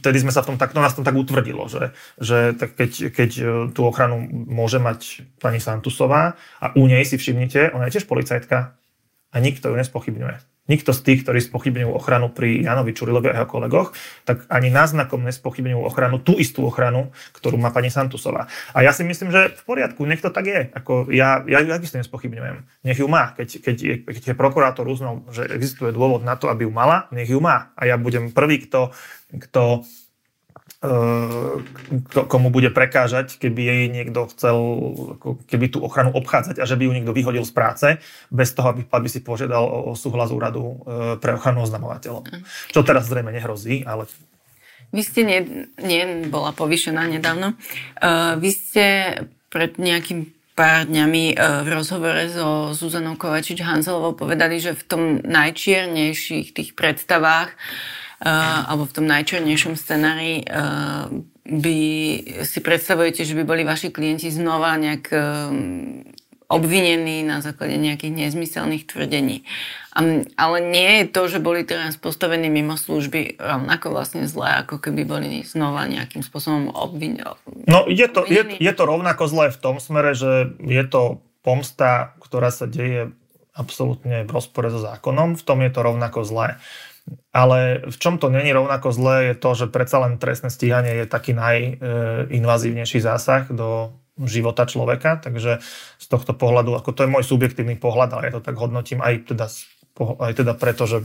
vtedy 0.00 0.22
sme 0.22 0.30
sa 0.30 0.44
v 0.44 0.54
tom 0.54 0.56
tak, 0.60 0.76
no 0.76 0.84
nás 0.84 0.94
tom 0.94 1.04
tak 1.06 1.16
utvrdilo, 1.16 1.66
že, 1.66 1.90
že 2.20 2.54
tak 2.54 2.78
keď, 2.78 3.12
keď 3.12 3.30
tú 3.72 3.80
ochranu 3.88 4.22
môže 4.30 4.78
mať 4.78 5.26
pani 5.40 5.58
Santusová 5.58 6.38
a 6.60 6.66
u 6.76 6.84
nej 6.86 7.02
si 7.02 7.16
všimnite, 7.16 7.74
ona 7.74 7.88
je 7.88 7.98
tiež 7.98 8.06
policajtka 8.06 8.76
a 9.32 9.36
nikto 9.40 9.72
ju 9.72 9.74
nespochybňuje 9.80 10.51
nikto 10.72 10.96
z 10.96 11.00
tých, 11.04 11.20
ktorí 11.28 11.44
spochybňujú 11.44 11.92
ochranu 11.92 12.32
pri 12.32 12.64
Janovi 12.64 12.96
Čurilovi 12.96 13.28
a 13.28 13.44
jeho 13.44 13.48
kolegoch, 13.48 13.92
tak 14.24 14.48
ani 14.48 14.72
náznakom 14.72 15.20
nespochybňujú 15.28 15.84
ochranu, 15.84 16.24
tú 16.24 16.40
istú 16.40 16.64
ochranu, 16.64 17.12
ktorú 17.36 17.60
má 17.60 17.68
pani 17.68 17.92
Santusová. 17.92 18.48
A 18.72 18.80
ja 18.80 18.96
si 18.96 19.04
myslím, 19.04 19.28
že 19.28 19.52
v 19.52 19.62
poriadku, 19.68 20.08
nech 20.08 20.24
to 20.24 20.32
tak 20.32 20.48
je. 20.48 20.72
Ako 20.72 21.12
ja, 21.12 21.44
ja 21.44 21.60
ju 21.60 21.68
takisto 21.68 22.00
nespochybňujem. 22.00 22.88
Nech 22.88 22.96
ju 22.96 23.06
má. 23.06 23.36
Keď, 23.36 23.48
keď, 23.60 23.76
keď 24.08 24.22
je 24.32 24.34
prokurátor 24.34 24.88
uznal, 24.88 25.20
že 25.28 25.44
existuje 25.52 25.92
dôvod 25.92 26.24
na 26.24 26.40
to, 26.40 26.48
aby 26.48 26.64
ju 26.64 26.72
mala, 26.72 27.12
nech 27.12 27.28
ju 27.28 27.38
má. 27.38 27.76
A 27.76 27.84
ja 27.84 28.00
budem 28.00 28.32
prvý, 28.32 28.64
kto, 28.64 28.96
kto 29.36 29.84
komu 32.26 32.50
bude 32.50 32.74
prekážať, 32.74 33.38
keby 33.38 33.60
jej 33.62 33.84
niekto 33.86 34.26
chcel, 34.34 34.56
keby 35.46 35.70
tú 35.70 35.78
ochranu 35.78 36.10
obchádzať 36.10 36.58
a 36.58 36.66
že 36.66 36.74
by 36.74 36.90
ju 36.90 36.92
niekto 36.98 37.14
vyhodil 37.14 37.46
z 37.46 37.54
práce, 37.54 37.86
bez 38.34 38.50
toho, 38.50 38.74
aby, 38.74 38.82
aby 38.90 39.06
si 39.06 39.22
požiadal 39.22 39.62
o 39.62 39.94
súhlas 39.94 40.34
úradu 40.34 40.82
e, 40.82 41.22
pre 41.22 41.38
ochranu 41.38 41.62
oznamovateľov. 41.62 42.26
Čo 42.74 42.82
teraz 42.82 43.06
zrejme 43.06 43.30
nehrozí, 43.30 43.86
ale... 43.86 44.10
Vy 44.90 45.02
ste 45.06 45.22
nie, 45.22 45.40
nie 45.78 46.26
bola 46.26 46.50
povyšená 46.52 47.08
nedávno. 47.08 47.56
Uh, 47.96 48.36
vy 48.36 48.50
ste 48.52 48.84
pred 49.48 49.80
nejakým 49.80 50.28
pár 50.52 50.84
dňami 50.84 51.32
uh, 51.32 51.64
v 51.64 51.68
rozhovore 51.72 52.28
so 52.28 52.76
Zuzanou 52.76 53.16
Kovačič-Hanzelovou 53.16 54.12
povedali, 54.12 54.60
že 54.60 54.76
v 54.76 54.84
tom 54.84 55.02
najčiernejších 55.24 56.52
tých 56.52 56.76
predstavách 56.76 57.56
uh, 57.56 58.01
uh, 58.22 58.70
alebo 58.70 58.86
v 58.86 58.94
tom 58.94 59.06
najčernejšom 59.10 59.74
scenári 59.74 60.46
uh, 60.46 61.10
by 61.42 61.78
si 62.46 62.58
predstavujete, 62.62 63.26
že 63.26 63.34
by 63.34 63.42
boli 63.42 63.62
vaši 63.66 63.90
klienti 63.90 64.30
znova 64.30 64.78
nejak 64.78 65.04
uh, 65.10 65.50
obvinení 66.52 67.24
na 67.24 67.40
základe 67.40 67.74
nejakých 67.80 68.12
nezmyselných 68.12 68.84
tvrdení. 68.86 69.42
Um, 69.92 70.24
ale 70.36 70.60
nie 70.60 70.90
je 71.02 71.04
to, 71.12 71.22
že 71.28 71.40
boli 71.40 71.64
teraz 71.64 72.00
postavení 72.00 72.48
mimo 72.48 72.76
služby 72.76 73.40
rovnako 73.40 73.92
vlastne 73.92 74.24
zlé, 74.28 74.64
ako 74.64 74.80
keby 74.80 75.04
boli 75.04 75.44
znova 75.44 75.84
nejakým 75.88 76.20
spôsobom 76.24 76.72
obvinení. 76.72 77.24
No 77.68 77.84
je 77.88 78.08
to, 78.08 78.24
je, 78.24 78.56
je 78.56 78.72
to 78.72 78.84
rovnako 78.84 79.28
zlé 79.28 79.52
v 79.52 79.60
tom 79.60 79.76
smere, 79.80 80.16
že 80.16 80.56
je 80.60 80.84
to 80.88 81.20
pomsta, 81.42 82.14
ktorá 82.22 82.54
sa 82.54 82.70
deje 82.70 83.12
absolútne 83.52 84.24
v 84.24 84.30
rozpore 84.32 84.72
so 84.72 84.80
zákonom, 84.80 85.36
v 85.36 85.42
tom 85.44 85.60
je 85.60 85.70
to 85.72 85.80
rovnako 85.84 86.24
zlé. 86.24 86.56
Ale 87.34 87.82
v 87.88 87.96
čom 87.98 88.20
to 88.20 88.30
není 88.30 88.52
rovnako 88.54 88.94
zlé 88.94 89.32
je 89.32 89.34
to, 89.34 89.50
že 89.58 89.66
predsa 89.72 90.04
len 90.06 90.20
trestné 90.22 90.52
stíhanie 90.52 91.02
je 91.02 91.06
taký 91.10 91.34
najinvazívnejší 91.34 93.02
zásah 93.02 93.50
do 93.50 93.96
života 94.22 94.68
človeka, 94.68 95.18
takže 95.18 95.64
z 95.98 96.06
tohto 96.06 96.36
pohľadu, 96.36 96.76
ako 96.76 96.92
to 96.92 97.02
je 97.02 97.12
môj 97.12 97.24
subjektívny 97.24 97.80
pohľad, 97.80 98.12
ale 98.12 98.22
ja 98.28 98.32
to 98.38 98.44
tak 98.44 98.54
hodnotím 98.60 99.00
aj 99.00 99.32
teda, 99.34 99.46
aj 99.98 100.32
teda 100.36 100.52
preto, 100.54 100.84
že 100.84 100.98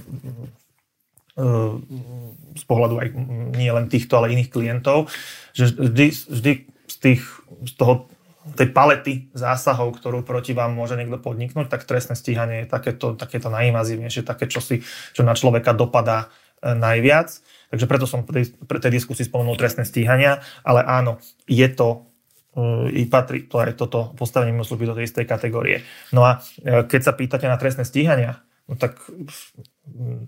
z 2.58 2.64
pohľadu 2.66 2.96
aj 2.98 3.08
nie 3.54 3.70
len 3.70 3.86
týchto, 3.88 4.18
ale 4.18 4.34
iných 4.34 4.50
klientov, 4.50 5.14
že 5.54 5.70
vždy, 5.70 6.08
vždy 6.34 6.52
z, 6.90 6.96
tých, 6.98 7.22
z 7.62 7.74
toho 7.78 8.10
tej 8.56 8.70
palety 8.72 9.14
zásahov, 9.36 9.98
ktorú 10.00 10.24
proti 10.24 10.56
vám 10.56 10.72
môže 10.72 10.96
niekto 10.96 11.20
podniknúť, 11.20 11.68
tak 11.68 11.84
trestné 11.84 12.16
stíhanie 12.16 12.64
je 12.64 12.68
takéto, 12.70 13.18
takéto 13.18 13.52
najinvazívnejšie, 13.52 14.24
také 14.24 14.48
čosi, 14.48 14.86
čo 15.12 15.22
na 15.26 15.36
človeka 15.36 15.76
dopadá 15.76 16.32
e, 16.62 16.74
najviac. 16.78 17.34
Takže 17.68 17.86
preto 17.90 18.08
som 18.08 18.24
pri, 18.24 18.48
pri 18.64 18.80
tej 18.80 19.02
diskusii 19.02 19.28
spomenul 19.28 19.60
trestné 19.60 19.84
stíhania, 19.84 20.40
ale 20.64 20.86
áno, 20.88 21.20
je 21.50 21.68
to 21.68 22.08
e, 22.56 22.94
i 22.96 23.04
patrí 23.10 23.50
to 23.50 23.60
aj 23.60 23.76
toto 23.76 24.16
postavenie 24.16 24.56
služby 24.56 24.86
do 24.88 24.96
tej 24.96 25.12
istej 25.12 25.26
kategórie. 25.28 25.84
No 26.16 26.24
a 26.24 26.40
e, 26.64 26.88
keď 26.88 27.02
sa 27.12 27.14
pýtate 27.14 27.46
na 27.50 27.60
trestné 27.60 27.84
stíhania, 27.84 28.40
no 28.68 28.76
tak 28.76 29.00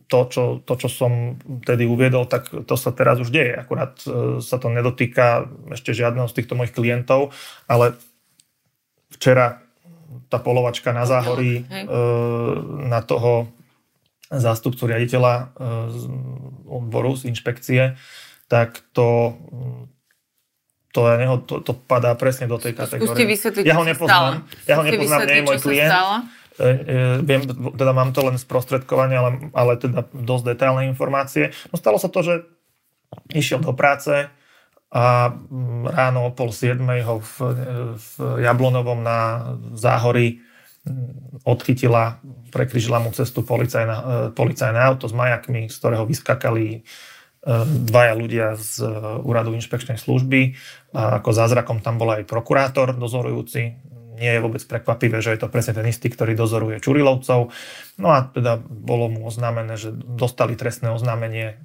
to 0.08 0.20
čo, 0.32 0.44
to, 0.64 0.74
čo 0.80 0.88
som 0.88 1.36
tedy 1.68 1.84
uviedol, 1.84 2.24
tak 2.24 2.48
to 2.48 2.76
sa 2.80 2.96
teraz 2.96 3.20
už 3.20 3.36
deje. 3.36 3.52
Akurát 3.52 4.00
sa 4.40 4.56
to 4.56 4.72
nedotýka 4.72 5.52
ešte 5.76 5.92
žiadneho 5.92 6.24
z 6.32 6.40
týchto 6.40 6.56
mojich 6.56 6.72
klientov, 6.72 7.36
ale 7.68 8.00
včera 9.14 9.62
tá 10.30 10.38
polovačka 10.42 10.94
na 10.94 11.06
záhorí 11.06 11.66
e, 11.66 11.86
na 12.86 13.02
toho 13.02 13.50
zástupcu 14.30 14.86
riaditeľa 14.86 15.34
e, 15.34 15.44
odboru, 16.70 17.18
z 17.18 17.34
inšpekcie, 17.34 17.98
tak 18.46 18.82
to, 18.94 19.38
to, 20.94 21.00
neho, 21.18 21.42
to, 21.46 21.62
to 21.62 21.74
padá 21.74 22.14
presne 22.14 22.46
do 22.46 22.62
tej 22.62 22.78
kategórie. 22.78 23.38
Ja 23.66 23.78
ho 23.78 23.86
nepoznám, 23.86 24.46
ja 24.70 24.74
ho 24.78 24.84
nepoznám, 24.86 25.20
nie 25.26 25.38
je 25.42 25.46
môj 25.46 25.60
klient. 25.62 25.94
E, 25.94 26.66
e, 26.66 26.98
viem, 27.26 27.42
teda 27.74 27.94
mám 27.96 28.14
to 28.14 28.22
len 28.26 28.38
sprostredkovanie, 28.38 29.18
ale, 29.18 29.30
ale 29.54 29.72
teda 29.82 30.06
dosť 30.14 30.44
detailné 30.54 30.90
informácie. 30.90 31.50
No 31.74 31.82
stalo 31.82 31.98
sa 31.98 32.10
to, 32.10 32.22
že 32.22 32.34
išiel 33.34 33.62
do 33.66 33.74
práce, 33.74 34.30
a 34.90 35.30
mm, 35.30 35.86
ráno 35.94 36.26
o 36.26 36.32
pol 36.34 36.50
siedmej 36.50 37.06
ho 37.06 37.22
v, 37.22 37.34
v 37.94 38.10
Jablonovom 38.42 39.06
na 39.06 39.54
záhory 39.78 40.42
mm, 40.82 41.46
odchytila, 41.46 42.18
prekryžila 42.50 42.98
mu 42.98 43.14
cestu 43.14 43.46
policajná, 43.46 43.98
e, 43.98 44.06
policajné 44.34 44.80
auto 44.82 45.06
s 45.06 45.14
majakmi, 45.14 45.70
z 45.70 45.76
ktorého 45.78 46.10
vyskakali 46.10 46.66
e, 46.74 46.80
dvaja 47.86 48.14
ľudia 48.18 48.48
z 48.58 48.82
e, 48.82 48.90
úradu 49.22 49.54
inšpekčnej 49.54 50.02
služby. 50.02 50.58
A 50.98 51.22
ako 51.22 51.38
zázrakom 51.38 51.86
tam 51.86 52.02
bol 52.02 52.10
aj 52.10 52.26
prokurátor 52.26 52.98
dozorujúci. 52.98 53.78
Nie 54.18 54.36
je 54.36 54.44
vôbec 54.44 54.60
prekvapivé, 54.66 55.22
že 55.22 55.38
je 55.38 55.46
to 55.46 55.54
presne 55.54 55.78
ten 55.78 55.86
istý, 55.86 56.10
ktorý 56.10 56.34
dozoruje 56.34 56.82
Čurilovcov. 56.82 57.54
No 58.02 58.08
a 58.10 58.26
teda 58.26 58.58
bolo 58.60 59.06
mu 59.06 59.30
oznámené, 59.30 59.78
že 59.78 59.94
dostali 59.94 60.58
trestné 60.58 60.90
oznámenie 60.90 61.62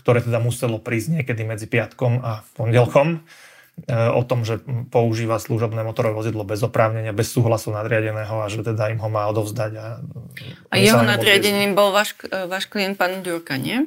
ktoré 0.00 0.24
teda 0.24 0.40
muselo 0.40 0.80
prísť 0.80 1.20
niekedy 1.20 1.44
medzi 1.44 1.68
piatkom 1.68 2.24
a 2.24 2.40
pondelkom, 2.56 3.20
e, 3.84 3.92
o 3.92 4.22
tom, 4.24 4.48
že 4.48 4.64
používa 4.88 5.36
služobné 5.36 5.84
motorové 5.84 6.16
vozidlo 6.16 6.48
bez 6.48 6.64
oprávnenia, 6.64 7.12
bez 7.12 7.28
súhlasu 7.28 7.74
nadriadeného 7.74 8.40
a 8.40 8.46
že 8.48 8.64
teda 8.64 8.88
im 8.88 9.00
ho 9.02 9.08
má 9.12 9.28
odovzdať. 9.28 9.72
A, 9.76 9.86
a 10.72 10.74
jeho 10.80 11.04
nadriadeným 11.04 11.76
bol 11.76 11.92
váš, 11.92 12.16
e, 12.24 12.48
váš 12.48 12.64
klient 12.70 12.96
pán 12.96 13.20
Ďurka, 13.20 13.60
nie? 13.60 13.84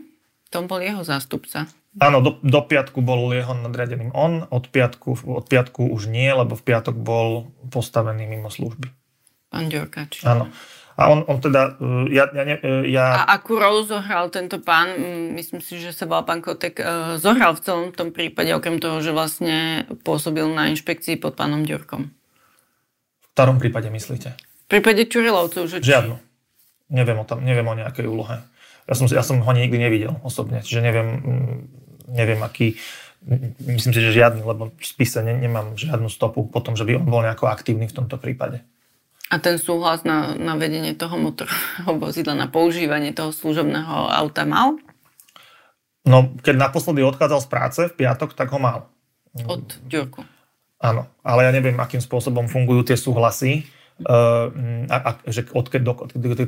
To 0.53 0.63
bol 0.63 0.79
jeho 0.79 1.01
zástupca. 1.01 1.67
Áno, 1.97 2.21
do, 2.21 2.37
do 2.45 2.61
piatku 2.61 3.01
bol 3.01 3.33
jeho 3.33 3.57
nadriadeným 3.57 4.13
on, 4.13 4.45
od 4.53 4.69
piatku, 4.69 5.17
od 5.25 5.45
piatku 5.49 5.89
už 5.89 6.13
nie, 6.13 6.29
lebo 6.29 6.53
v 6.53 6.61
piatok 6.61 6.93
bol 6.93 7.49
postavený 7.73 8.29
mimo 8.29 8.53
služby. 8.53 8.93
Pán 9.49 9.73
Ďurka, 9.73 10.05
či... 10.13 10.21
Áno. 10.29 10.53
A 10.97 11.13
on, 11.13 11.21
on 11.29 11.37
teda, 11.37 11.77
e, 11.77 12.09
ja, 12.09 12.25
ja, 12.33 12.41
ne, 12.41 12.57
e, 12.57 12.89
ja... 12.89 13.21
A 13.21 13.37
akú 13.37 13.61
rolu 13.61 13.85
zohral 13.85 14.33
tento 14.33 14.57
pán, 14.57 14.97
myslím 15.37 15.61
si, 15.61 15.77
že 15.77 15.93
sa 15.93 16.09
volal 16.09 16.25
pán 16.25 16.41
Kotek, 16.41 16.81
e, 16.81 17.21
zohral 17.21 17.53
v 17.53 17.61
celom 17.61 17.87
tom 17.93 18.09
prípade, 18.09 18.49
okrem 18.49 18.81
toho, 18.81 18.97
že 18.97 19.13
vlastne 19.13 19.85
pôsobil 20.01 20.49
na 20.49 20.73
inšpekcii 20.73 21.21
pod 21.21 21.37
pánom 21.37 21.61
Ďurkom? 21.61 22.09
V 23.21 23.27
ktorom 23.37 23.61
prípade 23.61 23.93
myslíte? 23.93 24.33
V 24.65 24.67
prípade 24.73 25.05
Čurilovcov, 25.05 25.69
že... 25.69 25.85
Či... 25.85 25.93
Žiadnu. 25.93 26.17
Neviem 26.89 27.17
o, 27.21 27.25
tom, 27.29 27.45
neviem 27.45 27.67
o 27.69 27.77
nejakej 27.77 28.09
úlohe. 28.09 28.41
Ja 28.89 28.93
som, 28.97 29.05
ja 29.05 29.21
som 29.21 29.37
ho 29.37 29.51
nikdy 29.53 29.77
nevidel 29.77 30.17
osobne, 30.25 30.65
čiže 30.65 30.81
neviem, 30.81 31.21
neviem 32.09 32.41
aký, 32.41 32.79
myslím 33.61 33.91
si, 33.93 34.01
že 34.01 34.17
žiadny, 34.17 34.41
lebo 34.41 34.73
v 34.73 34.81
spise 34.81 35.21
ne, 35.21 35.35
nemám 35.35 35.77
žiadnu 35.77 36.09
stopu 36.09 36.47
po 36.47 36.57
tom, 36.63 36.73
že 36.73 36.87
by 36.87 36.97
on 36.97 37.05
bol 37.05 37.21
nejako 37.21 37.51
aktívny 37.51 37.85
v 37.85 37.97
tomto 38.01 38.17
prípade. 38.17 38.65
A 39.27 39.43
ten 39.43 39.59
súhlas 39.59 40.07
na, 40.07 40.39
na 40.39 40.55
vedenie 40.55 40.95
toho 40.95 41.19
motorového 41.19 41.91
vozidla, 42.03 42.33
na 42.35 42.47
používanie 42.47 43.11
toho 43.11 43.35
služobného 43.35 44.07
auta 44.07 44.47
mal? 44.47 44.79
No, 46.07 46.31
keď 46.39 46.55
naposledy 46.55 47.03
odchádzal 47.03 47.39
z 47.43 47.49
práce 47.51 47.81
v 47.91 47.97
piatok, 47.99 48.31
tak 48.31 48.47
ho 48.55 48.59
mal. 48.63 48.87
Od 49.43 49.67
Ďurku. 49.83 50.23
Áno, 50.79 51.09
ale 51.25 51.43
ja 51.43 51.51
neviem, 51.51 51.75
akým 51.75 51.99
spôsobom 51.99 52.47
fungujú 52.47 52.87
tie 52.87 52.97
súhlasy. 52.97 53.67
Uh, 53.97 54.53
a, 54.93 54.97
a, 55.01 55.11
že 55.25 55.49
odkedy, 55.49 55.81
do, 55.81 55.97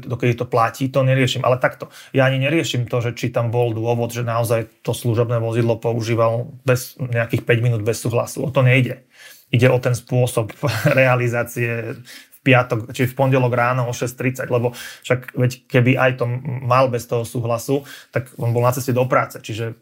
dokedy 0.06 0.38
to 0.38 0.46
platí, 0.46 0.86
to 0.94 1.02
neriešim. 1.02 1.42
Ale 1.42 1.58
takto, 1.58 1.90
ja 2.14 2.30
ani 2.30 2.38
neriešim 2.38 2.86
to, 2.86 3.02
že 3.02 3.18
či 3.18 3.34
tam 3.34 3.50
bol 3.50 3.74
dôvod, 3.74 4.14
že 4.14 4.22
naozaj 4.22 4.86
to 4.86 4.94
služobné 4.94 5.42
vozidlo 5.42 5.82
používal 5.82 6.54
bez 6.62 6.94
nejakých 7.02 7.50
5 7.50 7.66
minút 7.66 7.82
bez 7.82 8.06
súhlasu. 8.06 8.46
O 8.46 8.54
to 8.54 8.62
nejde. 8.62 9.02
Ide 9.50 9.66
o 9.74 9.82
ten 9.82 9.98
spôsob 9.98 10.54
realizácie 11.00 11.98
piatok, 12.40 12.96
či 12.96 13.04
v 13.06 13.18
pondelok 13.18 13.52
ráno 13.52 13.92
o 13.92 13.94
6.30, 13.94 14.48
lebo 14.48 14.72
však 15.04 15.36
veď 15.36 15.52
keby 15.68 16.00
aj 16.00 16.24
to 16.24 16.26
mal 16.64 16.88
bez 16.88 17.04
toho 17.04 17.28
súhlasu, 17.28 17.84
tak 18.16 18.32
on 18.40 18.56
bol 18.56 18.64
na 18.64 18.72
ceste 18.72 18.96
do 18.96 19.04
práce, 19.06 19.44
čiže 19.44 19.76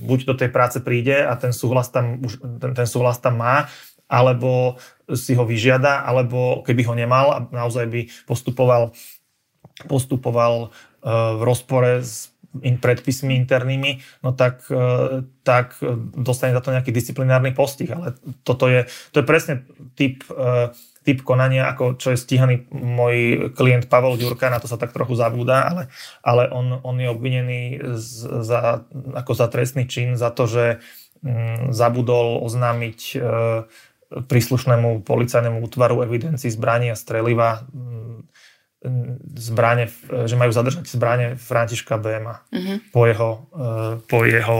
buď 0.00 0.18
do 0.24 0.34
tej 0.34 0.48
práce 0.48 0.80
príde 0.80 1.20
a 1.20 1.36
ten 1.36 1.52
súhlas 1.52 1.92
tam, 1.92 2.20
ten, 2.60 2.72
ten 2.72 2.88
súhlas 2.88 3.20
tam 3.20 3.36
má, 3.40 3.68
alebo 4.08 4.80
si 5.12 5.36
ho 5.36 5.44
vyžiada, 5.44 6.00
alebo 6.00 6.64
keby 6.64 6.82
ho 6.88 6.94
nemal 6.96 7.26
a 7.28 7.38
naozaj 7.52 7.84
by 7.92 8.00
postupoval, 8.24 8.96
postupoval 9.84 10.72
uh, 10.72 11.36
v 11.36 11.42
rozpore 11.44 12.00
s 12.00 12.32
in 12.64 12.80
predpismi 12.80 13.36
internými, 13.36 14.24
no 14.24 14.32
tak, 14.32 14.64
uh, 14.72 15.20
tak 15.44 15.76
dostane 16.16 16.56
za 16.56 16.64
to 16.64 16.72
nejaký 16.72 16.90
disciplinárny 16.90 17.52
postih. 17.52 17.92
Ale 17.92 18.16
toto 18.42 18.66
je, 18.66 18.88
to 19.12 19.20
je 19.22 19.26
presne 19.28 19.54
typ 19.94 20.24
uh, 20.32 20.72
typ 21.08 21.24
konania, 21.24 21.72
ako 21.72 21.96
čo 21.96 22.12
je 22.12 22.20
stíhaný 22.20 22.68
môj 22.68 23.48
klient 23.56 23.88
Pavel 23.88 24.20
Ďurka, 24.20 24.52
na 24.52 24.60
to 24.60 24.68
sa 24.68 24.76
tak 24.76 24.92
trochu 24.92 25.16
zabúda, 25.16 25.64
ale, 25.64 25.88
ale 26.20 26.52
on, 26.52 26.84
on 26.84 27.00
je 27.00 27.08
obvinený 27.08 27.62
z, 27.96 28.44
za, 28.44 28.84
ako 29.16 29.32
za 29.32 29.48
trestný 29.48 29.88
čin 29.88 30.20
za 30.20 30.28
to, 30.28 30.44
že 30.44 30.64
m, 31.24 31.32
mm, 31.32 31.58
zabudol 31.72 32.44
oznámiť 32.44 33.00
e, 33.16 33.16
príslušnému 34.28 35.00
policajnému 35.08 35.64
útvaru 35.64 36.04
evidencii 36.04 36.52
zbraní 36.52 36.92
a 36.92 36.96
streliva 37.00 37.64
m, 37.72 38.28
mm, 38.84 39.40
zbranie, 39.40 39.88
že 40.28 40.36
majú 40.36 40.52
zadržať 40.52 40.92
zbranie 40.92 41.40
Františka 41.40 41.96
Béma 41.96 42.44
uh-huh. 42.52 42.84
po 42.92 43.08
jeho, 43.08 43.30
e, 43.56 43.70
po 44.04 44.28
jeho 44.28 44.58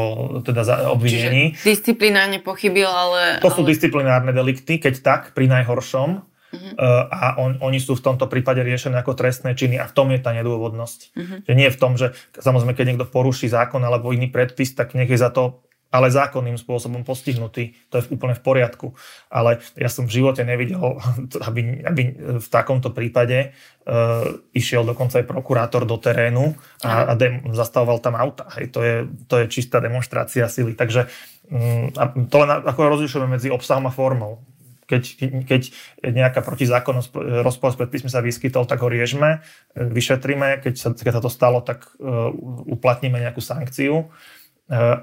teda 0.48 0.90
obvinení. 0.96 1.52
Čiže 1.60 1.76
disciplinárne 1.76 2.40
pochybil, 2.40 2.88
ale... 2.88 3.44
To 3.44 3.52
sú 3.52 3.68
disciplinárne 3.68 4.32
delikty, 4.32 4.80
keď 4.80 4.94
tak, 5.04 5.22
pri 5.36 5.46
najhoršom. 5.52 6.24
Uh-huh. 6.48 6.80
a 7.12 7.36
on, 7.36 7.60
oni 7.60 7.76
sú 7.76 7.92
v 7.92 8.04
tomto 8.08 8.24
prípade 8.24 8.64
riešené 8.64 8.96
ako 9.04 9.12
trestné 9.12 9.52
činy 9.52 9.76
a 9.76 9.84
v 9.84 9.92
tom 9.92 10.08
je 10.08 10.16
tá 10.16 10.32
nedôvodnosť. 10.32 11.00
Uh-huh. 11.12 11.38
Že 11.44 11.52
nie 11.52 11.68
v 11.68 11.76
tom, 11.76 12.00
že 12.00 12.16
samozrejme, 12.40 12.72
keď 12.72 12.86
niekto 12.88 13.06
poruší 13.08 13.52
zákon 13.52 13.84
alebo 13.84 14.16
iný 14.16 14.32
predpis, 14.32 14.72
tak 14.72 14.96
nech 14.96 15.12
je 15.12 15.20
za 15.20 15.28
to 15.28 15.60
ale 15.88 16.12
zákonným 16.12 16.60
spôsobom 16.60 17.00
postihnutý. 17.00 17.72
To 17.88 18.00
je 18.00 18.12
úplne 18.12 18.36
v 18.36 18.44
poriadku. 18.44 18.92
Ale 19.32 19.64
ja 19.72 19.88
som 19.88 20.04
v 20.04 20.20
živote 20.20 20.44
nevidel, 20.44 21.00
aby, 21.48 21.80
aby 21.84 22.02
v 22.44 22.48
takomto 22.48 22.92
prípade 22.92 23.52
uh, 23.88 24.36
išiel 24.52 24.84
dokonca 24.84 25.20
aj 25.20 25.26
prokurátor 25.28 25.88
do 25.88 25.96
terénu 25.96 26.52
a, 26.84 27.08
a 27.08 27.12
dem, 27.16 27.40
zastavoval 27.56 28.04
tam 28.04 28.20
auta. 28.20 28.52
Hej, 28.60 28.68
to, 28.68 28.80
je, 28.84 28.94
to 29.24 29.34
je 29.40 29.46
čistá 29.48 29.80
demonstrácia 29.80 30.44
sily. 30.52 30.76
Takže 30.76 31.08
um, 31.48 31.88
a 31.96 32.12
to 32.12 32.36
len 32.36 32.50
ako 32.68 32.80
rozlišujeme 33.00 33.40
medzi 33.40 33.48
obsahom 33.48 33.88
a 33.88 33.92
formou 33.92 34.44
keď, 34.88 35.02
keď 35.44 35.62
nejaká 36.00 36.40
protizákonnosť 36.40 37.44
rozpor 37.44 37.76
s 37.76 37.78
predpismi 37.78 38.08
sa 38.08 38.24
vyskytol, 38.24 38.64
tak 38.64 38.80
ho 38.80 38.88
riežme, 38.88 39.44
vyšetríme, 39.76 40.64
keď 40.64 40.74
sa, 40.80 40.88
keď 40.96 41.12
sa 41.20 41.22
to 41.22 41.28
stalo, 41.28 41.60
tak 41.60 41.84
uh, 42.00 42.32
uplatníme 42.64 43.20
nejakú 43.20 43.44
sankciu, 43.44 44.08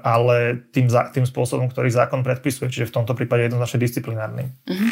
ale 0.06 0.62
tým, 0.70 0.86
tým 0.86 1.26
spôsobom, 1.26 1.66
ktorý 1.66 1.90
zákon 1.90 2.22
predpisuje, 2.22 2.70
čiže 2.70 2.86
v 2.86 3.02
tomto 3.02 3.18
prípade 3.18 3.50
jednoznačne 3.50 3.82
disciplinárnym. 3.82 4.54
Uh-huh. 4.62 4.90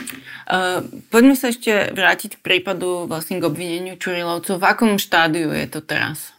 Uh, 0.50 0.78
poďme 1.14 1.38
sa 1.38 1.54
ešte 1.54 1.94
vrátiť 1.94 2.38
k 2.38 2.42
prípadu 2.42 3.06
vlastne 3.06 3.38
k 3.38 3.46
obvineniu 3.46 3.94
Čurilovcov. 3.94 4.58
V 4.58 4.66
akom 4.66 4.98
štádiu 4.98 5.54
je 5.54 5.66
to 5.70 5.78
teraz? 5.78 6.34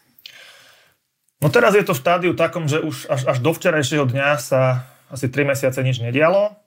No 1.40 1.48
teraz 1.48 1.80
je 1.80 1.88
to 1.88 1.96
v 1.96 2.02
štádiu 2.04 2.32
takom, 2.36 2.68
že 2.68 2.84
už 2.84 3.08
až, 3.08 3.22
až 3.24 3.38
do 3.40 3.56
včerajšieho 3.56 4.04
dňa 4.04 4.30
sa 4.36 4.84
asi 5.08 5.32
3 5.32 5.56
mesiace 5.56 5.80
nič 5.80 6.04
nedialo. 6.04 6.60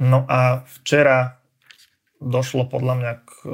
No 0.00 0.26
a 0.26 0.66
včera 0.82 1.38
došlo 2.24 2.66
podľa 2.66 2.94
mňa 2.98 3.12
k 3.22 3.30
e, 3.44 3.50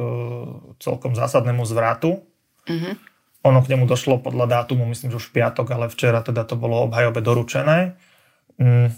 celkom 0.80 1.12
zásadnému 1.12 1.66
zvratu. 1.66 2.24
Mm-hmm. 2.70 2.94
Ono 3.40 3.58
k 3.64 3.70
nemu 3.72 3.84
došlo 3.88 4.20
podľa 4.20 4.60
dátumu, 4.60 4.84
myslím, 4.88 5.12
že 5.12 5.20
už 5.20 5.32
v 5.32 5.40
piatok, 5.40 5.66
ale 5.72 5.86
včera 5.88 6.20
teda 6.20 6.44
to 6.44 6.60
bolo 6.60 6.84
obhajobe 6.86 7.24
doručené. 7.24 7.96
Mm. 8.60 8.92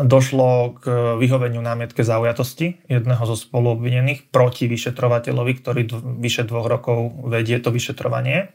Došlo 0.00 0.80
k 0.80 0.84
vyhoveniu 1.18 1.58
námietke 1.60 2.06
zaujatosti 2.06 2.86
jedného 2.86 3.22
zo 3.26 3.34
spoluobvinených 3.34 4.30
proti 4.30 4.70
vyšetrovateľovi, 4.70 5.52
ktorý 5.58 5.82
vyše 6.22 6.46
dvoch 6.46 6.70
rokov 6.70 7.26
vedie 7.26 7.58
to 7.58 7.74
vyšetrovanie. 7.74 8.54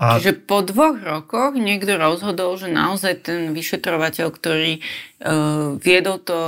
A... 0.00 0.18
Čiže 0.18 0.48
po 0.48 0.66
dvoch 0.66 0.98
rokoch 0.98 1.54
niekto 1.54 1.94
rozhodol, 1.94 2.58
že 2.58 2.66
naozaj 2.66 3.22
ten 3.22 3.40
vyšetrovateľ, 3.54 4.26
ktorý 4.34 4.80
uh, 4.80 5.78
viedol 5.78 6.18
to 6.18 6.38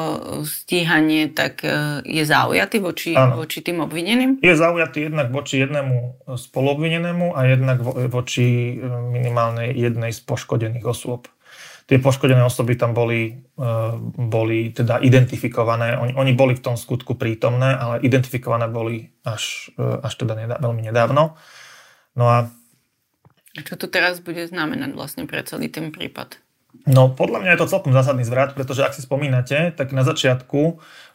stíhanie, 0.43 1.31
tak 1.31 1.63
uh, 1.63 2.03
je 2.03 2.25
zaujatý 2.27 2.83
voči, 2.83 3.15
voči 3.15 3.63
tým 3.63 3.85
obvineným? 3.85 4.43
Je 4.43 4.59
zaujatý 4.59 5.07
jednak 5.07 5.31
voči 5.31 5.63
jednému 5.63 6.27
spoluobvinenému 6.35 7.37
a 7.37 7.41
jednak 7.47 7.79
vo, 7.79 7.95
voči 8.11 8.81
minimálnej 9.13 9.71
jednej 9.77 10.11
z 10.11 10.25
poškodených 10.25 10.83
osôb. 10.89 11.31
Tie 11.85 12.01
poškodené 12.01 12.43
osoby 12.43 12.81
tam 12.81 12.97
boli, 12.97 13.45
uh, 13.61 13.95
boli 14.19 14.73
teda 14.73 14.99
identifikované. 15.05 16.01
Oni, 16.01 16.17
oni 16.17 16.33
boli 16.33 16.57
v 16.57 16.65
tom 16.65 16.81
skutku 16.81 17.15
prítomné, 17.15 17.77
ale 17.77 18.03
identifikované 18.03 18.67
boli 18.73 19.15
až, 19.23 19.71
uh, 19.79 20.03
až 20.03 20.27
teda 20.27 20.33
nedá, 20.35 20.57
veľmi 20.59 20.81
nedávno. 20.81 21.37
No 22.19 22.25
a 22.27 22.51
čo 23.63 23.79
to 23.79 23.87
teraz 23.87 24.19
bude 24.19 24.43
znamenať 24.51 24.91
vlastne 24.99 25.31
pre 25.31 25.47
celý 25.47 25.71
ten 25.71 25.95
prípad? 25.95 26.43
No, 26.91 27.07
podľa 27.15 27.39
mňa 27.47 27.51
je 27.55 27.61
to 27.63 27.71
celkom 27.71 27.95
zásadný 27.95 28.27
zvrat, 28.27 28.53
pretože 28.59 28.83
ak 28.83 28.99
si 28.99 29.07
spomínate, 29.07 29.71
tak 29.79 29.95
na 29.95 30.03
začiatku 30.03 30.61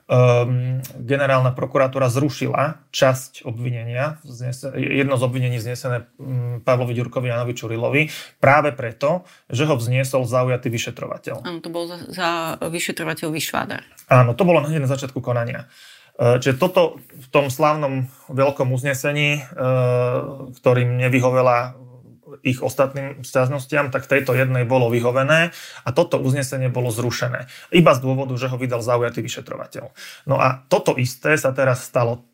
um, 0.10 0.80
generálna 0.98 1.52
prokuratúra 1.52 2.08
zrušila 2.08 2.90
časť 2.90 3.44
obvinenia, 3.44 4.18
znese, 4.24 4.72
jedno 4.74 5.20
z 5.20 5.24
obvinení 5.28 5.60
znesené 5.60 6.08
um, 6.16 6.64
Pavlovi 6.64 6.96
Ďurkovi 6.96 7.28
a 7.30 7.38
Janovi 7.38 7.54
Čurilovi, 7.54 8.02
práve 8.40 8.72
preto, 8.72 9.28
že 9.52 9.68
ho 9.68 9.76
vzniesol 9.76 10.24
zaujatý 10.24 10.72
vyšetrovateľ. 10.72 11.44
Áno, 11.44 11.60
to 11.60 11.70
bol 11.70 11.86
za, 11.86 12.08
za 12.08 12.30
vyšetrovateľ 12.64 13.28
Vyšvádar. 13.30 13.84
Áno, 14.10 14.34
to 14.34 14.48
bolo 14.48 14.64
hneď 14.64 14.80
na 14.80 14.90
začiatku 14.90 15.20
konania. 15.20 15.68
Uh, 16.16 16.40
čiže 16.40 16.56
toto 16.56 17.04
v 17.04 17.28
tom 17.30 17.52
slávnom 17.52 18.08
veľkom 18.32 18.72
uznesení, 18.72 19.44
uh, 19.44 20.50
ktorým 20.56 20.98
nevyhovela 20.98 21.78
ich 22.44 22.64
ostatným 22.64 23.22
stiažnostiam, 23.22 23.92
tak 23.94 24.08
tejto 24.10 24.36
jednej 24.36 24.64
bolo 24.64 24.92
vyhovené 24.92 25.52
a 25.84 25.90
toto 25.92 26.20
uznesenie 26.20 26.72
bolo 26.72 26.90
zrušené. 26.90 27.50
Iba 27.72 27.92
z 27.96 28.00
dôvodu, 28.04 28.34
že 28.36 28.50
ho 28.50 28.58
vydal 28.58 28.84
zaujatý 28.84 29.24
vyšetrovateľ. 29.24 29.92
No 30.28 30.40
a 30.40 30.64
toto 30.72 30.96
isté 30.96 31.36
sa 31.36 31.52
teraz 31.52 31.86
stalo 31.86 32.30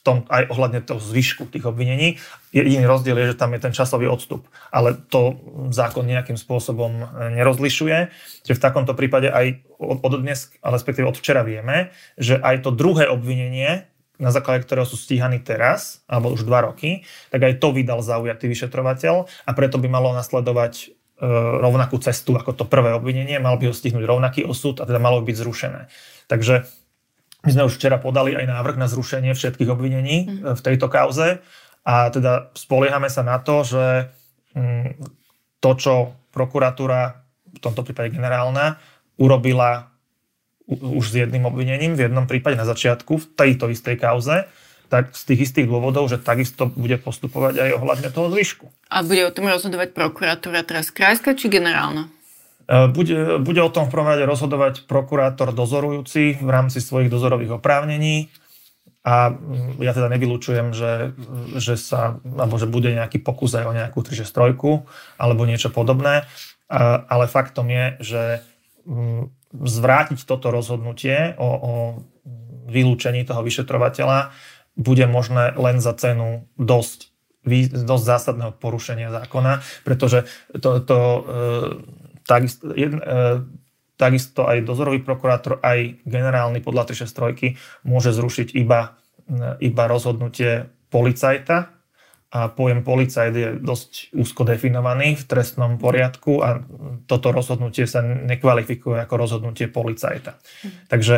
tom 0.00 0.18
aj 0.32 0.48
ohľadne 0.48 0.80
toho 0.80 0.96
zvyšku 0.96 1.52
tých 1.52 1.68
obvinení. 1.68 2.16
Jediný 2.56 2.88
rozdiel 2.88 3.20
je, 3.20 3.36
že 3.36 3.40
tam 3.40 3.52
je 3.52 3.60
ten 3.60 3.76
časový 3.76 4.08
odstup, 4.08 4.48
ale 4.72 4.96
to 4.96 5.36
zákon 5.68 6.08
nejakým 6.08 6.40
spôsobom 6.40 7.04
e, 7.04 7.36
nerozlišuje. 7.36 8.08
Čiže 8.48 8.56
v 8.56 8.64
takomto 8.64 8.96
prípade 8.96 9.28
aj 9.28 9.60
od 9.76 10.14
dnes, 10.24 10.48
respektíve 10.64 11.04
od 11.04 11.20
včera 11.20 11.44
vieme, 11.44 11.92
že 12.16 12.40
aj 12.40 12.64
to 12.64 12.72
druhé 12.72 13.12
obvinenie 13.12 13.84
na 14.20 14.30
základe 14.30 14.68
ktorého 14.68 14.84
sú 14.84 15.00
stíhaní 15.00 15.40
teraz, 15.40 16.04
alebo 16.04 16.30
už 16.30 16.44
dva 16.44 16.68
roky, 16.68 17.08
tak 17.32 17.40
aj 17.40 17.56
to 17.56 17.72
vydal 17.72 18.04
zaujatý 18.04 18.46
vyšetrovateľ 18.52 19.14
a 19.26 19.50
preto 19.56 19.80
by 19.80 19.88
malo 19.88 20.12
nasledovať 20.12 20.74
e, 20.76 20.86
rovnakú 21.58 21.96
cestu 22.04 22.36
ako 22.36 22.52
to 22.52 22.64
prvé 22.68 22.92
obvinenie, 22.92 23.40
mal 23.40 23.56
by 23.56 23.72
ho 23.72 23.74
stihnúť 23.74 24.04
rovnaký 24.04 24.44
osud 24.44 24.78
a 24.78 24.84
teda 24.84 25.00
malo 25.00 25.24
by 25.24 25.32
byť 25.32 25.36
zrušené. 25.40 25.82
Takže 26.28 26.68
my 27.40 27.50
sme 27.56 27.66
už 27.66 27.80
včera 27.80 27.96
podali 27.96 28.36
aj 28.36 28.44
návrh 28.44 28.76
na 28.76 28.84
zrušenie 28.84 29.32
všetkých 29.32 29.72
obvinení 29.72 30.28
mm. 30.28 30.60
v 30.60 30.60
tejto 30.60 30.92
kauze 30.92 31.40
A 31.88 32.12
teda 32.12 32.52
spoliehame 32.52 33.08
sa 33.08 33.24
na 33.24 33.40
to, 33.40 33.64
že 33.64 34.12
mm, 34.52 35.00
to, 35.64 35.70
čo 35.80 35.94
prokuratúra, 36.30 37.24
v 37.50 37.58
tomto 37.58 37.80
prípade 37.82 38.12
generálna, 38.12 38.76
urobila 39.16 39.89
už 40.70 41.04
s 41.10 41.14
jedným 41.26 41.50
obvinením, 41.50 41.98
v 41.98 42.06
jednom 42.06 42.30
prípade 42.30 42.54
na 42.54 42.62
začiatku, 42.62 43.18
v 43.18 43.26
tejto 43.34 43.66
istej 43.74 43.98
kauze, 43.98 44.46
tak 44.90 45.14
z 45.14 45.22
tých 45.22 45.50
istých 45.50 45.66
dôvodov, 45.70 46.10
že 46.10 46.18
takisto 46.18 46.66
bude 46.66 46.98
postupovať 46.98 47.62
aj 47.62 47.70
ohľadne 47.78 48.08
toho 48.10 48.30
zvyšku. 48.30 48.66
A 48.90 49.06
bude 49.06 49.22
o 49.22 49.34
tom 49.34 49.46
rozhodovať 49.46 49.94
prokuratúra 49.94 50.66
teraz 50.66 50.90
krajská 50.90 51.38
či 51.38 51.46
generálna? 51.46 52.10
E, 52.66 52.90
bude, 52.90 53.38
bude 53.38 53.62
o 53.62 53.70
tom 53.70 53.86
v 53.86 53.92
prvom 53.94 54.10
rade 54.10 54.26
rozhodovať 54.26 54.90
prokurátor 54.90 55.54
dozorujúci 55.54 56.42
v 56.42 56.48
rámci 56.50 56.82
svojich 56.82 57.06
dozorových 57.06 57.62
oprávnení 57.62 58.30
a 59.06 59.32
mm, 59.32 59.78
ja 59.80 59.94
teda 59.94 60.10
nevylučujem, 60.12 60.74
že, 60.76 61.14
že 61.56 61.74
sa, 61.78 62.18
alebo 62.26 62.58
že 62.58 62.66
bude 62.66 62.90
nejaký 62.92 63.22
pokus 63.22 63.54
aj 63.56 63.64
o 63.64 63.72
nejakú 63.72 64.02
363 64.02 65.22
alebo 65.22 65.42
niečo 65.46 65.70
podobné, 65.72 66.26
ale 67.06 67.24
faktom 67.26 67.66
je, 67.70 67.84
že 68.02 68.22
mm, 68.86 69.39
zvrátiť 69.50 70.22
toto 70.24 70.54
rozhodnutie 70.54 71.34
o, 71.36 71.48
o 71.48 71.72
vylúčení 72.70 73.26
toho 73.26 73.42
vyšetrovateľa 73.42 74.30
bude 74.78 75.04
možné 75.10 75.52
len 75.58 75.82
za 75.82 75.92
cenu 75.98 76.46
dosť, 76.54 77.10
dosť 77.74 78.04
zásadného 78.06 78.52
porušenia 78.54 79.10
zákona, 79.10 79.60
pretože 79.82 80.30
to, 80.62 80.78
to 80.86 80.98
e, 80.98 81.20
takisto, 82.22 82.70
e, 82.70 82.86
takisto 83.98 84.46
aj 84.46 84.62
dozorový 84.62 85.02
prokurátor, 85.02 85.58
aj 85.60 85.98
generálny 86.06 86.62
podľa 86.62 86.94
363 86.94 87.58
môže 87.82 88.14
zrušiť 88.14 88.54
iba, 88.54 88.94
e, 89.26 89.66
iba 89.66 89.84
rozhodnutie 89.90 90.70
policajta, 90.94 91.79
a 92.30 92.46
pojem 92.46 92.86
policajt 92.86 93.34
je 93.34 93.48
dosť 93.58 94.14
úzko 94.14 94.46
definovaný 94.46 95.18
v 95.18 95.24
trestnom 95.26 95.82
poriadku 95.82 96.38
a 96.38 96.62
toto 97.10 97.34
rozhodnutie 97.34 97.90
sa 97.90 98.06
nekvalifikuje 98.06 99.02
ako 99.02 99.14
rozhodnutie 99.18 99.66
policajta. 99.66 100.38
Mhm. 100.38 100.70
Takže 100.86 101.14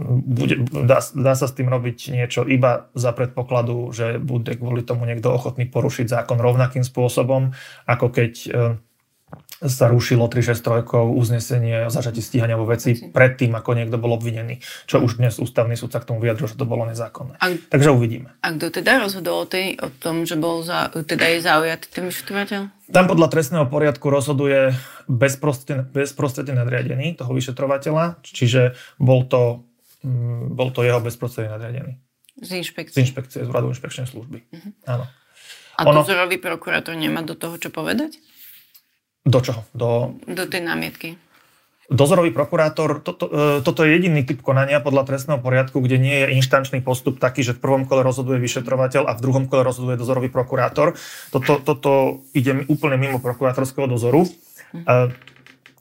bude, 0.00 0.64
dá, 0.64 1.04
dá 1.04 1.32
sa 1.36 1.46
s 1.46 1.52
tým 1.52 1.68
robiť 1.68 2.16
niečo 2.16 2.48
iba 2.48 2.88
za 2.96 3.12
predpokladu, 3.12 3.92
že 3.92 4.16
bude 4.16 4.56
kvôli 4.56 4.80
tomu 4.80 5.04
niekto 5.04 5.28
ochotný 5.28 5.68
porušiť 5.68 6.08
zákon 6.08 6.40
rovnakým 6.40 6.80
spôsobom, 6.80 7.52
ako 7.84 8.06
keď 8.08 8.32
e, 8.32 8.48
sa 9.60 9.92
rušilo 9.92 10.24
363 10.32 10.88
uznesenie 11.12 11.86
o 11.86 11.92
zažatí 11.92 12.24
stíhania 12.24 12.56
vo 12.56 12.64
veci 12.64 12.96
predtým, 12.96 13.52
ako 13.52 13.76
niekto 13.76 14.00
bol 14.00 14.16
obvinený. 14.16 14.64
Čo 14.88 15.04
už 15.04 15.20
dnes 15.20 15.36
ústavný 15.36 15.76
súd 15.76 15.92
sa 15.92 16.00
k 16.00 16.08
tomu 16.08 16.24
vyjadril, 16.24 16.48
že 16.48 16.56
to 16.56 16.64
bolo 16.64 16.88
nezákonné. 16.88 17.36
A, 17.36 17.46
Takže 17.56 17.92
uvidíme. 17.92 18.32
A 18.40 18.56
kto 18.56 18.72
teda 18.80 19.04
rozhodol 19.04 19.44
o, 19.44 19.46
tej, 19.46 19.76
o 19.80 19.92
tom, 19.92 20.24
že 20.24 20.40
bol 20.40 20.64
za, 20.64 20.88
teda 20.92 21.28
je 21.36 21.44
zaujatý 21.44 21.86
ten 21.92 22.04
vyšetrovateľ? 22.08 22.60
Tam 22.90 23.06
podľa 23.06 23.28
trestného 23.30 23.66
poriadku 23.68 24.08
rozhoduje 24.08 24.74
bezprostredne, 25.06 25.86
bezprostredne 25.92 26.58
nadriadený 26.58 27.20
toho 27.20 27.30
vyšetrovateľa, 27.36 28.24
čiže 28.24 28.74
bol 28.98 29.28
to 29.28 29.70
Mm, 30.00 30.56
bol 30.56 30.72
to 30.72 30.80
jeho 30.80 31.00
bezprostredne 31.00 31.52
nadriadený. 31.52 32.00
Z 32.40 32.64
inšpekcie? 32.64 32.96
Z 32.96 33.00
inšpekcie, 33.04 33.44
z 33.44 33.48
úradu 33.52 33.68
inšpekčnej 33.68 34.08
služby. 34.08 34.38
Uh-huh. 34.48 34.72
Áno. 34.88 35.04
A 35.76 35.80
ono... 35.84 36.00
dozorový 36.00 36.40
prokurátor 36.40 36.96
nemá 36.96 37.20
do 37.20 37.36
toho 37.36 37.60
čo 37.60 37.68
povedať? 37.68 38.16
Do 39.24 39.38
čoho? 39.44 39.60
Do, 39.76 40.16
do 40.24 40.44
tej 40.48 40.64
námietky. 40.64 41.20
Dozorový 41.90 42.30
prokurátor, 42.30 43.02
toto, 43.02 43.26
e, 43.26 43.66
toto 43.66 43.82
je 43.82 43.98
jediný 43.98 44.22
typ 44.22 44.46
konania 44.46 44.78
podľa 44.78 45.10
trestného 45.10 45.42
poriadku, 45.42 45.82
kde 45.82 45.98
nie 45.98 46.22
je 46.22 46.38
inštančný 46.38 46.86
postup 46.86 47.18
taký, 47.18 47.42
že 47.42 47.58
v 47.58 47.62
prvom 47.66 47.82
kole 47.82 48.06
rozhoduje 48.06 48.38
vyšetrovateľ 48.38 49.10
a 49.10 49.16
v 49.18 49.22
druhom 49.26 49.50
kole 49.50 49.66
rozhoduje 49.66 49.98
dozorový 49.98 50.30
prokurátor. 50.30 50.94
Toto, 51.34 51.58
toto 51.58 52.22
ide 52.30 52.62
úplne 52.70 52.94
mimo 52.94 53.18
prokurátorského 53.18 53.90
dozoru, 53.90 54.22
hm. 54.70 55.10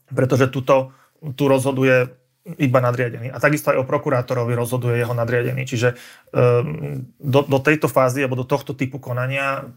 pretože 0.10 0.50
tuto, 0.50 0.98
tu 1.38 1.46
rozhoduje 1.46 2.10
iba 2.58 2.80
nadriadený. 2.82 3.30
A 3.30 3.38
takisto 3.38 3.70
aj 3.70 3.78
o 3.78 3.86
prokurátorovi 3.86 4.58
rozhoduje 4.58 4.98
jeho 4.98 5.14
nadriadený. 5.14 5.70
Čiže 5.70 5.94
um, 5.94 7.06
do, 7.22 7.46
do 7.46 7.60
tejto 7.62 7.86
fázy 7.86 8.26
alebo 8.26 8.42
do 8.42 8.48
tohto 8.48 8.74
typu 8.74 8.98
konania 8.98 9.70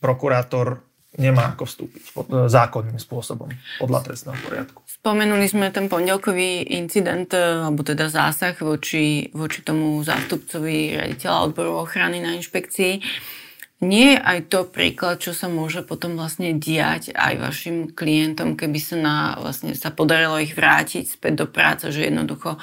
prokurátor 0.00 0.80
nemá 1.18 1.54
ako 1.54 1.66
vstúpiť 1.66 2.04
pod, 2.14 2.26
e, 2.30 2.46
zákonným 2.46 2.98
spôsobom 3.02 3.50
podľa 3.82 4.00
trestného 4.06 4.38
poriadku. 4.46 4.78
Spomenuli 4.86 5.46
sme 5.50 5.74
ten 5.74 5.90
pondelkový 5.90 6.62
incident, 6.78 7.34
e, 7.34 7.66
alebo 7.66 7.82
teda 7.82 8.06
zásah 8.06 8.54
voči, 8.62 9.26
voči 9.34 9.66
tomu 9.66 9.98
zástupcovi 10.06 10.94
riaditeľa 10.94 11.50
odboru 11.50 11.82
ochrany 11.82 12.22
na 12.22 12.38
inšpekcii. 12.38 13.02
Nie 13.80 14.12
je 14.12 14.20
aj 14.20 14.38
to 14.52 14.68
príklad, 14.68 15.24
čo 15.24 15.32
sa 15.32 15.48
môže 15.48 15.80
potom 15.80 16.12
vlastne 16.12 16.52
diať 16.52 17.16
aj 17.16 17.34
vašim 17.40 17.76
klientom, 17.96 18.52
keby 18.52 18.76
sa, 18.76 18.96
na, 19.00 19.16
vlastne 19.40 19.72
sa 19.72 19.88
podarilo 19.88 20.36
ich 20.36 20.52
vrátiť 20.52 21.16
späť 21.16 21.32
do 21.42 21.46
práce, 21.48 21.88
že 21.88 22.12
jednoducho 22.12 22.60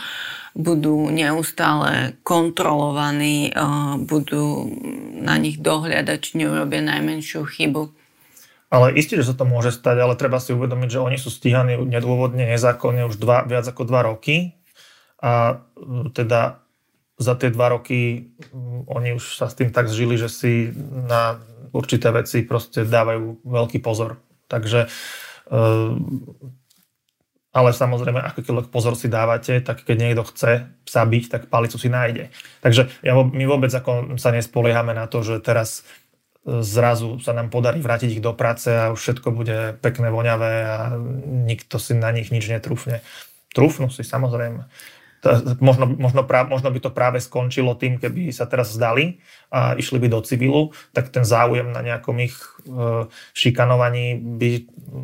budú 0.53 1.09
neustále 1.09 2.13
kontrolovaní, 2.21 3.49
budú 4.05 4.69
na 5.17 5.41
nich 5.41 5.57
dohľadať, 5.57 6.17
či 6.21 6.31
neurobia 6.37 6.85
najmenšiu 6.85 7.49
chybu. 7.49 8.06
Ale 8.67 8.91
isté, 8.99 9.15
že 9.15 9.31
sa 9.31 9.35
to 9.35 9.47
môže 9.47 9.71
stať, 9.71 10.03
ale 10.03 10.19
treba 10.19 10.43
si 10.43 10.51
uvedomiť, 10.51 10.99
že 10.99 11.03
oni 11.03 11.15
sú 11.15 11.31
stíhaní 11.31 11.79
nedôvodne, 11.79 12.43
nezákonne 12.51 13.07
už 13.07 13.15
dva, 13.15 13.47
viac 13.47 13.63
ako 13.63 13.87
dva 13.87 14.03
roky. 14.03 14.59
A 15.23 15.63
teda 16.11 16.61
za 17.17 17.33
tie 17.33 17.49
dva 17.49 17.73
roky 17.73 18.29
mm, 18.53 18.91
oni 18.91 19.17
už 19.17 19.39
sa 19.39 19.49
s 19.49 19.57
tým 19.57 19.73
tak 19.73 19.89
zžili, 19.89 20.19
že 20.19 20.29
si 20.29 20.69
na 21.07 21.41
určité 21.73 22.13
veci 22.13 22.45
proste 22.45 22.85
dávajú 22.85 23.41
veľký 23.47 23.79
pozor. 23.81 24.21
Takže 24.51 24.85
eh, 25.49 25.91
ale 27.57 27.73
samozrejme, 27.73 28.21
akýkoľvek 28.21 28.69
pozor 28.69 28.93
si 28.93 29.09
dávate, 29.09 29.57
tak 29.65 29.81
keď 29.81 29.97
niekto 29.97 30.23
chce 30.29 30.69
psa 30.85 31.01
byť, 31.01 31.23
tak 31.25 31.41
palicu 31.49 31.81
si 31.81 31.89
nájde. 31.89 32.29
Takže 32.61 32.85
ja, 33.01 33.17
my 33.17 33.43
vôbec 33.49 33.73
ako 33.73 34.19
sa 34.21 34.29
nespoliehame 34.29 34.93
na 34.93 35.09
to, 35.09 35.25
že 35.25 35.41
teraz 35.41 35.81
zrazu 36.47 37.19
sa 37.19 37.35
nám 37.35 37.51
podarí 37.51 37.83
vrátiť 37.83 38.17
ich 38.17 38.23
do 38.23 38.31
práce 38.31 38.71
a 38.71 38.95
už 38.95 38.99
všetko 38.99 39.27
bude 39.35 39.75
pekné, 39.83 40.07
voňavé 40.07 40.53
a 40.63 40.77
nikto 41.43 41.75
si 41.75 41.91
na 41.91 42.15
nich 42.15 42.31
nič 42.31 42.47
netrúfne. 42.47 43.03
Trúfnu 43.51 43.91
si 43.91 44.07
samozrejme 44.07 44.63
možno, 45.59 45.85
možno, 45.89 46.21
prá, 46.23 46.45
možno 46.45 46.69
by 46.69 46.79
to 46.79 46.91
práve 46.93 47.17
skončilo 47.17 47.73
tým, 47.75 47.97
keby 47.97 48.29
sa 48.29 48.45
teraz 48.45 48.73
zdali 48.73 49.19
a 49.49 49.73
išli 49.73 49.97
by 49.97 50.07
do 50.07 50.21
civilu, 50.21 50.71
tak 50.93 51.09
ten 51.09 51.25
záujem 51.25 51.73
na 51.73 51.81
nejakom 51.81 52.17
ich 52.21 52.37
e, 52.37 53.09
šikanovaní 53.33 54.17
by 54.21 54.49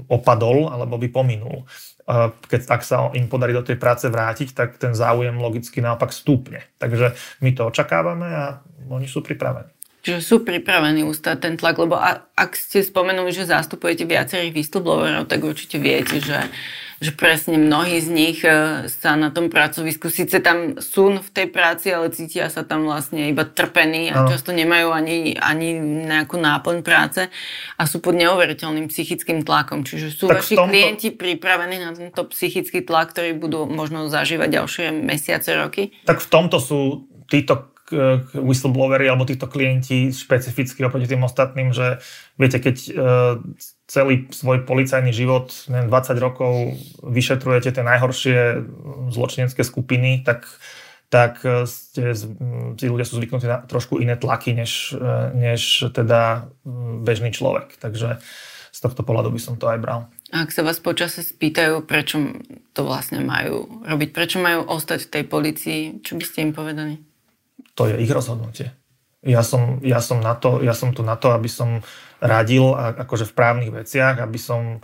opadol 0.07 0.69
alebo 0.69 1.01
by 1.01 1.07
pominul. 1.09 1.63
E, 1.63 2.29
keď 2.45 2.61
ak 2.69 2.81
sa 2.85 3.09
im 3.17 3.25
podarí 3.25 3.51
do 3.57 3.65
tej 3.65 3.81
práce 3.81 4.05
vrátiť, 4.07 4.53
tak 4.53 4.77
ten 4.77 4.93
záujem 4.93 5.33
logicky 5.33 5.81
naopak 5.81 6.13
stúpne. 6.13 6.61
Takže 6.77 7.17
my 7.41 7.49
to 7.57 7.73
očakávame 7.73 8.27
a 8.29 8.45
oni 8.87 9.09
sú 9.09 9.25
pripravení. 9.25 9.73
Čiže 10.03 10.19
sú 10.19 10.35
pripravení 10.43 11.07
ustať 11.07 11.37
ten 11.39 11.55
tlak, 11.55 11.79
lebo 11.79 11.95
ak 12.35 12.51
ste 12.59 12.83
spomenuli, 12.83 13.31
že 13.31 13.47
zastupujete 13.47 14.03
viacerých 14.03 14.51
whistleblowerov, 14.51 15.31
tak 15.31 15.39
určite 15.47 15.79
viete, 15.79 16.19
že 16.19 16.51
že 17.03 17.11
presne 17.11 17.59
mnohí 17.59 17.99
z 17.99 18.07
nich 18.07 18.39
e, 18.47 18.87
sa 18.87 19.19
na 19.19 19.27
tom 19.27 19.51
pracovisku, 19.51 20.07
síce 20.07 20.39
tam 20.39 20.79
sú 20.79 21.19
v 21.19 21.29
tej 21.35 21.47
práci, 21.51 21.91
ale 21.91 22.15
cítia 22.15 22.47
sa 22.47 22.63
tam 22.63 22.87
vlastne 22.87 23.27
iba 23.27 23.43
trpení 23.43 24.07
a 24.07 24.23
často 24.31 24.55
nemajú 24.55 24.95
ani, 24.95 25.35
ani 25.35 25.75
nejakú 26.07 26.39
náplň 26.39 26.79
práce 26.79 27.27
a 27.75 27.83
sú 27.83 27.99
pod 27.99 28.15
neuveriteľným 28.15 28.87
psychickým 28.87 29.43
tlakom. 29.43 29.83
Čiže 29.83 30.07
sú 30.15 30.31
tak 30.31 30.39
vaši 30.39 30.55
tomto... 30.55 30.71
klienti 30.71 31.11
pripravení 31.11 31.83
na 31.83 31.91
tento 31.91 32.23
psychický 32.31 32.79
tlak, 32.87 33.11
ktorý 33.11 33.35
budú 33.35 33.67
možno 33.67 34.07
zažívať 34.07 34.63
ďalšie 34.63 34.85
mesiace, 35.03 35.59
roky? 35.59 35.91
Tak 36.07 36.23
v 36.23 36.27
tomto 36.31 36.63
sú 36.63 37.03
títo 37.27 37.72
whistleblowery 38.33 39.07
alebo 39.07 39.29
títo 39.29 39.45
klienti 39.45 40.09
špecificky 40.09 40.83
oproti 40.83 41.07
tým 41.07 41.23
ostatným, 41.23 41.71
že 41.71 42.01
viete, 42.35 42.57
keď 42.57 42.75
e, 42.77 42.91
celý 43.85 44.27
svoj 44.33 44.65
policajný 44.65 45.13
život, 45.13 45.53
neviem, 45.69 45.89
20 45.89 46.17
rokov 46.17 46.53
vyšetrujete 47.05 47.69
tie 47.75 47.83
najhoršie 47.85 48.37
zločinecké 49.13 49.61
skupiny, 49.61 50.25
tak 50.25 50.49
tak 51.13 51.45
e, 51.45 51.69
ste, 51.69 52.17
tí 52.73 52.89
ľudia 52.89 53.05
sú 53.05 53.21
zvyknutí 53.21 53.45
na 53.45 53.61
trošku 53.61 54.01
iné 54.01 54.17
tlaky, 54.17 54.57
než, 54.57 54.97
e, 54.97 55.07
než 55.37 55.93
teda 55.93 56.49
bežný 57.05 57.29
človek. 57.29 57.77
Takže 57.77 58.17
z 58.73 58.79
tohto 58.81 59.05
pohľadu 59.05 59.29
by 59.29 59.37
som 59.37 59.53
to 59.61 59.69
aj 59.69 59.77
bral. 59.77 60.09
A 60.33 60.41
ak 60.41 60.49
sa 60.49 60.65
vás 60.65 60.81
počase 60.81 61.21
spýtajú, 61.21 61.85
prečo 61.85 62.17
to 62.73 62.81
vlastne 62.81 63.21
majú 63.21 63.85
robiť, 63.85 64.09
prečo 64.09 64.41
majú 64.41 64.65
ostať 64.65 65.05
v 65.05 65.11
tej 65.13 65.23
policii, 65.29 65.81
čo 66.01 66.17
by 66.17 66.23
ste 66.25 66.49
im 66.49 66.51
povedali? 66.57 66.97
To 67.73 67.89
je 67.89 67.95
ich 68.01 68.11
rozhodnutie. 68.11 68.73
Ja 69.23 69.39
som, 69.39 69.79
ja 69.79 70.03
som, 70.03 70.19
na 70.19 70.35
to, 70.35 70.59
ja 70.59 70.75
som 70.75 70.91
tu 70.91 70.99
na 70.99 71.15
to, 71.15 71.31
aby 71.31 71.47
som 71.47 71.79
radil 72.19 72.75
akože 72.75 73.23
v 73.31 73.35
právnych 73.35 73.71
veciach, 73.71 74.19
aby 74.19 74.35
som 74.35 74.61
e, 74.75 74.79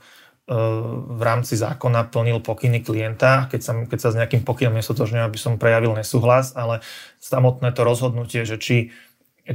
v 1.12 1.22
rámci 1.22 1.60
zákona 1.60 2.08
plnil 2.08 2.40
pokyny 2.40 2.80
klienta. 2.80 3.52
Keď 3.52 3.62
sa, 3.62 3.72
keď 3.84 4.00
sa 4.00 4.10
s 4.16 4.18
nejakým 4.18 4.48
pokynom 4.48 4.80
nesotožňujem, 4.80 5.28
aby 5.28 5.40
som 5.40 5.60
prejavil 5.60 5.92
nesúhlas, 5.92 6.56
ale 6.56 6.80
samotné 7.20 7.76
to 7.76 7.84
rozhodnutie, 7.84 8.48
že 8.48 8.56
či 8.56 8.78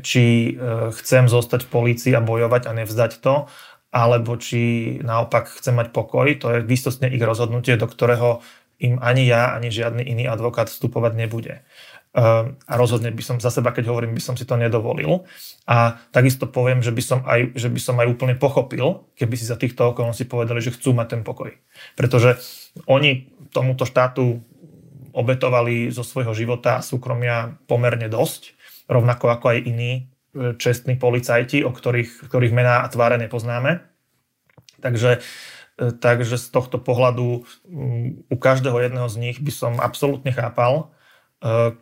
či 0.02 0.56
chcem 0.90 1.30
zostať 1.30 1.68
v 1.68 1.70
polícii 1.70 2.12
a 2.18 2.24
bojovať 2.24 2.66
a 2.66 2.72
nevzdať 2.74 3.22
to, 3.22 3.46
alebo 3.94 4.34
či 4.34 4.98
naopak 5.06 5.46
chcem 5.62 5.78
mať 5.78 5.94
pokoj. 5.94 6.26
To 6.42 6.46
je 6.50 6.66
výstostne 6.66 7.06
ich 7.06 7.22
rozhodnutie, 7.22 7.78
do 7.78 7.86
ktorého 7.86 8.42
im 8.82 8.98
ani 8.98 9.30
ja, 9.30 9.54
ani 9.54 9.70
žiadny 9.70 10.02
iný 10.02 10.26
advokát 10.26 10.66
vstupovať 10.66 11.14
nebude. 11.14 11.62
Ehm, 12.14 12.54
a 12.70 12.78
rozhodne 12.78 13.10
by 13.10 13.22
som 13.26 13.36
za 13.42 13.50
seba, 13.50 13.74
keď 13.74 13.90
hovorím, 13.90 14.14
by 14.14 14.22
som 14.22 14.38
si 14.38 14.46
to 14.46 14.54
nedovolil. 14.54 15.26
A 15.66 15.98
takisto 16.14 16.46
poviem, 16.46 16.78
že 16.78 16.94
by 16.94 17.02
som 17.02 17.20
aj, 17.26 17.58
že 17.58 17.66
by 17.66 17.80
som 17.82 17.98
aj 17.98 18.06
úplne 18.06 18.38
pochopil, 18.38 19.02
keby 19.18 19.34
si 19.34 19.50
za 19.50 19.58
týchto 19.58 19.90
okolností 19.90 20.30
povedali, 20.30 20.62
že 20.62 20.70
chcú 20.70 20.94
mať 20.94 21.18
ten 21.18 21.22
pokoj. 21.26 21.50
Pretože 21.98 22.38
oni 22.86 23.34
tomuto 23.50 23.82
štátu 23.82 24.46
obetovali 25.10 25.90
zo 25.90 26.06
svojho 26.06 26.30
života 26.38 26.78
a 26.78 26.86
súkromia 26.86 27.58
pomerne 27.66 28.06
dosť, 28.06 28.54
rovnako 28.86 29.34
ako 29.34 29.46
aj 29.50 29.58
iní 29.66 29.90
e, 29.94 30.02
čestní 30.54 30.94
policajti, 30.94 31.66
o 31.66 31.74
ktorých, 31.74 32.30
ktorých 32.30 32.54
mená 32.54 32.86
a 32.86 32.90
tváre 32.94 33.18
nepoznáme. 33.18 33.82
Takže 34.78 35.18
e, 35.18 35.90
Takže 35.98 36.38
z 36.38 36.46
tohto 36.54 36.78
pohľadu 36.78 37.42
u 38.30 38.36
každého 38.38 38.78
jedného 38.78 39.10
z 39.10 39.16
nich 39.18 39.36
by 39.42 39.50
som 39.50 39.82
absolútne 39.82 40.30
chápal, 40.30 40.93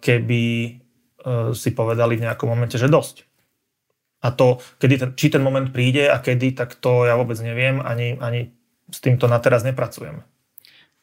keby 0.02 0.42
eh, 0.66 1.50
si 1.54 1.70
povedali 1.70 2.18
v 2.18 2.24
nejakom 2.26 2.50
momente, 2.50 2.74
že 2.74 2.90
dosť. 2.90 3.26
A 4.22 4.30
to, 4.30 4.62
kedy 4.78 4.94
ten, 4.98 5.10
či 5.18 5.34
ten 5.34 5.42
moment 5.42 5.66
príde 5.70 6.06
a 6.06 6.22
kedy, 6.22 6.54
tak 6.54 6.78
to 6.78 7.06
ja 7.06 7.18
vôbec 7.18 7.38
neviem, 7.42 7.82
ani, 7.82 8.14
ani 8.22 8.54
s 8.86 9.02
týmto 9.02 9.26
na 9.26 9.42
teraz 9.42 9.66
nepracujem. 9.66 10.22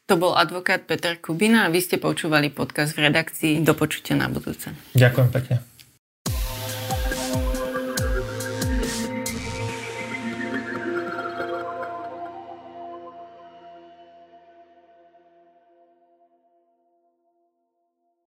To 0.08 0.18
bol 0.18 0.34
advokát 0.34 0.88
Peter 0.88 1.20
Kubina 1.20 1.68
a 1.68 1.72
vy 1.72 1.84
ste 1.84 2.00
počúvali 2.00 2.50
podcast 2.50 2.96
v 2.98 3.12
redakcii. 3.12 3.62
Do 3.62 3.76
počutia 3.78 4.18
na 4.18 4.26
budúce. 4.26 4.72
Ďakujem 4.96 5.28
pekne. 5.30 5.69